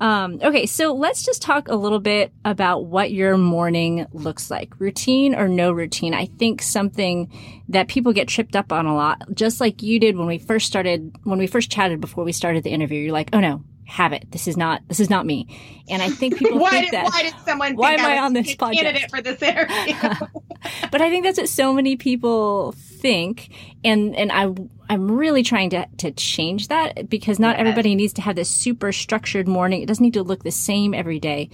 Um, 0.01 0.39
okay, 0.41 0.65
so 0.65 0.93
let's 0.93 1.23
just 1.23 1.41
talk 1.41 1.67
a 1.67 1.75
little 1.75 1.99
bit 1.99 2.31
about 2.45 2.85
what 2.85 3.11
your 3.11 3.37
morning 3.37 4.07
looks 4.13 4.49
like. 4.49 4.79
Routine 4.79 5.35
or 5.35 5.49
no 5.49 5.71
routine. 5.71 6.13
I 6.13 6.27
think 6.27 6.61
something 6.61 7.29
that 7.67 7.89
people 7.89 8.13
get 8.13 8.29
tripped 8.29 8.55
up 8.55 8.71
on 8.71 8.85
a 8.85 8.95
lot, 8.95 9.21
just 9.33 9.59
like 9.59 9.83
you 9.83 9.99
did 9.99 10.17
when 10.17 10.27
we 10.27 10.37
first 10.37 10.67
started, 10.67 11.13
when 11.23 11.37
we 11.37 11.47
first 11.47 11.69
chatted 11.69 11.99
before 11.99 12.23
we 12.23 12.31
started 12.31 12.63
the 12.63 12.69
interview. 12.69 13.01
You're 13.01 13.13
like, 13.13 13.29
oh 13.33 13.41
no, 13.41 13.65
habit. 13.89 14.25
This 14.31 14.47
is 14.47 14.55
not 14.55 14.87
this 14.87 15.01
is 15.01 15.09
not 15.09 15.25
me. 15.25 15.47
And 15.89 16.01
I 16.01 16.09
think 16.09 16.37
people 16.37 16.59
why 16.59 16.69
think 16.71 16.85
did, 16.85 16.93
that. 16.93 17.05
Why 17.05 17.23
did 17.23 17.33
someone? 17.43 17.75
Why 17.75 17.95
am 17.95 18.05
I, 18.05 18.15
I 18.15 18.19
on 18.19 18.33
this 18.33 18.55
podcast? 18.55 18.75
Candidate 18.75 19.09
for 19.09 19.21
this 19.21 19.41
interview. 19.41 19.95
but 20.91 21.01
I 21.01 21.09
think 21.09 21.25
that's 21.25 21.39
what 21.39 21.49
so 21.49 21.73
many 21.73 21.97
people 21.97 22.73
think, 22.99 23.49
and 23.83 24.15
and 24.15 24.31
I 24.31 24.53
I'm 24.89 25.11
really 25.11 25.43
trying 25.43 25.69
to 25.71 25.85
to 25.97 26.11
change 26.11 26.67
that 26.67 27.09
because 27.09 27.39
not 27.39 27.57
yes. 27.57 27.59
everybody 27.61 27.95
needs 27.95 28.13
to 28.13 28.21
have 28.21 28.35
this 28.35 28.49
super 28.49 28.91
structured 28.91 29.47
morning. 29.47 29.81
It 29.81 29.87
doesn't 29.87 30.03
need 30.03 30.15
to 30.15 30.23
look 30.23 30.43
the 30.43 30.51
same 30.51 30.93
every 30.93 31.19
day. 31.19 31.49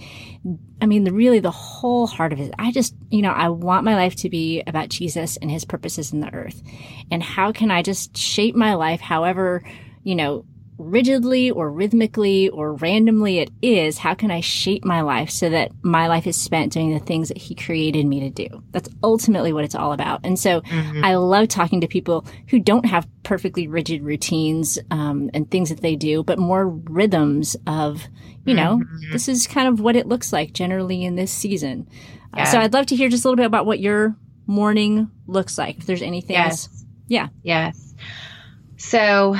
I 0.80 0.86
mean, 0.86 1.04
the 1.04 1.12
really 1.12 1.40
the 1.40 1.50
whole 1.50 2.06
heart 2.06 2.32
of 2.32 2.40
it. 2.40 2.54
I 2.58 2.72
just 2.72 2.94
you 3.10 3.22
know 3.22 3.32
I 3.32 3.48
want 3.48 3.84
my 3.84 3.94
life 3.94 4.16
to 4.16 4.30
be 4.30 4.62
about 4.66 4.88
Jesus 4.88 5.36
and 5.36 5.50
His 5.50 5.64
purposes 5.64 6.12
in 6.12 6.20
the 6.20 6.32
earth, 6.32 6.62
and 7.10 7.22
how 7.22 7.52
can 7.52 7.70
I 7.70 7.82
just 7.82 8.16
shape 8.16 8.54
my 8.54 8.74
life 8.74 9.00
however 9.00 9.62
you 10.02 10.14
know 10.14 10.44
rigidly 10.78 11.50
or 11.50 11.70
rhythmically 11.70 12.48
or 12.50 12.74
randomly 12.74 13.38
it 13.38 13.50
is, 13.62 13.98
how 13.98 14.14
can 14.14 14.30
I 14.30 14.40
shape 14.40 14.84
my 14.84 15.00
life 15.00 15.30
so 15.30 15.48
that 15.48 15.72
my 15.82 16.06
life 16.06 16.26
is 16.26 16.36
spent 16.36 16.72
doing 16.72 16.92
the 16.92 17.00
things 17.00 17.28
that 17.28 17.38
he 17.38 17.54
created 17.54 18.06
me 18.06 18.20
to 18.20 18.30
do? 18.30 18.62
That's 18.72 18.88
ultimately 19.02 19.52
what 19.52 19.64
it's 19.64 19.74
all 19.74 19.92
about. 19.92 20.20
And 20.24 20.38
so 20.38 20.60
mm-hmm. 20.60 21.04
I 21.04 21.16
love 21.16 21.48
talking 21.48 21.80
to 21.80 21.88
people 21.88 22.26
who 22.48 22.58
don't 22.58 22.86
have 22.86 23.08
perfectly 23.22 23.68
rigid 23.68 24.02
routines 24.02 24.78
um, 24.90 25.30
and 25.32 25.50
things 25.50 25.70
that 25.70 25.80
they 25.80 25.96
do, 25.96 26.22
but 26.22 26.38
more 26.38 26.68
rhythms 26.68 27.56
of, 27.66 28.02
you 28.44 28.54
know, 28.54 28.78
mm-hmm. 28.78 29.12
this 29.12 29.28
is 29.28 29.46
kind 29.46 29.68
of 29.68 29.80
what 29.80 29.96
it 29.96 30.06
looks 30.06 30.32
like 30.32 30.52
generally 30.52 31.04
in 31.04 31.16
this 31.16 31.32
season. 31.32 31.88
Yeah. 32.36 32.42
Uh, 32.42 32.46
so 32.46 32.60
I'd 32.60 32.72
love 32.74 32.86
to 32.86 32.96
hear 32.96 33.08
just 33.08 33.24
a 33.24 33.28
little 33.28 33.36
bit 33.36 33.46
about 33.46 33.66
what 33.66 33.80
your 33.80 34.16
morning 34.46 35.10
looks 35.26 35.58
like. 35.58 35.78
If 35.78 35.86
there's 35.86 36.02
anything 36.02 36.34
yes. 36.34 36.66
else. 36.66 36.84
Yeah. 37.08 37.28
Yes. 37.42 37.94
So 38.76 39.36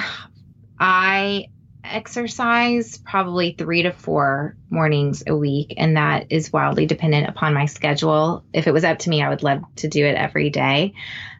I 0.78 1.48
exercise 1.84 2.98
probably 2.98 3.54
three 3.56 3.82
to 3.82 3.92
four 3.92 4.56
mornings 4.70 5.22
a 5.26 5.36
week, 5.36 5.74
and 5.76 5.96
that 5.96 6.26
is 6.30 6.52
wildly 6.52 6.86
dependent 6.86 7.28
upon 7.28 7.54
my 7.54 7.66
schedule. 7.66 8.44
If 8.52 8.66
it 8.66 8.72
was 8.72 8.84
up 8.84 8.98
to 9.00 9.10
me, 9.10 9.22
I 9.22 9.28
would 9.28 9.42
love 9.42 9.62
to 9.76 9.88
do 9.88 10.04
it 10.04 10.16
every 10.16 10.50
day. 10.50 10.94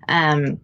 Um, 0.09 0.61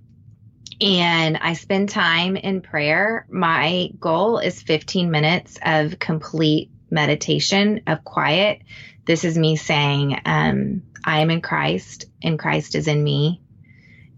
and 0.81 1.37
I 1.37 1.53
spend 1.53 1.91
time 1.91 2.37
in 2.37 2.61
prayer. 2.61 3.27
My 3.31 3.91
goal 4.01 4.39
is 4.39 4.63
15 4.63 5.11
minutes 5.11 5.59
of 5.65 5.99
complete 5.99 6.71
meditation, 6.91 7.83
of 7.87 8.05
quiet. 8.05 8.63
This 9.05 9.25
is 9.25 9.39
me 9.39 9.57
saying, 9.57 10.21
um, 10.25 10.83
I 11.05 11.21
am 11.21 11.31
in 11.31 11.41
Christ, 11.41 12.07
and 12.23 12.39
Christ 12.39 12.75
is 12.75 12.89
in 12.89 13.03
me. 13.03 13.41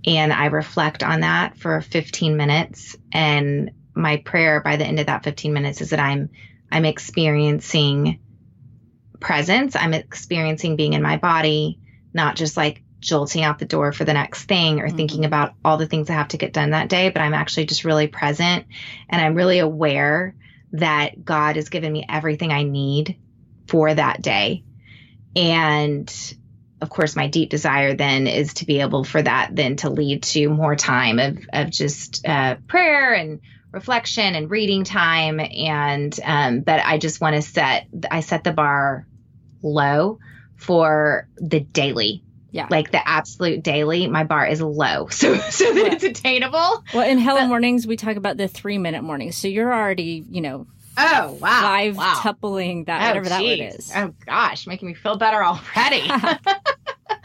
And 0.06 0.32
I 0.32 0.46
reflect 0.46 1.02
on 1.02 1.20
that 1.20 1.56
for 1.56 1.80
15 1.80 2.36
minutes 2.36 2.96
and 3.12 3.70
my 3.94 4.16
prayer 4.18 4.60
by 4.60 4.76
the 4.76 4.84
end 4.84 5.00
of 5.00 5.06
that 5.06 5.24
15 5.24 5.52
minutes 5.52 5.80
is 5.80 5.90
that 5.90 6.00
I'm 6.00 6.30
I'm 6.70 6.84
experiencing 6.84 8.20
presence. 9.20 9.76
I'm 9.76 9.94
experiencing 9.94 10.76
being 10.76 10.92
in 10.92 11.02
my 11.02 11.16
body, 11.16 11.78
not 12.12 12.36
just 12.36 12.56
like 12.56 12.82
jolting 13.00 13.42
out 13.42 13.58
the 13.58 13.64
door 13.64 13.92
for 13.92 14.04
the 14.04 14.12
next 14.12 14.44
thing 14.44 14.80
or 14.80 14.86
mm-hmm. 14.86 14.96
thinking 14.96 15.24
about 15.24 15.54
all 15.64 15.76
the 15.76 15.86
things 15.86 16.10
I 16.10 16.14
have 16.14 16.28
to 16.28 16.38
get 16.38 16.52
done 16.52 16.70
that 16.70 16.88
day, 16.88 17.10
but 17.10 17.22
I'm 17.22 17.34
actually 17.34 17.66
just 17.66 17.84
really 17.84 18.06
present 18.06 18.66
and 19.08 19.20
I'm 19.20 19.34
really 19.34 19.58
aware 19.58 20.34
that 20.72 21.24
God 21.24 21.56
has 21.56 21.68
given 21.68 21.92
me 21.92 22.04
everything 22.08 22.50
I 22.50 22.64
need 22.64 23.18
for 23.68 23.92
that 23.92 24.22
day. 24.22 24.64
And 25.36 26.12
of 26.80 26.90
course, 26.90 27.16
my 27.16 27.28
deep 27.28 27.50
desire 27.50 27.94
then 27.94 28.26
is 28.26 28.54
to 28.54 28.66
be 28.66 28.80
able 28.80 29.04
for 29.04 29.22
that 29.22 29.50
then 29.52 29.76
to 29.76 29.90
lead 29.90 30.22
to 30.24 30.48
more 30.48 30.76
time 30.76 31.18
of, 31.18 31.38
of 31.52 31.70
just 31.70 32.26
uh, 32.26 32.56
prayer 32.66 33.14
and 33.14 33.40
reflection 33.74 34.34
and 34.34 34.50
reading 34.50 34.84
time 34.84 35.40
and 35.40 36.18
um, 36.24 36.60
but 36.60 36.80
i 36.84 36.96
just 36.96 37.20
want 37.20 37.36
to 37.36 37.42
set 37.42 37.86
i 38.10 38.20
set 38.20 38.44
the 38.44 38.52
bar 38.52 39.06
low 39.62 40.18
for 40.56 41.28
the 41.36 41.60
daily 41.60 42.22
yeah. 42.54 42.68
Like 42.70 42.92
the 42.92 43.08
absolute 43.08 43.64
daily, 43.64 44.06
my 44.06 44.22
bar 44.22 44.46
is 44.46 44.62
low. 44.62 45.08
So 45.10 45.34
so 45.34 45.74
that 45.74 45.92
it's 45.94 46.04
attainable. 46.04 46.84
Well, 46.94 47.04
in 47.04 47.18
Hello 47.18 47.40
but, 47.40 47.48
Mornings, 47.48 47.84
we 47.84 47.96
talk 47.96 48.14
about 48.14 48.36
the 48.36 48.46
three 48.46 48.78
minute 48.78 49.02
mornings. 49.02 49.36
So 49.36 49.48
you're 49.48 49.74
already, 49.74 50.24
you 50.30 50.40
know, 50.40 50.68
Oh 50.96 51.36
wow! 51.40 51.60
Five 51.60 51.96
wow. 51.96 52.20
tupling 52.22 52.84
that 52.84 53.02
oh, 53.02 53.06
whatever 53.08 53.24
geez. 53.24 53.30
that 53.30 53.42
word 53.42 53.74
is. 53.74 53.92
Oh 53.96 54.14
gosh, 54.24 54.66
making 54.66 54.86
me 54.86 54.94
feel 54.94 55.16
better 55.16 55.42
already. 55.42 56.08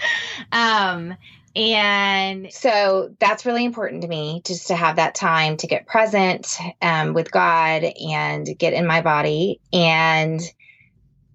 um, 0.52 1.16
and 1.60 2.54
so 2.54 3.14
that's 3.20 3.46
really 3.46 3.66
important 3.66 4.04
to 4.04 4.08
me 4.08 4.42
just 4.46 4.68
to 4.68 4.76
have 4.76 4.96
that 4.96 5.14
time 5.14 5.58
to 5.58 5.68
get 5.68 5.86
present 5.86 6.58
um, 6.82 7.14
with 7.14 7.32
God 7.32 7.84
and 7.84 8.48
get 8.58 8.72
in 8.72 8.88
my 8.88 9.02
body. 9.02 9.60
And 9.74 10.40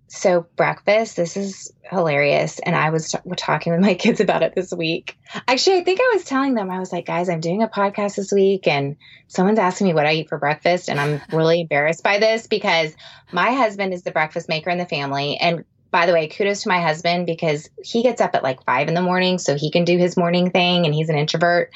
so, 0.08 0.46
breakfast, 0.56 1.16
this 1.16 1.37
is 1.37 1.72
hilarious. 1.82 2.58
And 2.58 2.74
I 2.74 2.88
was 2.88 3.10
t- 3.10 3.18
talking 3.37 3.72
with 3.72 3.82
my 3.82 3.94
kids 3.96 4.20
about 4.20 4.42
it 4.42 4.54
this 4.54 4.72
week. 4.72 5.18
Actually, 5.46 5.78
I 5.78 5.84
think 5.84 6.00
I 6.00 6.12
was 6.14 6.24
telling 6.24 6.54
them, 6.54 6.70
I 6.70 6.78
was 6.78 6.90
like, 6.90 7.04
guys, 7.04 7.28
I'm 7.28 7.40
doing 7.40 7.62
a 7.62 7.68
podcast 7.68 8.16
this 8.16 8.32
week, 8.32 8.66
and 8.66 8.96
someone's 9.26 9.58
asking 9.58 9.88
me 9.88 9.94
what 9.94 10.06
I 10.06 10.14
eat 10.14 10.30
for 10.30 10.38
breakfast. 10.38 10.88
And 10.88 10.98
I'm 10.98 11.20
really 11.32 11.60
embarrassed 11.60 12.02
by 12.02 12.18
this 12.18 12.46
because 12.46 12.94
my 13.30 13.52
husband 13.52 13.92
is 13.92 14.04
the 14.04 14.10
breakfast 14.10 14.48
maker 14.48 14.70
in 14.70 14.78
the 14.78 14.87
family. 14.87 15.37
And 15.37 15.64
by 15.94 16.07
the 16.07 16.12
way, 16.12 16.26
kudos 16.26 16.64
to 16.64 16.68
my 16.68 16.80
husband 16.80 17.24
because 17.24 17.70
he 17.80 18.02
gets 18.02 18.20
up 18.20 18.35
at 18.35 18.42
like 18.42 18.64
five 18.64 18.88
in 18.88 18.94
the 18.94 19.00
morning 19.00 19.38
so 19.38 19.54
he 19.54 19.70
can 19.70 19.85
do 19.85 19.96
his 19.96 20.16
morning 20.16 20.50
thing 20.50 20.87
and 20.87 20.92
he's 20.92 21.09
an 21.09 21.16
introvert. 21.16 21.70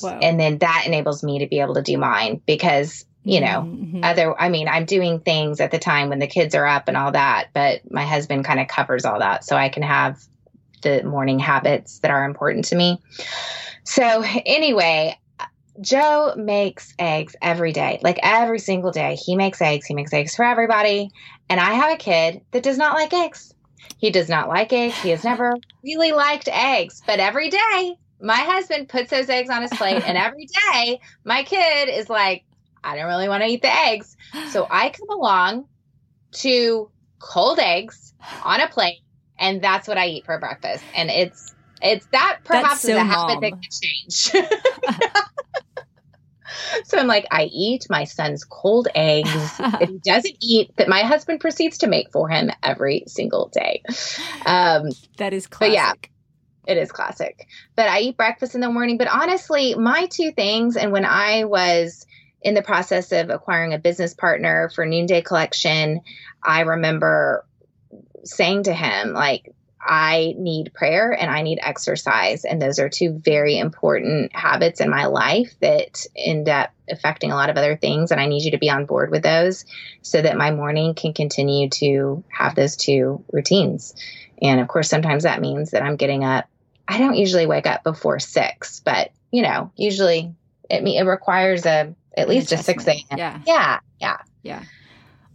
Wow. 0.00 0.16
And 0.22 0.38
then 0.38 0.58
that 0.58 0.84
enables 0.86 1.24
me 1.24 1.40
to 1.40 1.48
be 1.48 1.58
able 1.58 1.74
to 1.74 1.82
do 1.82 1.98
mine 1.98 2.40
because, 2.46 3.04
you 3.24 3.40
know, 3.40 3.62
mm-hmm. 3.62 4.04
other, 4.04 4.40
I 4.40 4.48
mean, 4.48 4.68
I'm 4.68 4.84
doing 4.84 5.18
things 5.18 5.58
at 5.60 5.72
the 5.72 5.80
time 5.80 6.08
when 6.08 6.20
the 6.20 6.28
kids 6.28 6.54
are 6.54 6.64
up 6.64 6.86
and 6.86 6.96
all 6.96 7.10
that, 7.10 7.48
but 7.52 7.80
my 7.90 8.04
husband 8.04 8.44
kind 8.44 8.60
of 8.60 8.68
covers 8.68 9.04
all 9.04 9.18
that 9.18 9.42
so 9.42 9.56
I 9.56 9.70
can 9.70 9.82
have 9.82 10.22
the 10.82 11.02
morning 11.02 11.40
habits 11.40 11.98
that 11.98 12.12
are 12.12 12.24
important 12.24 12.66
to 12.66 12.76
me. 12.76 13.02
So, 13.82 14.22
anyway, 14.46 15.18
Joe 15.80 16.34
makes 16.36 16.94
eggs 16.96 17.34
every 17.42 17.72
day, 17.72 17.98
like 18.04 18.20
every 18.22 18.60
single 18.60 18.92
day. 18.92 19.16
He 19.16 19.34
makes 19.34 19.60
eggs. 19.60 19.86
He 19.86 19.94
makes 19.94 20.12
eggs 20.12 20.36
for 20.36 20.44
everybody. 20.44 21.10
And 21.48 21.58
I 21.58 21.72
have 21.72 21.92
a 21.92 21.96
kid 21.96 22.42
that 22.52 22.62
does 22.62 22.78
not 22.78 22.94
like 22.94 23.12
eggs. 23.12 23.50
He 23.98 24.10
does 24.10 24.28
not 24.28 24.48
like 24.48 24.72
eggs. 24.72 24.96
He 25.02 25.10
has 25.10 25.24
never 25.24 25.56
really 25.82 26.12
liked 26.12 26.48
eggs, 26.50 27.02
but 27.06 27.20
every 27.20 27.50
day 27.50 27.96
my 28.20 28.36
husband 28.36 28.88
puts 28.88 29.10
those 29.10 29.28
eggs 29.28 29.50
on 29.50 29.62
his 29.62 29.70
plate, 29.72 30.02
and 30.06 30.16
every 30.26 30.46
day 30.72 31.00
my 31.24 31.42
kid 31.42 31.88
is 31.88 32.08
like, 32.08 32.44
I 32.82 32.96
don't 32.96 33.06
really 33.06 33.28
want 33.28 33.42
to 33.42 33.48
eat 33.48 33.62
the 33.62 33.74
eggs. 33.74 34.16
So 34.50 34.66
I 34.70 34.90
come 34.90 35.10
along 35.10 35.66
to 36.36 36.90
cold 37.18 37.58
eggs 37.58 38.14
on 38.42 38.60
a 38.60 38.68
plate, 38.68 39.00
and 39.38 39.62
that's 39.62 39.88
what 39.88 39.98
I 39.98 40.06
eat 40.06 40.24
for 40.24 40.38
breakfast. 40.38 40.84
And 40.94 41.10
it's 41.10 41.54
it's 41.82 42.06
that 42.12 42.38
perhaps 42.44 42.82
so 42.82 42.88
is 42.88 42.96
a 42.96 43.04
habit 43.04 43.40
that 43.40 43.52
can 43.52 43.60
change. 43.70 44.46
so 46.84 46.98
I'm 46.98 47.06
like, 47.06 47.26
I 47.30 47.44
eat 47.44 47.86
my 47.90 48.04
son's 48.04 48.44
cold 48.44 48.88
eggs 48.94 49.30
that 49.58 49.88
he 49.88 49.98
doesn't 50.04 50.36
eat 50.40 50.70
that 50.76 50.88
my 50.88 51.02
husband 51.02 51.40
proceeds 51.40 51.78
to 51.78 51.86
make 51.86 52.10
for 52.12 52.28
him 52.28 52.50
every 52.62 53.04
single 53.06 53.48
day. 53.48 53.82
Um, 54.46 54.90
that 55.18 55.32
is 55.32 55.46
classic. 55.46 55.74
yeah, 55.74 55.92
it 56.66 56.78
is 56.78 56.92
classic. 56.92 57.46
But 57.76 57.88
I 57.88 58.00
eat 58.00 58.16
breakfast 58.16 58.54
in 58.54 58.60
the 58.60 58.70
morning. 58.70 58.98
But 58.98 59.08
honestly, 59.08 59.74
my 59.74 60.06
two 60.06 60.32
things, 60.32 60.76
and 60.76 60.92
when 60.92 61.04
I 61.04 61.44
was 61.44 62.06
in 62.42 62.54
the 62.54 62.62
process 62.62 63.10
of 63.12 63.30
acquiring 63.30 63.72
a 63.72 63.78
business 63.78 64.14
partner 64.14 64.70
for 64.74 64.84
Noonday 64.84 65.22
Collection, 65.22 66.00
I 66.42 66.60
remember 66.60 67.46
saying 68.24 68.64
to 68.64 68.74
him, 68.74 69.12
like, 69.12 69.53
I 69.84 70.34
need 70.38 70.72
prayer 70.72 71.12
and 71.12 71.30
I 71.30 71.42
need 71.42 71.58
exercise. 71.60 72.44
And 72.44 72.60
those 72.60 72.78
are 72.78 72.88
two 72.88 73.12
very 73.12 73.58
important 73.58 74.34
habits 74.34 74.80
in 74.80 74.88
my 74.88 75.06
life 75.06 75.54
that 75.60 76.06
end 76.16 76.48
up 76.48 76.70
affecting 76.90 77.30
a 77.30 77.34
lot 77.34 77.50
of 77.50 77.56
other 77.56 77.76
things. 77.76 78.10
And 78.10 78.20
I 78.20 78.26
need 78.26 78.44
you 78.44 78.52
to 78.52 78.58
be 78.58 78.70
on 78.70 78.86
board 78.86 79.10
with 79.10 79.22
those 79.22 79.64
so 80.02 80.20
that 80.20 80.36
my 80.36 80.50
morning 80.50 80.94
can 80.94 81.12
continue 81.12 81.68
to 81.70 82.24
have 82.28 82.54
those 82.54 82.76
two 82.76 83.24
routines. 83.32 83.94
And 84.40 84.60
of 84.60 84.68
course, 84.68 84.88
sometimes 84.88 85.24
that 85.24 85.40
means 85.40 85.72
that 85.72 85.82
I'm 85.82 85.96
getting 85.96 86.24
up. 86.24 86.46
I 86.88 86.98
don't 86.98 87.16
usually 87.16 87.46
wake 87.46 87.66
up 87.66 87.84
before 87.84 88.18
six, 88.20 88.80
but 88.84 89.10
you 89.30 89.42
know, 89.42 89.72
usually 89.76 90.34
it, 90.70 90.86
it 90.86 91.06
requires 91.06 91.66
a 91.66 91.94
at 92.16 92.28
least 92.28 92.52
a 92.52 92.58
6 92.58 92.86
a.m. 92.86 93.02
Yeah. 93.16 93.40
Yeah. 93.46 93.80
Yeah. 94.00 94.16
Yeah. 94.42 94.62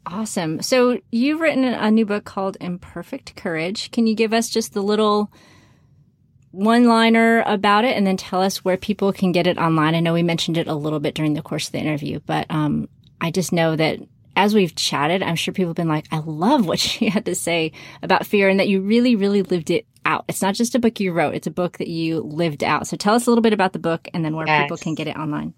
Awesome. 0.06 0.62
So 0.62 1.00
you've 1.12 1.40
written 1.40 1.64
a 1.64 1.92
new 1.92 2.06
book 2.06 2.26
called 2.26 2.58
Imperfect 2.60 3.36
Courage. 3.36 3.92
Can 3.92 4.08
you 4.08 4.16
give 4.16 4.34
us 4.34 4.50
just 4.50 4.74
the 4.74 4.82
little 4.82 5.32
one 6.52 6.86
liner 6.86 7.44
about 7.46 7.86
it 7.86 7.96
and 7.96 8.08
then 8.08 8.18
tell 8.18 8.42
us 8.42 8.66
where 8.66 8.78
people 8.78 9.14
can 9.14 9.32
get 9.32 9.48
it 9.48 9.58
online? 9.58 9.96
I 9.96 10.00
know 10.00 10.14
we 10.14 10.24
mentioned 10.24 10.58
it 10.58 10.68
a 10.68 10.74
little 10.74 11.00
bit 11.00 11.16
during 11.16 11.34
the 11.34 11.42
course 11.42 11.68
of 11.68 11.74
the 11.74 11.80
interview, 11.80 12.20
but 12.26 12.48
um, 12.50 12.90
I 13.22 13.32
just 13.32 13.52
know 13.52 13.76
that 13.76 14.00
as 14.36 14.56
we've 14.56 14.74
chatted, 14.74 15.22
I'm 15.22 15.36
sure 15.36 15.54
people 15.54 15.72
have 15.72 15.76
been 15.76 15.90
like, 15.90 16.08
I 16.12 16.20
love 16.20 16.66
what 16.66 16.80
she 16.80 17.10
had 17.10 17.26
to 17.26 17.36
say 17.36 17.74
about 18.02 18.26
fear 18.26 18.50
and 18.50 18.60
that 18.60 18.70
you 18.70 18.82
really, 18.82 19.16
really 19.16 19.44
lived 19.44 19.70
it 19.70 19.86
out. 20.06 20.26
It's 20.28 20.42
not 20.42 20.56
just 20.56 20.76
a 20.76 20.80
book 20.80 21.00
you 21.00 21.12
wrote, 21.12 21.36
it's 21.36 21.48
a 21.48 21.52
book 21.52 21.78
that 21.78 21.90
you 21.90 22.22
lived 22.22 22.64
out. 22.64 22.88
So 22.88 22.98
tell 22.98 23.16
us 23.16 23.28
a 23.28 23.30
little 23.30 23.42
bit 23.42 23.54
about 23.54 23.74
the 23.74 23.80
book 23.80 24.08
and 24.14 24.24
then 24.24 24.36
where 24.36 24.48
yes. 24.48 24.64
people 24.64 24.78
can 24.78 24.96
get 24.96 25.08
it 25.08 25.18
online. 25.18 25.54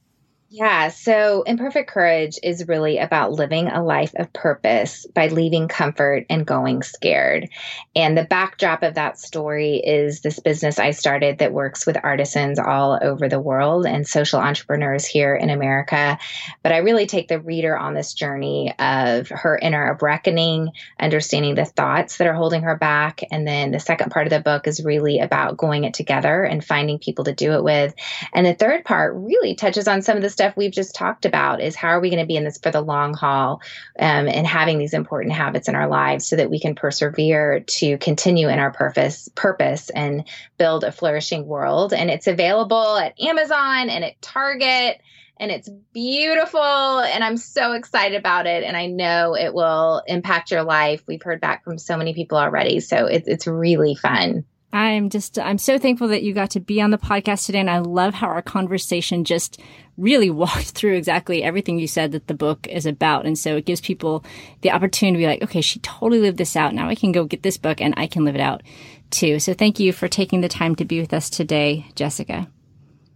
Yeah. 0.53 0.89
So 0.89 1.43
Imperfect 1.43 1.89
Courage 1.89 2.37
is 2.43 2.67
really 2.67 2.97
about 2.97 3.31
living 3.31 3.69
a 3.69 3.81
life 3.81 4.11
of 4.17 4.33
purpose 4.33 5.05
by 5.15 5.29
leaving 5.29 5.69
comfort 5.69 6.25
and 6.29 6.45
going 6.45 6.83
scared. 6.83 7.47
And 7.95 8.17
the 8.17 8.25
backdrop 8.25 8.83
of 8.83 8.95
that 8.95 9.17
story 9.17 9.77
is 9.77 10.19
this 10.19 10.41
business 10.41 10.77
I 10.77 10.91
started 10.91 11.37
that 11.37 11.53
works 11.53 11.85
with 11.85 12.03
artisans 12.03 12.59
all 12.59 12.99
over 13.01 13.29
the 13.29 13.39
world 13.39 13.85
and 13.85 14.05
social 14.05 14.41
entrepreneurs 14.41 15.05
here 15.05 15.33
in 15.33 15.49
America. 15.49 16.19
But 16.63 16.73
I 16.73 16.79
really 16.79 17.07
take 17.07 17.29
the 17.29 17.39
reader 17.39 17.77
on 17.77 17.93
this 17.93 18.13
journey 18.13 18.73
of 18.77 19.29
her 19.29 19.57
inner 19.57 19.97
reckoning, 20.01 20.71
understanding 20.99 21.55
the 21.55 21.63
thoughts 21.63 22.17
that 22.17 22.27
are 22.27 22.33
holding 22.33 22.63
her 22.63 22.75
back. 22.75 23.21
And 23.31 23.47
then 23.47 23.71
the 23.71 23.79
second 23.79 24.11
part 24.11 24.27
of 24.27 24.31
the 24.31 24.41
book 24.41 24.67
is 24.67 24.83
really 24.83 25.19
about 25.19 25.55
going 25.55 25.85
it 25.85 25.93
together 25.93 26.43
and 26.43 26.61
finding 26.61 26.99
people 26.99 27.23
to 27.23 27.33
do 27.33 27.53
it 27.53 27.63
with. 27.63 27.93
And 28.33 28.45
the 28.45 28.53
third 28.53 28.83
part 28.83 29.15
really 29.15 29.55
touches 29.55 29.87
on 29.87 30.01
some 30.01 30.17
of 30.17 30.21
the 30.21 30.29
stuff 30.29 30.40
we've 30.55 30.71
just 30.71 30.95
talked 30.95 31.25
about 31.25 31.61
is 31.61 31.75
how 31.75 31.89
are 31.89 31.99
we 31.99 32.09
going 32.09 32.21
to 32.21 32.27
be 32.27 32.35
in 32.35 32.43
this 32.43 32.57
for 32.57 32.71
the 32.71 32.81
long 32.81 33.13
haul 33.13 33.61
um, 33.99 34.27
and 34.27 34.45
having 34.45 34.77
these 34.77 34.93
important 34.93 35.33
habits 35.33 35.67
in 35.67 35.75
our 35.75 35.87
lives 35.87 36.25
so 36.25 36.35
that 36.35 36.49
we 36.49 36.59
can 36.59 36.75
persevere 36.75 37.61
to 37.61 37.97
continue 37.97 38.49
in 38.49 38.59
our 38.59 38.71
purpose 38.71 39.29
purpose 39.35 39.89
and 39.91 40.27
build 40.57 40.83
a 40.83 40.91
flourishing 40.91 41.45
world. 41.45 41.93
And 41.93 42.09
it's 42.09 42.27
available 42.27 42.97
at 42.97 43.19
amazon 43.21 43.89
and 43.89 44.03
at 44.03 44.21
target 44.21 45.01
and 45.37 45.51
it's 45.51 45.69
beautiful 45.93 46.99
and 46.99 47.23
i'm 47.23 47.37
so 47.37 47.73
excited 47.73 48.17
about 48.17 48.45
it 48.45 48.63
and 48.63 48.77
i 48.77 48.85
know 48.85 49.35
it 49.35 49.53
will 49.53 50.03
impact 50.07 50.51
your 50.51 50.63
life. 50.63 51.03
We've 51.07 51.21
heard 51.21 51.41
back 51.41 51.63
from 51.63 51.77
so 51.77 51.97
many 51.97 52.13
people 52.13 52.37
already 52.37 52.79
so 52.79 53.07
it's, 53.07 53.27
it's 53.27 53.47
really 53.47 53.95
fun 53.95 54.45
I'm 54.73 55.09
just, 55.09 55.37
I'm 55.37 55.57
so 55.57 55.77
thankful 55.77 56.07
that 56.09 56.23
you 56.23 56.33
got 56.33 56.51
to 56.51 56.59
be 56.59 56.81
on 56.81 56.91
the 56.91 56.97
podcast 56.97 57.45
today. 57.45 57.59
And 57.59 57.69
I 57.69 57.79
love 57.79 58.13
how 58.13 58.27
our 58.27 58.41
conversation 58.41 59.23
just 59.23 59.59
really 59.97 60.29
walked 60.31 60.71
through 60.71 60.95
exactly 60.95 61.43
everything 61.43 61.79
you 61.79 61.87
said 61.87 62.13
that 62.13 62.27
the 62.27 62.33
book 62.33 62.67
is 62.67 62.85
about. 62.85 63.25
And 63.25 63.37
so 63.37 63.57
it 63.57 63.65
gives 63.65 63.81
people 63.81 64.23
the 64.61 64.71
opportunity 64.71 65.17
to 65.17 65.23
be 65.23 65.27
like, 65.27 65.43
okay, 65.43 65.61
she 65.61 65.79
totally 65.79 66.19
lived 66.19 66.37
this 66.37 66.55
out. 66.55 66.73
Now 66.73 66.87
I 66.87 66.95
can 66.95 67.11
go 67.11 67.25
get 67.25 67.43
this 67.43 67.57
book 67.57 67.81
and 67.81 67.93
I 67.97 68.07
can 68.07 68.23
live 68.23 68.35
it 68.35 68.41
out 68.41 68.63
too. 69.09 69.39
So 69.39 69.53
thank 69.53 69.79
you 69.79 69.91
for 69.91 70.07
taking 70.07 70.41
the 70.41 70.47
time 70.47 70.75
to 70.75 70.85
be 70.85 70.99
with 71.01 71.13
us 71.13 71.29
today, 71.29 71.85
Jessica. 71.95 72.47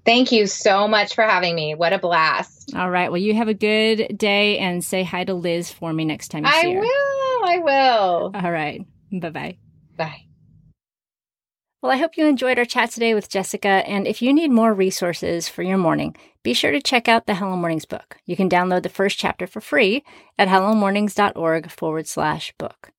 Thank 0.06 0.32
you 0.32 0.46
so 0.46 0.88
much 0.88 1.16
for 1.16 1.24
having 1.24 1.56
me. 1.56 1.74
What 1.74 1.92
a 1.92 1.98
blast. 1.98 2.76
All 2.76 2.92
right. 2.92 3.10
Well, 3.10 3.22
you 3.22 3.34
have 3.34 3.48
a 3.48 3.56
good 3.56 4.16
day 4.18 4.60
and 4.60 4.84
say 4.84 5.02
hi 5.02 5.24
to 5.24 5.34
Liz 5.34 5.72
for 5.72 5.92
me 5.92 6.06
next 6.06 6.28
time 6.28 6.46
you 6.46 6.52
see 6.52 6.74
her. 6.74 6.80
I 6.80 6.82
will. 6.82 7.50
I 7.50 7.58
will. 7.60 8.32
All 8.36 8.52
right. 8.52 8.86
Bye-bye. 9.12 9.58
Bye. 9.98 10.25
Well, 11.86 11.94
I 11.94 11.98
hope 11.98 12.18
you 12.18 12.26
enjoyed 12.26 12.58
our 12.58 12.66
chat 12.66 12.90
today 12.90 13.14
with 13.14 13.30
Jessica. 13.30 13.68
And 13.68 14.08
if 14.08 14.20
you 14.20 14.34
need 14.34 14.50
more 14.50 14.74
resources 14.74 15.48
for 15.48 15.62
your 15.62 15.78
morning, 15.78 16.16
be 16.42 16.56
sure 16.56 16.72
to 16.72 16.82
check 16.82 17.08
out 17.08 17.28
the 17.28 17.36
Hello 17.36 17.56
Mornings 17.56 17.86
book. 17.86 18.18
You 18.26 18.36
can 18.36 18.50
download 18.50 18.82
the 18.82 18.90
first 18.90 19.20
chapter 19.20 19.46
for 19.46 19.62
free 19.62 20.04
at 20.40 20.48
hellomornings.org 20.48 21.70
forward 21.70 22.08
slash 22.08 22.52
book. 22.58 22.92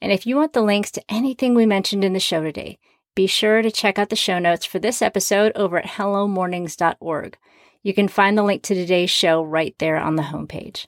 And 0.00 0.10
if 0.10 0.26
you 0.26 0.34
want 0.34 0.54
the 0.54 0.60
links 0.60 0.90
to 0.90 1.04
anything 1.08 1.54
we 1.54 1.66
mentioned 1.66 2.02
in 2.02 2.14
the 2.14 2.18
show 2.18 2.42
today, 2.42 2.80
be 3.14 3.28
sure 3.28 3.62
to 3.62 3.70
check 3.70 3.96
out 3.96 4.08
the 4.08 4.16
show 4.16 4.40
notes 4.40 4.66
for 4.66 4.80
this 4.80 5.02
episode 5.02 5.52
over 5.54 5.78
at 5.78 5.86
hellomornings.org. 5.86 7.38
You 7.84 7.94
can 7.94 8.08
find 8.08 8.36
the 8.36 8.42
link 8.42 8.64
to 8.64 8.74
today's 8.74 9.10
show 9.10 9.44
right 9.44 9.76
there 9.78 9.98
on 9.98 10.16
the 10.16 10.24
homepage. 10.24 10.86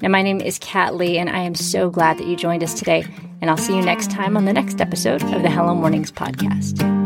Now, 0.00 0.08
my 0.08 0.22
name 0.22 0.40
is 0.40 0.58
Kat 0.58 0.94
Lee, 0.94 1.18
and 1.18 1.28
I 1.28 1.40
am 1.40 1.54
so 1.54 1.90
glad 1.90 2.18
that 2.18 2.26
you 2.26 2.36
joined 2.36 2.62
us 2.62 2.74
today. 2.74 3.04
And 3.40 3.50
I'll 3.50 3.56
see 3.56 3.76
you 3.76 3.82
next 3.82 4.10
time 4.10 4.36
on 4.36 4.44
the 4.44 4.52
next 4.52 4.80
episode 4.80 5.22
of 5.22 5.42
the 5.42 5.50
Hello 5.50 5.74
Mornings 5.74 6.12
podcast. 6.12 6.97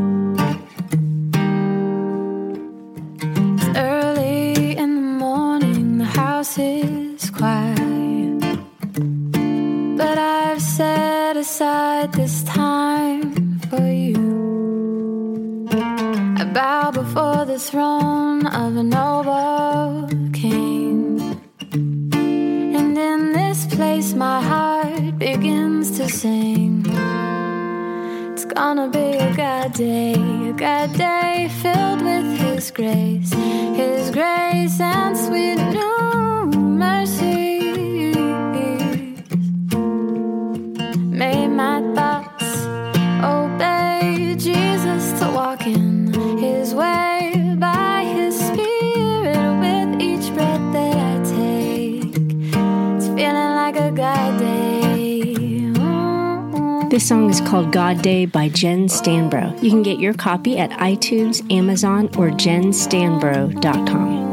This 56.93 57.09
song 57.09 57.31
is 57.31 57.41
called 57.41 57.73
God 57.73 58.03
Day 58.03 58.27
by 58.27 58.51
Jen 58.51 58.87
Stanbro. 58.87 59.63
You 59.63 59.71
can 59.71 59.83
get 59.83 59.99
your 59.99 60.13
copy 60.13 60.59
at 60.59 60.69
iTunes, 60.73 61.41
Amazon, 61.51 62.09
or 62.19 62.29
jenstanbro.com. 62.29 64.32